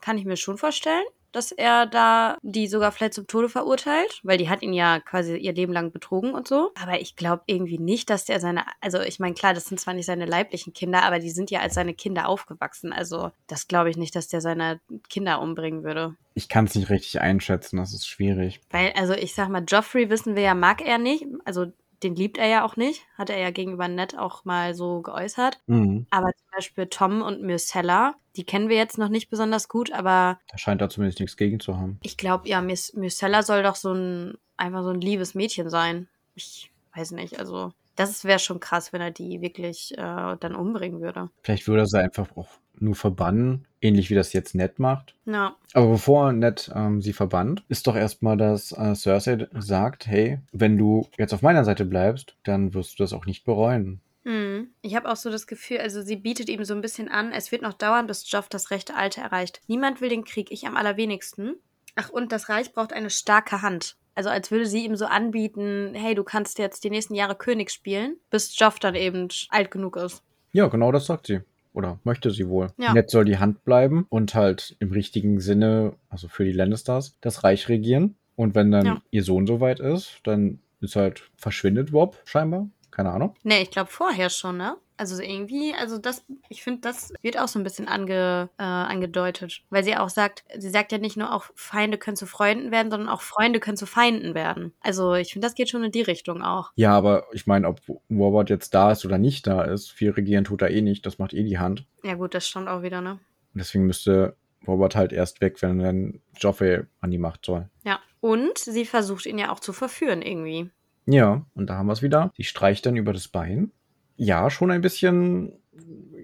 [0.01, 1.05] kann ich mir schon vorstellen,
[1.37, 5.37] dass er da die sogar vielleicht zum Tode verurteilt, weil die hat ihn ja quasi
[5.37, 6.72] ihr Leben lang betrogen und so.
[6.80, 9.95] Aber ich glaube irgendwie nicht, dass der seine, also ich meine, klar, das sind zwar
[9.95, 12.93] nicht seine leiblichen Kinder, aber die sind ja als seine Kinder aufgewachsen.
[12.93, 14.80] Also das glaube ich nicht, dass der seine
[15.11, 16.14] Kinder umbringen würde.
[16.34, 18.61] Ich kann es nicht richtig einschätzen, das ist schwierig.
[18.70, 21.26] Weil, also ich sag mal, Joffrey wissen wir ja, mag er nicht.
[21.45, 21.66] Also
[22.03, 25.61] den liebt er ja auch nicht, hat er ja gegenüber Ned auch mal so geäußert.
[25.67, 26.07] Mhm.
[26.11, 30.39] Aber zum Beispiel Tom und Myrcella, die kennen wir jetzt noch nicht besonders gut, aber
[30.51, 31.99] Da scheint er zumindest nichts gegen zu haben.
[32.03, 36.09] ich glaube, ja, Myrcella soll doch so ein, einfach so ein liebes Mädchen sein.
[36.35, 41.01] Ich weiß nicht, also das wäre schon krass, wenn er die wirklich äh, dann umbringen
[41.01, 41.31] würde.
[41.43, 45.14] Vielleicht würde er sie einfach auch nur verbannen, ähnlich wie das jetzt Ned macht.
[45.24, 50.39] Ja, Aber bevor Ned ähm, sie verbannt, ist doch erstmal, dass äh, Cersei sagt, hey,
[50.53, 54.01] wenn du jetzt auf meiner Seite bleibst, dann wirst du das auch nicht bereuen.
[54.24, 54.70] Hm.
[54.82, 57.53] Ich habe auch so das Gefühl, also sie bietet ihm so ein bisschen an, es
[57.53, 59.61] wird noch dauern, bis Joff das rechte Alter erreicht.
[59.68, 61.55] Niemand will den Krieg, ich am allerwenigsten.
[61.95, 63.97] Ach, und das Reich braucht eine starke Hand.
[64.16, 67.70] Also als würde sie ihm so anbieten, hey, du kannst jetzt die nächsten Jahre König
[67.70, 70.22] spielen, bis Joff dann eben alt genug ist.
[70.53, 71.43] Ja, genau das sagt sie.
[71.77, 72.68] Oder möchte sie wohl.
[72.79, 72.95] Ja.
[72.95, 77.45] Ned soll die Hand bleiben und halt im richtigen Sinne, also für die Lannisters, das
[77.45, 78.16] Reich regieren.
[78.35, 79.03] Und wenn dann Ja.
[79.11, 82.68] ihr Sohn soweit ist, dann ist halt verschwindet Bob scheinbar.
[82.91, 83.35] Keine Ahnung.
[83.43, 84.77] Nee, ich glaube vorher schon, ne?
[84.97, 89.63] Also irgendwie, also das, ich finde, das wird auch so ein bisschen ange, äh, angedeutet.
[89.71, 92.91] Weil sie auch sagt, sie sagt ja nicht nur auch Feinde können zu Freunden werden,
[92.91, 94.73] sondern auch Freunde können zu Feinden werden.
[94.81, 96.73] Also ich finde, das geht schon in die Richtung auch.
[96.77, 97.81] Ja, aber ich meine, ob
[98.11, 101.05] Robert jetzt da ist oder nicht da ist, viel regieren tut er eh nicht.
[101.07, 101.87] Das macht eh die Hand.
[102.03, 103.13] Ja gut, das stimmt auch wieder, ne?
[103.13, 104.37] Und deswegen müsste
[104.67, 107.69] Robert halt erst weg, wenn dann Joffrey an die Macht soll.
[107.85, 108.01] Ja.
[108.21, 110.71] Und sie versucht ihn ja auch zu verführen irgendwie.
[111.07, 112.33] Ja, und da haben wir es wieder.
[112.37, 113.71] Die streicht dann über das Bein.
[114.17, 115.53] Ja, schon ein bisschen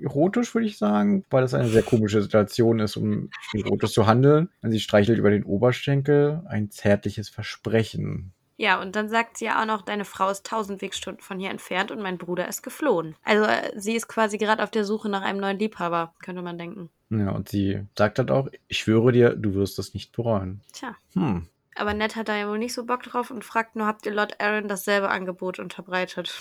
[0.03, 4.49] erotisch, würde ich sagen, weil das eine sehr komische Situation ist, um erotisch zu handeln.
[4.63, 8.33] Und sie streichelt über den Oberschenkel ein zärtliches Versprechen.
[8.57, 11.51] Ja, und dann sagt sie ja auch noch, deine Frau ist tausend Wegstunden von hier
[11.51, 13.17] entfernt und mein Bruder ist geflohen.
[13.25, 16.59] Also äh, sie ist quasi gerade auf der Suche nach einem neuen Liebhaber, könnte man
[16.59, 16.91] denken.
[17.11, 20.61] Ja, und sie sagt halt auch, ich schwöre dir, du wirst das nicht bereuen.
[20.73, 20.95] Tja.
[21.15, 21.49] Hm.
[21.75, 24.13] Aber Ned hat da ja wohl nicht so Bock drauf und fragt nur, habt ihr
[24.13, 26.33] Lord Aaron dasselbe Angebot unterbreitet?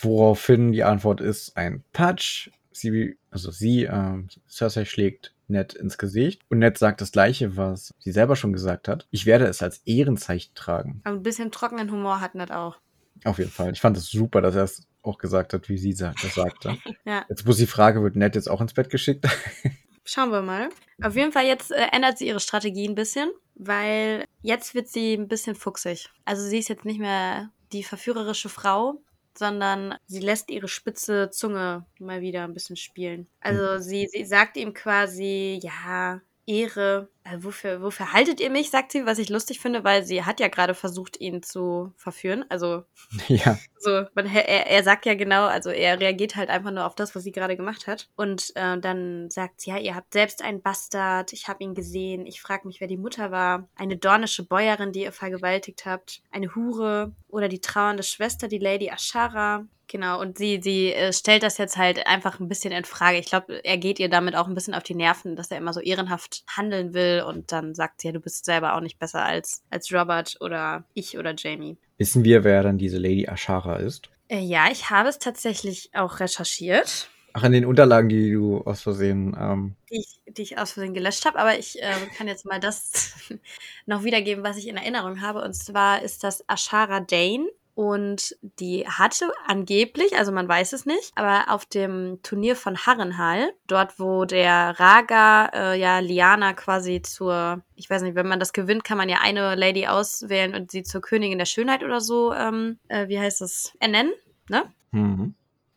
[0.00, 2.50] Woraufhin die Antwort ist ein Patsch.
[2.72, 7.94] Sie, also sie, ähm, Cersei schlägt Ned ins Gesicht und Ned sagt das gleiche, was
[7.98, 9.06] sie selber schon gesagt hat.
[9.10, 11.00] Ich werde es als Ehrenzeichen tragen.
[11.04, 12.76] Aber ein bisschen trockenen Humor hat Ned auch.
[13.24, 13.72] Auf jeden Fall.
[13.72, 16.76] Ich fand es super, dass er es auch gesagt hat, wie sie das sagte.
[17.06, 19.26] Ja, Jetzt muss die Frage, wird Ned jetzt auch ins Bett geschickt?
[20.06, 20.68] schauen wir mal.
[21.02, 25.14] Auf jeden Fall jetzt äh, ändert sie ihre Strategie ein bisschen, weil jetzt wird sie
[25.14, 26.08] ein bisschen fuchsig.
[26.24, 29.00] Also sie ist jetzt nicht mehr die verführerische Frau,
[29.38, 33.28] sondern sie lässt ihre spitze Zunge mal wieder ein bisschen spielen.
[33.40, 38.92] Also sie, sie sagt ihm quasi, ja, Ehre, äh, wofür, wofür haltet ihr mich, sagt
[38.92, 42.44] sie, was ich lustig finde, weil sie hat ja gerade versucht, ihn zu verführen.
[42.48, 42.84] Also
[43.28, 43.58] ja.
[43.78, 47.14] so, man, er, er sagt ja genau, also er reagiert halt einfach nur auf das,
[47.14, 48.08] was sie gerade gemacht hat.
[48.16, 52.26] Und äh, dann sagt sie, ja, ihr habt selbst einen Bastard, ich habe ihn gesehen,
[52.26, 53.68] ich frage mich, wer die Mutter war.
[53.76, 58.88] Eine dornische Bäuerin, die ihr vergewaltigt habt, eine Hure oder die trauernde Schwester, die Lady
[58.88, 59.66] Ashara.
[59.88, 63.18] Genau, und sie, sie äh, stellt das jetzt halt einfach ein bisschen in Frage.
[63.18, 65.72] Ich glaube, er geht ihr damit auch ein bisschen auf die Nerven, dass er immer
[65.72, 67.15] so ehrenhaft handeln will.
[67.24, 70.84] Und dann sagt sie, ja, du bist selber auch nicht besser als, als Robert oder
[70.94, 71.78] ich oder Jamie.
[71.98, 74.10] Wissen wir, wer dann diese Lady Ashara ist?
[74.28, 77.08] Äh, ja, ich habe es tatsächlich auch recherchiert,
[77.38, 79.36] Ach, in den Unterlagen, die du aus Versehen.
[79.38, 82.60] Ähm, die ich, die ich aus Versehen gelöscht habe, aber ich äh, kann jetzt mal
[82.60, 83.12] das
[83.86, 85.42] noch wiedergeben, was ich in Erinnerung habe.
[85.42, 87.46] Und zwar ist das Ashara Dane.
[87.76, 93.52] Und die hatte angeblich, also man weiß es nicht, aber auf dem Turnier von Harrenhal,
[93.66, 98.54] dort wo der Raga äh, ja Liana quasi zur, ich weiß nicht, wenn man das
[98.54, 102.32] gewinnt, kann man ja eine Lady auswählen und sie zur Königin der Schönheit oder so,
[102.32, 104.14] ähm, äh, wie heißt das, ernennen,
[104.48, 104.72] ne?
[104.92, 105.34] mhm.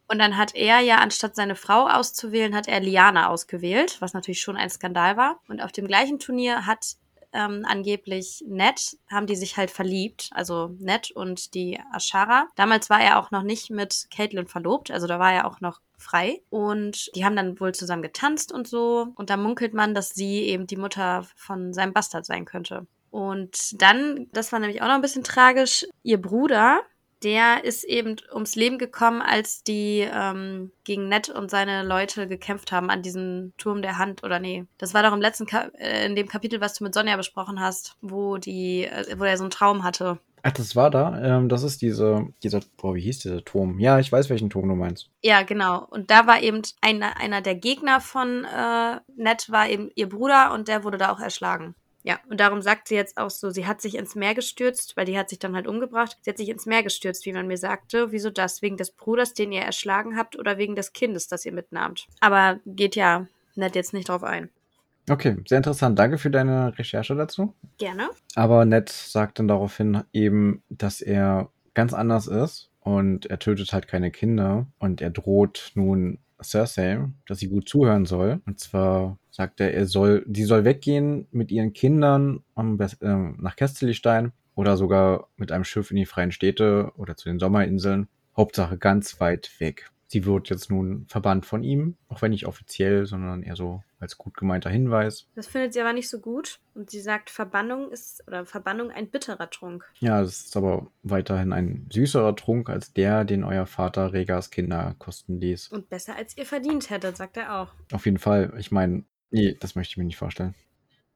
[0.07, 4.41] Und dann hat er ja, anstatt seine Frau auszuwählen, hat er Liana ausgewählt, was natürlich
[4.41, 5.39] schon ein Skandal war.
[5.49, 6.95] Und auf dem gleichen Turnier hat
[7.33, 12.47] ähm, angeblich Ned, haben die sich halt verliebt, also Ned und die Ashara.
[12.55, 15.81] Damals war er auch noch nicht mit Caitlin verlobt, also da war er auch noch
[15.97, 16.41] frei.
[16.49, 19.07] Und die haben dann wohl zusammen getanzt und so.
[19.15, 22.87] Und da munkelt man, dass sie eben die Mutter von seinem Bastard sein könnte.
[23.11, 26.81] Und dann, das war nämlich auch noch ein bisschen tragisch, ihr Bruder,
[27.23, 32.71] der ist eben ums Leben gekommen, als die ähm, gegen Ned und seine Leute gekämpft
[32.71, 34.65] haben an diesem Turm der Hand oder nee.
[34.77, 37.59] Das war doch im letzten Ka äh, in dem Kapitel, was du mit Sonja besprochen
[37.59, 40.19] hast, wo die, äh, wo er so einen Traum hatte.
[40.41, 41.21] Ach, das war da.
[41.21, 43.79] Ähm, das ist diese, dieser, boah, wie hieß dieser Turm?
[43.79, 45.09] Ja, ich weiß, welchen Turm du meinst.
[45.21, 45.85] Ja, genau.
[45.89, 50.53] Und da war eben einer, einer der Gegner von äh, Ned war eben ihr Bruder
[50.53, 51.75] und der wurde da auch erschlagen.
[52.03, 55.05] Ja, und darum sagt sie jetzt auch so, sie hat sich ins Meer gestürzt, weil
[55.05, 56.17] die hat sich dann halt umgebracht.
[56.21, 58.11] Sie hat sich ins Meer gestürzt, wie man mir sagte.
[58.11, 58.61] Wieso das?
[58.61, 62.07] Wegen des Bruders, den ihr erschlagen habt oder wegen des Kindes, das ihr mitnahmt?
[62.21, 64.49] Aber geht ja nett jetzt nicht drauf ein.
[65.09, 65.97] Okay, sehr interessant.
[65.97, 67.53] Danke für deine Recherche dazu.
[67.79, 68.09] Gerne.
[68.35, 73.87] Aber Ned sagt dann daraufhin eben, dass er ganz anders ist und er tötet halt
[73.87, 78.41] keine Kinder und er droht nun Cersei, dass sie gut zuhören soll.
[78.45, 83.55] Und zwar sagt er, er soll, die soll weggehen mit ihren Kindern am äh, nach
[83.55, 88.07] Kestelstein oder sogar mit einem Schiff in die freien Städte oder zu den Sommerinseln.
[88.35, 89.91] Hauptsache ganz weit weg.
[90.11, 94.17] Sie wird jetzt nun verbannt von ihm, auch wenn nicht offiziell, sondern eher so als
[94.17, 95.27] gut gemeinter Hinweis.
[95.35, 96.59] Das findet sie aber nicht so gut.
[96.73, 99.85] Und sie sagt, Verbannung ist, oder Verbannung ein bitterer Trunk.
[99.99, 104.95] Ja, es ist aber weiterhin ein süßerer Trunk als der, den euer Vater Regas Kinder
[104.97, 105.67] kosten ließ.
[105.67, 107.71] Und besser als ihr verdient hättet, sagt er auch.
[107.91, 108.51] Auf jeden Fall.
[108.57, 110.55] Ich meine, nee, das möchte ich mir nicht vorstellen.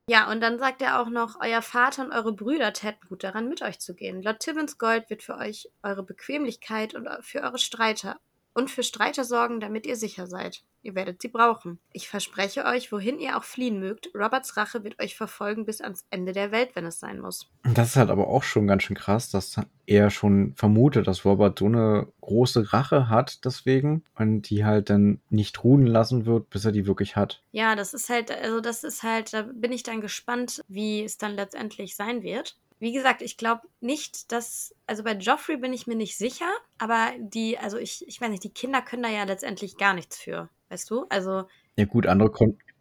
[0.08, 3.50] Ja, und dann sagt er auch noch, euer Vater und eure Brüder täten gut daran,
[3.50, 4.22] mit euch zu gehen.
[4.22, 8.20] Lord Tibbins Gold wird für euch eure Bequemlichkeit und für eure Streiter
[8.54, 10.64] und für Streiter sorgen, damit ihr sicher seid.
[10.82, 11.80] Ihr werdet sie brauchen.
[11.94, 16.06] Ich verspreche euch, wohin ihr auch fliehen mögt, Roberts Rache wird euch verfolgen bis ans
[16.10, 17.50] Ende der Welt, wenn es sein muss.
[17.64, 19.56] Das ist halt aber auch schon ganz schön krass, dass
[19.86, 25.22] er schon vermutet, dass Robert so eine große Rache hat deswegen und die halt dann
[25.30, 27.42] nicht ruhen lassen wird, bis er die wirklich hat.
[27.52, 31.18] Ja, das ist halt, also das ist halt, da bin ich dann gespannt, wie es
[31.18, 32.58] dann letztendlich sein wird.
[32.84, 37.12] Wie gesagt, ich glaube nicht, dass, also bei Joffrey bin ich mir nicht sicher, aber
[37.18, 40.50] die, also ich, ich weiß nicht, die Kinder können da ja letztendlich gar nichts für,
[40.68, 41.06] weißt du?
[41.08, 41.46] Also,
[41.78, 42.30] Ja gut, andere,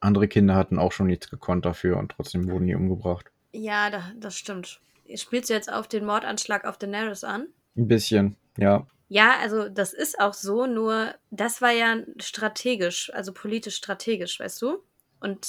[0.00, 3.30] andere Kinder hatten auch schon nichts gekonnt dafür und trotzdem wurden die umgebracht.
[3.52, 4.80] ja, da, das stimmt.
[5.14, 7.46] Spielst du jetzt auf den Mordanschlag auf Daenerys an?
[7.76, 8.88] Ein bisschen, ja.
[9.08, 14.62] Ja, also das ist auch so, nur das war ja strategisch, also politisch strategisch, weißt
[14.62, 14.82] du?
[15.20, 15.46] Und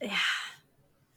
[0.00, 0.55] äh, ja,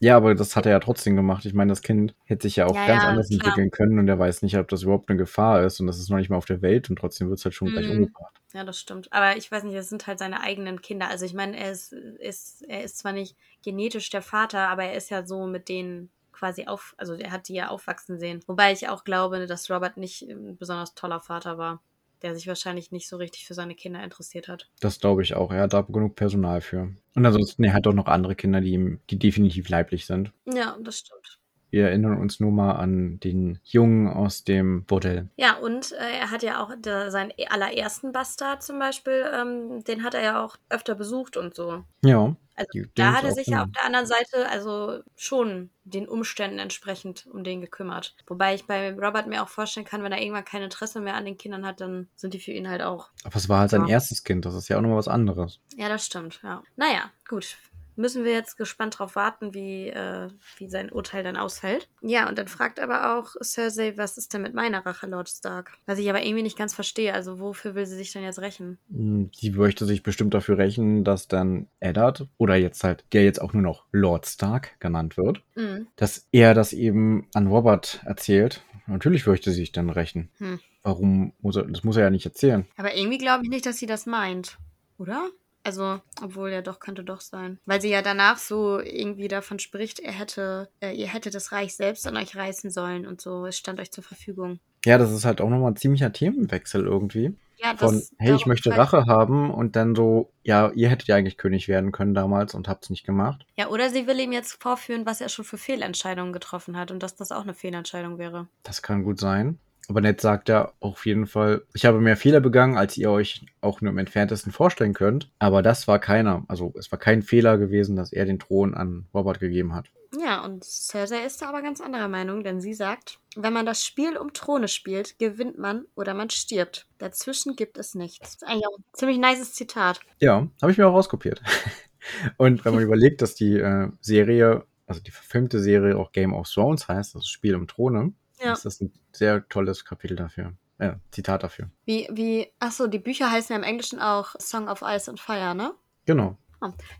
[0.02, 1.46] Ja, aber das hat er ja trotzdem gemacht.
[1.46, 3.60] Ich meine, das Kind hätte sich ja auch Ja, ganz ja, anders klar.
[3.60, 6.10] entwickeln können und er weiß nicht, ob das überhaupt eine Gefahr ist und das ist
[6.10, 7.90] noch nicht mal auf der Welt und trotzdem wird es halt schon gleich Mhm.
[7.90, 8.40] umgebracht.
[8.54, 9.12] Ja, das stimmt.
[9.14, 11.08] Aber ich weiß nicht, es sind halt seine eigenen Kinder.
[11.10, 14.96] Also ich meine, er ist, ist, er ist zwar nicht genetisch der Vater, aber er
[14.96, 18.42] ist ja so mit denen quasi auf, also er hat die ja aufwachsen sehen.
[18.48, 21.84] Wobei ich auch glaube, dass Robert nicht ein besonders toller Vater war,
[22.22, 24.70] der sich wahrscheinlich nicht so richtig für seine Kinder interessiert hat.
[24.80, 25.52] Das glaube ich auch.
[25.52, 26.94] Er hat da genug Personal für.
[27.16, 30.32] Und ansonsten, er hat auch noch andere Kinder, die ihm, die definitiv leiblich sind.
[30.46, 31.40] Ja, das stimmt.
[31.72, 35.28] Wir erinnern uns nur mal an den Jungen aus dem Bordell.
[35.36, 40.04] Ja, und äh, er hat ja auch der, seinen allerersten Bastard zum Beispiel, ähm, den
[40.04, 41.84] hat er ja auch öfter besucht und so.
[42.04, 42.36] Ja.
[42.56, 46.60] Also Die- da hat er sich ja auf der anderen Seite also schon den Umständen
[46.60, 48.16] entsprechend um den gekümmert.
[48.28, 51.24] Wobei ich bei Robert mir auch vorstellen kann, wenn er irgendwann kein Interesse mehr an
[51.24, 53.12] den Kindern hat, dann sind die für ihn halt auch.
[53.24, 53.94] Aber es war halt sein Ja.
[53.94, 54.44] erstes Kind.
[54.46, 55.62] Das ist ja auch nochmal was anderes.
[55.78, 56.62] Ja, das stimmt, ja.
[56.76, 57.56] Naja, gut.
[58.00, 61.90] Müssen wir jetzt gespannt drauf warten, wie, äh, wie sein Urteil dann ausfällt.
[62.02, 65.74] Ja, und dann fragt aber auch Cersei, was ist denn mit meiner Rache, Lord Stark?
[65.86, 67.14] Was ich aber irgendwie nicht ganz verstehe.
[67.14, 68.78] Also wofür will sie sich denn jetzt rächen?
[68.90, 73.42] Hm, Sie möchte sich bestimmt dafür rächen, dass dann Eddard, oder jetzt halt, der jetzt
[73.42, 75.88] auch nur noch Lord Stark genannt wird, Mhm.
[75.98, 78.64] dass er das eben an Robert erzählt.
[78.88, 80.30] Natürlich möchte sie sich dann rächen.
[80.38, 80.60] Hm.
[80.84, 82.66] Warum muss er, das muss er ja nicht erzählen.
[82.78, 84.58] Aber irgendwie glaube ich nicht, dass sie das meint.
[84.98, 85.28] Oder?
[85.64, 87.60] Also, obwohl ja doch, könnte doch sein.
[87.66, 91.76] Weil sie ja danach so irgendwie davon spricht, er hätte, äh, ihr hättet das Reich
[91.76, 94.60] selbst an euch reißen sollen und so, es stand euch zur Verfügung.
[94.86, 97.36] Ja, das ist halt auch nochmal ein ziemlicher Themenwechsel irgendwie.
[97.62, 101.10] Ja, Von, das, hey, ich möchte frag- Rache haben und dann so, ja, ihr hättet
[101.10, 103.46] ja eigentlich König werden können damals und habt's nicht gemacht.
[103.58, 107.04] Ja, oder sie will ihm jetzt vorführen, was er schon für Fehlentscheidungen getroffen hat und
[107.04, 108.48] dass das auch eine Fehlentscheidung wäre.
[108.64, 109.60] Das kann gut sein.
[109.90, 113.44] Aber Ned sagt ja auf jeden Fall, ich habe mehr Fehler begangen, als ihr euch
[113.60, 115.32] auch nur im entferntesten vorstellen könnt.
[115.40, 116.46] Aber das war keiner.
[116.48, 119.90] Also es war kein Fehler gewesen, dass er den Thron an Robert gegeben hat.
[120.18, 123.84] Ja, und Cersei ist da aber ganz anderer Meinung, denn sie sagt, wenn man das
[123.84, 126.88] Spiel um Throne spielt, gewinnt man oder man stirbt.
[127.00, 128.20] Dazwischen gibt es nichts.
[128.20, 130.02] Das ist eigentlich auch ein ziemlich nices Zitat.
[130.20, 131.42] Ja, habe ich mir auch rauskopiert.
[132.38, 136.48] und wenn man überlegt, dass die äh, Serie, also die verfilmte Serie auch Game of
[136.48, 138.54] Thrones heißt, das Spiel um Throne, Ja.
[138.54, 140.54] ist das ein sehr tolles Kapitel dafür.
[140.78, 141.70] Äh, Zitat dafür.
[141.86, 145.54] Wie, wie, achso, die Bücher heißen ja im Englischen auch Song of Ice and Fire,
[145.54, 145.74] ne?
[146.06, 146.38] Genau.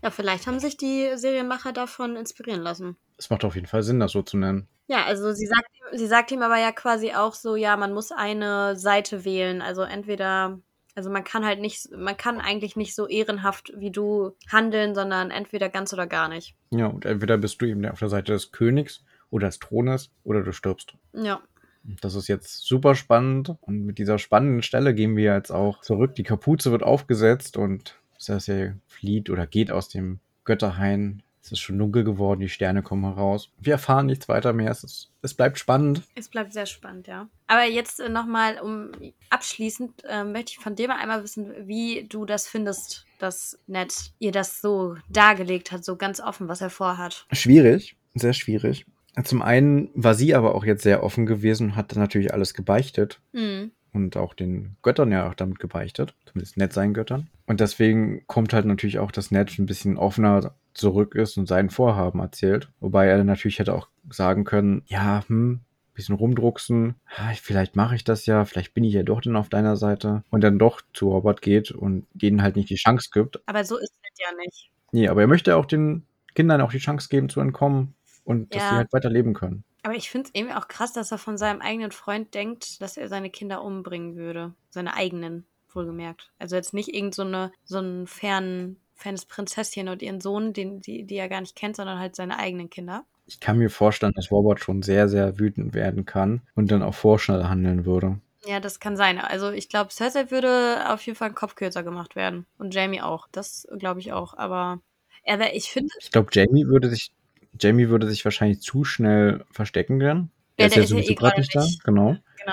[0.02, 2.96] Ja, vielleicht haben sich die Serienmacher davon inspirieren lassen.
[3.18, 4.68] Es macht auf jeden Fall Sinn, das so zu nennen.
[4.86, 8.12] Ja, also sie sagt, sie sagt ihm aber ja quasi auch so, ja, man muss
[8.12, 9.62] eine Seite wählen.
[9.62, 10.58] Also entweder,
[10.94, 15.30] also man kann halt nicht, man kann eigentlich nicht so ehrenhaft wie du handeln, sondern
[15.30, 16.56] entweder ganz oder gar nicht.
[16.70, 20.42] Ja, und entweder bist du eben auf der Seite des Königs oder des Thrones oder
[20.42, 20.94] du stirbst.
[21.12, 21.40] Ja.
[21.82, 26.14] Das ist jetzt super spannend und mit dieser spannenden Stelle gehen wir jetzt auch zurück.
[26.14, 31.78] Die Kapuze wird aufgesetzt und Cersei flieht oder geht aus dem Götterhain Es ist schon
[31.78, 33.50] dunkel geworden, die Sterne kommen heraus.
[33.58, 34.70] Wir erfahren nichts weiter mehr.
[34.70, 36.02] Es, ist, es bleibt spannend.
[36.14, 37.28] Es bleibt sehr spannend, ja.
[37.46, 38.90] Aber jetzt äh, nochmal, um
[39.30, 44.12] abschließend, äh, möchte ich von dir mal einmal wissen, wie du das findest, dass Ned
[44.18, 47.26] ihr das so dargelegt hat, so ganz offen, was er vorhat.
[47.32, 48.84] Schwierig, sehr schwierig.
[49.24, 53.20] Zum einen war sie aber auch jetzt sehr offen gewesen und hat natürlich alles gebeichtet.
[53.32, 53.72] Mhm.
[53.92, 56.14] Und auch den Göttern ja auch damit gebeichtet.
[56.26, 57.28] Zumindest Ned seinen Göttern.
[57.46, 61.70] Und deswegen kommt halt natürlich auch, dass Ned ein bisschen offener zurück ist und sein
[61.70, 62.70] Vorhaben erzählt.
[62.78, 65.60] Wobei er natürlich hätte auch sagen können, ja, hm,
[65.92, 66.94] bisschen rumdrucksen,
[67.42, 70.42] vielleicht mache ich das ja, vielleicht bin ich ja doch dann auf deiner Seite und
[70.42, 73.40] dann doch zu Robert geht und denen halt nicht die Chance gibt.
[73.46, 74.70] Aber so ist es ja nicht.
[74.92, 76.04] Nee, aber er möchte auch den
[76.34, 77.94] Kindern auch die Chance geben zu entkommen
[78.30, 78.68] und dass Ja.
[78.70, 79.64] sie halt weiter leben können.
[79.82, 82.96] Aber ich finde es irgendwie auch krass, dass er von seinem eigenen Freund denkt, dass
[82.96, 84.54] er seine Kinder umbringen würde.
[84.70, 86.30] Seine eigenen, wohlgemerkt.
[86.38, 90.80] Also jetzt nicht irgend so, eine, so einen fernen, fernes Prinzesschen und ihren Sohn, den,
[90.80, 93.04] die, die er gar nicht kennt, sondern halt seine eigenen Kinder.
[93.26, 96.94] Ich kann mir vorstellen, dass Robert schon sehr, sehr wütend werden kann und dann auch
[96.94, 98.20] vorschnell handeln würde.
[98.46, 99.18] Ja, das kann sein.
[99.18, 102.46] Also ich glaube, Cersei würde auf jeden Fall ein Kopf kürzer gemacht werden.
[102.58, 103.28] Und Jamie auch.
[103.32, 104.34] Das glaube ich auch.
[104.36, 104.80] Aber
[105.22, 107.12] er wär, ich finde, Ich glaube, Jamie würde sich,
[107.58, 110.30] Jamie würde sich wahrscheinlich zu schnell verstecken dann.
[110.58, 112.16] Ja, Er ist der ja ist ja sowieso eh gerade nicht da, genau.
[112.38, 112.52] Genau.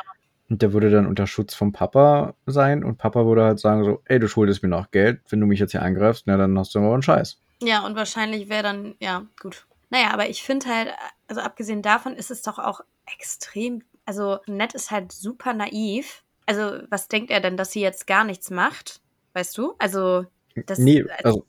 [0.49, 4.02] Und der würde dann unter Schutz vom Papa sein und Papa würde halt sagen so,
[4.06, 6.74] ey, du schuldest mir noch Geld, wenn du mich jetzt hier angreifst, na dann hast
[6.74, 7.41] du aber einen Scheiß.
[7.61, 9.65] Ja, und wahrscheinlich wäre dann, ja, gut.
[9.90, 10.90] Naja, aber ich finde halt,
[11.28, 12.82] also abgesehen davon ist es doch auch
[13.18, 16.24] extrem, also Ned ist halt super naiv.
[16.45, 19.02] Also, was denkt er denn, dass sie jetzt gar nichts macht?
[19.34, 19.76] Weißt du?
[19.80, 20.26] Also,
[20.65, 21.45] das, nee, also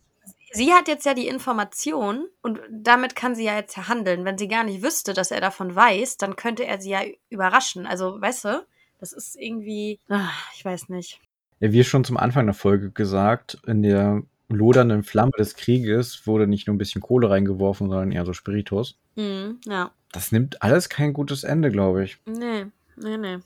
[0.53, 4.25] sie hat jetzt ja die Information und damit kann sie ja jetzt ja handeln.
[4.25, 7.01] Wenn sie gar nicht wüsste, dass er davon weiß, dann könnte er sie ja
[7.31, 7.87] überraschen.
[7.87, 8.67] Also, weißt du,
[9.01, 11.21] das ist irgendwie, ah, ich weiß nicht.
[11.61, 16.47] ja, wie schon zum Anfang der Folge gesagt, in der lodernden Flamme des Krieges wurde
[16.47, 18.99] nicht nur ein bisschen Kohle reingeworfen, sondern eher so Spiritus.
[19.17, 19.91] Hm, ja.
[20.13, 22.17] Das nimmt alles kein gutes Ende, glaube ich.
[22.27, 22.67] Nee,
[22.97, 23.39] nee, nee.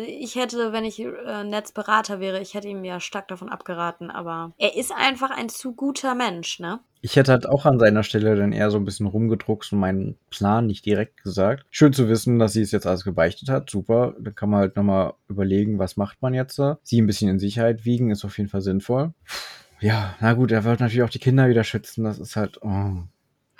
[0.00, 4.52] Ich hätte, wenn ich äh, Netzberater wäre, ich hätte ihm ja stark davon abgeraten, aber
[4.56, 6.78] er ist einfach ein zu guter Mensch, ne?
[7.00, 10.16] Ich hätte halt auch an seiner Stelle dann eher so ein bisschen rumgedruckst und meinen
[10.30, 11.64] Plan nicht direkt gesagt.
[11.70, 13.70] Schön zu wissen, dass sie es jetzt alles gebeichtet hat.
[13.70, 14.14] Super.
[14.18, 16.60] Dann kann man halt nochmal überlegen, was macht man jetzt.
[16.82, 19.12] Sie ein bisschen in Sicherheit wiegen, ist auf jeden Fall sinnvoll.
[19.80, 22.04] Ja, na gut, er wird natürlich auch die Kinder wieder schützen.
[22.04, 23.02] Das ist halt, oh.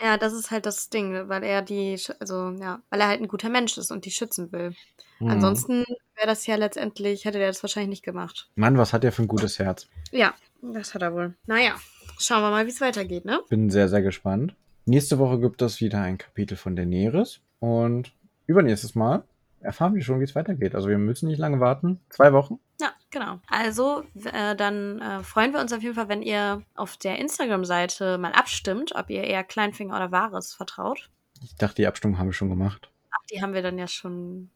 [0.00, 3.28] Ja, das ist halt das Ding, weil er die, also ja, weil er halt ein
[3.28, 4.72] guter Mensch ist und die schützen will.
[5.18, 5.28] Hm.
[5.28, 5.84] Ansonsten
[6.18, 8.50] wäre das ja letztendlich, hätte der das wahrscheinlich nicht gemacht.
[8.56, 9.88] Mann, was hat er für ein gutes Herz?
[10.10, 11.34] Ja, das hat er wohl.
[11.46, 11.76] Naja,
[12.18, 13.40] schauen wir mal, wie es weitergeht, ne?
[13.48, 14.54] Bin sehr, sehr gespannt.
[14.84, 17.40] Nächste Woche gibt es wieder ein Kapitel von Daenerys.
[17.60, 18.12] Und
[18.46, 19.24] übernächstes Mal
[19.60, 20.74] erfahren wir schon, wie es weitergeht.
[20.74, 22.00] Also wir müssen nicht lange warten.
[22.10, 22.58] Zwei Wochen.
[22.80, 23.40] Ja, genau.
[23.48, 28.18] Also, äh, dann äh, freuen wir uns auf jeden Fall, wenn ihr auf der Instagram-Seite
[28.18, 31.10] mal abstimmt, ob ihr eher Kleinfinger oder Wahres vertraut.
[31.42, 32.90] Ich dachte, die Abstimmung haben wir schon gemacht.
[33.10, 34.50] Ach, die haben wir dann ja schon.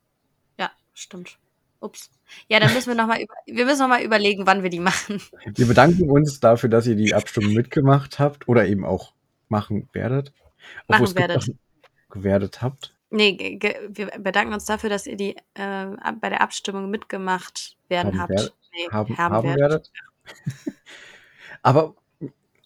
[0.58, 1.38] Ja, stimmt.
[1.82, 2.10] Ups.
[2.48, 4.80] Ja, dann müssen wir noch mal über wir müssen noch mal überlegen, wann wir die
[4.80, 5.20] machen.
[5.54, 9.12] Wir bedanken uns dafür, dass ihr die Abstimmung mitgemacht habt oder eben auch
[9.48, 10.32] machen werdet.
[10.88, 11.50] Machen werdet.
[12.10, 12.94] gewerdet habt.
[13.10, 13.58] Nee,
[13.90, 15.86] wir bedanken uns dafür, dass ihr die äh,
[16.20, 18.30] bei der Abstimmung mitgemacht werden Haben habt.
[18.30, 19.60] werdet- Nee, Haben, haben haben werdet.
[19.60, 19.92] werdet.
[21.62, 21.94] Aber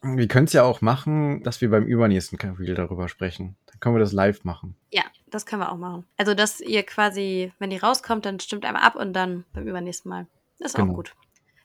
[0.03, 3.57] wir können es ja auch machen, dass wir beim übernächsten Kapitel darüber sprechen.
[3.67, 4.77] Dann können wir das live machen.
[4.93, 6.05] Ja, das können wir auch machen.
[6.17, 10.09] Also, dass ihr quasi, wenn die rauskommt, dann stimmt einmal ab und dann beim übernächsten
[10.09, 10.27] Mal.
[10.59, 10.93] Das ist Genau.
[10.93, 11.15] auch gut.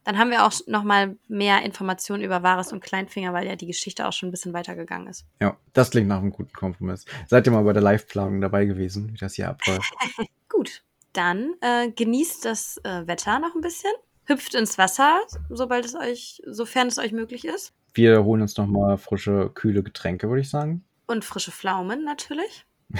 [0.03, 3.67] Dann haben wir auch noch mal mehr Informationen über Wahres und Kleinfinger, weil ja die
[3.67, 5.25] Geschichte auch schon ein bisschen weitergegangen ist.
[5.39, 7.05] Ja, das klingt nach einem guten Kompromiss.
[7.27, 9.93] Seid ihr mal bei der Live-Planung dabei gewesen, wie das hier abläuft?
[10.49, 10.81] Gut,
[11.13, 13.91] dann äh, genießt das äh, Wetter noch ein bisschen.
[14.25, 15.19] Hüpft ins Wasser,
[15.49, 17.73] sobald es euch, sofern es euch möglich ist.
[17.93, 20.83] Wir holen uns nochmal frische, kühle Getränke, würde ich sagen.
[21.05, 22.65] Und frische Pflaumen natürlich.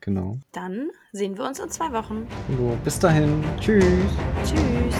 [0.00, 0.38] Genau.
[0.52, 2.26] Dann sehen wir uns in zwei Wochen.
[2.56, 3.42] So, bis dahin.
[3.58, 3.84] Tschüss.
[4.44, 4.94] Tschüss.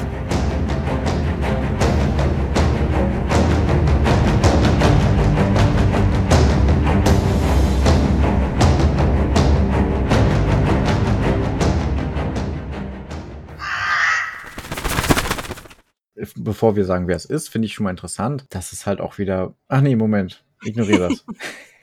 [16.38, 19.18] Bevor wir sagen, wer es ist, finde ich schon mal interessant, dass es halt auch
[19.18, 19.54] wieder.
[19.68, 20.44] Ach nee, Moment.
[20.64, 21.24] Ignoriere das.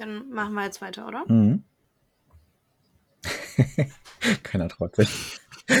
[0.00, 1.26] Dann machen wir jetzt weiter, oder?
[1.28, 1.62] mhm.
[4.42, 5.38] Keiner traut sich.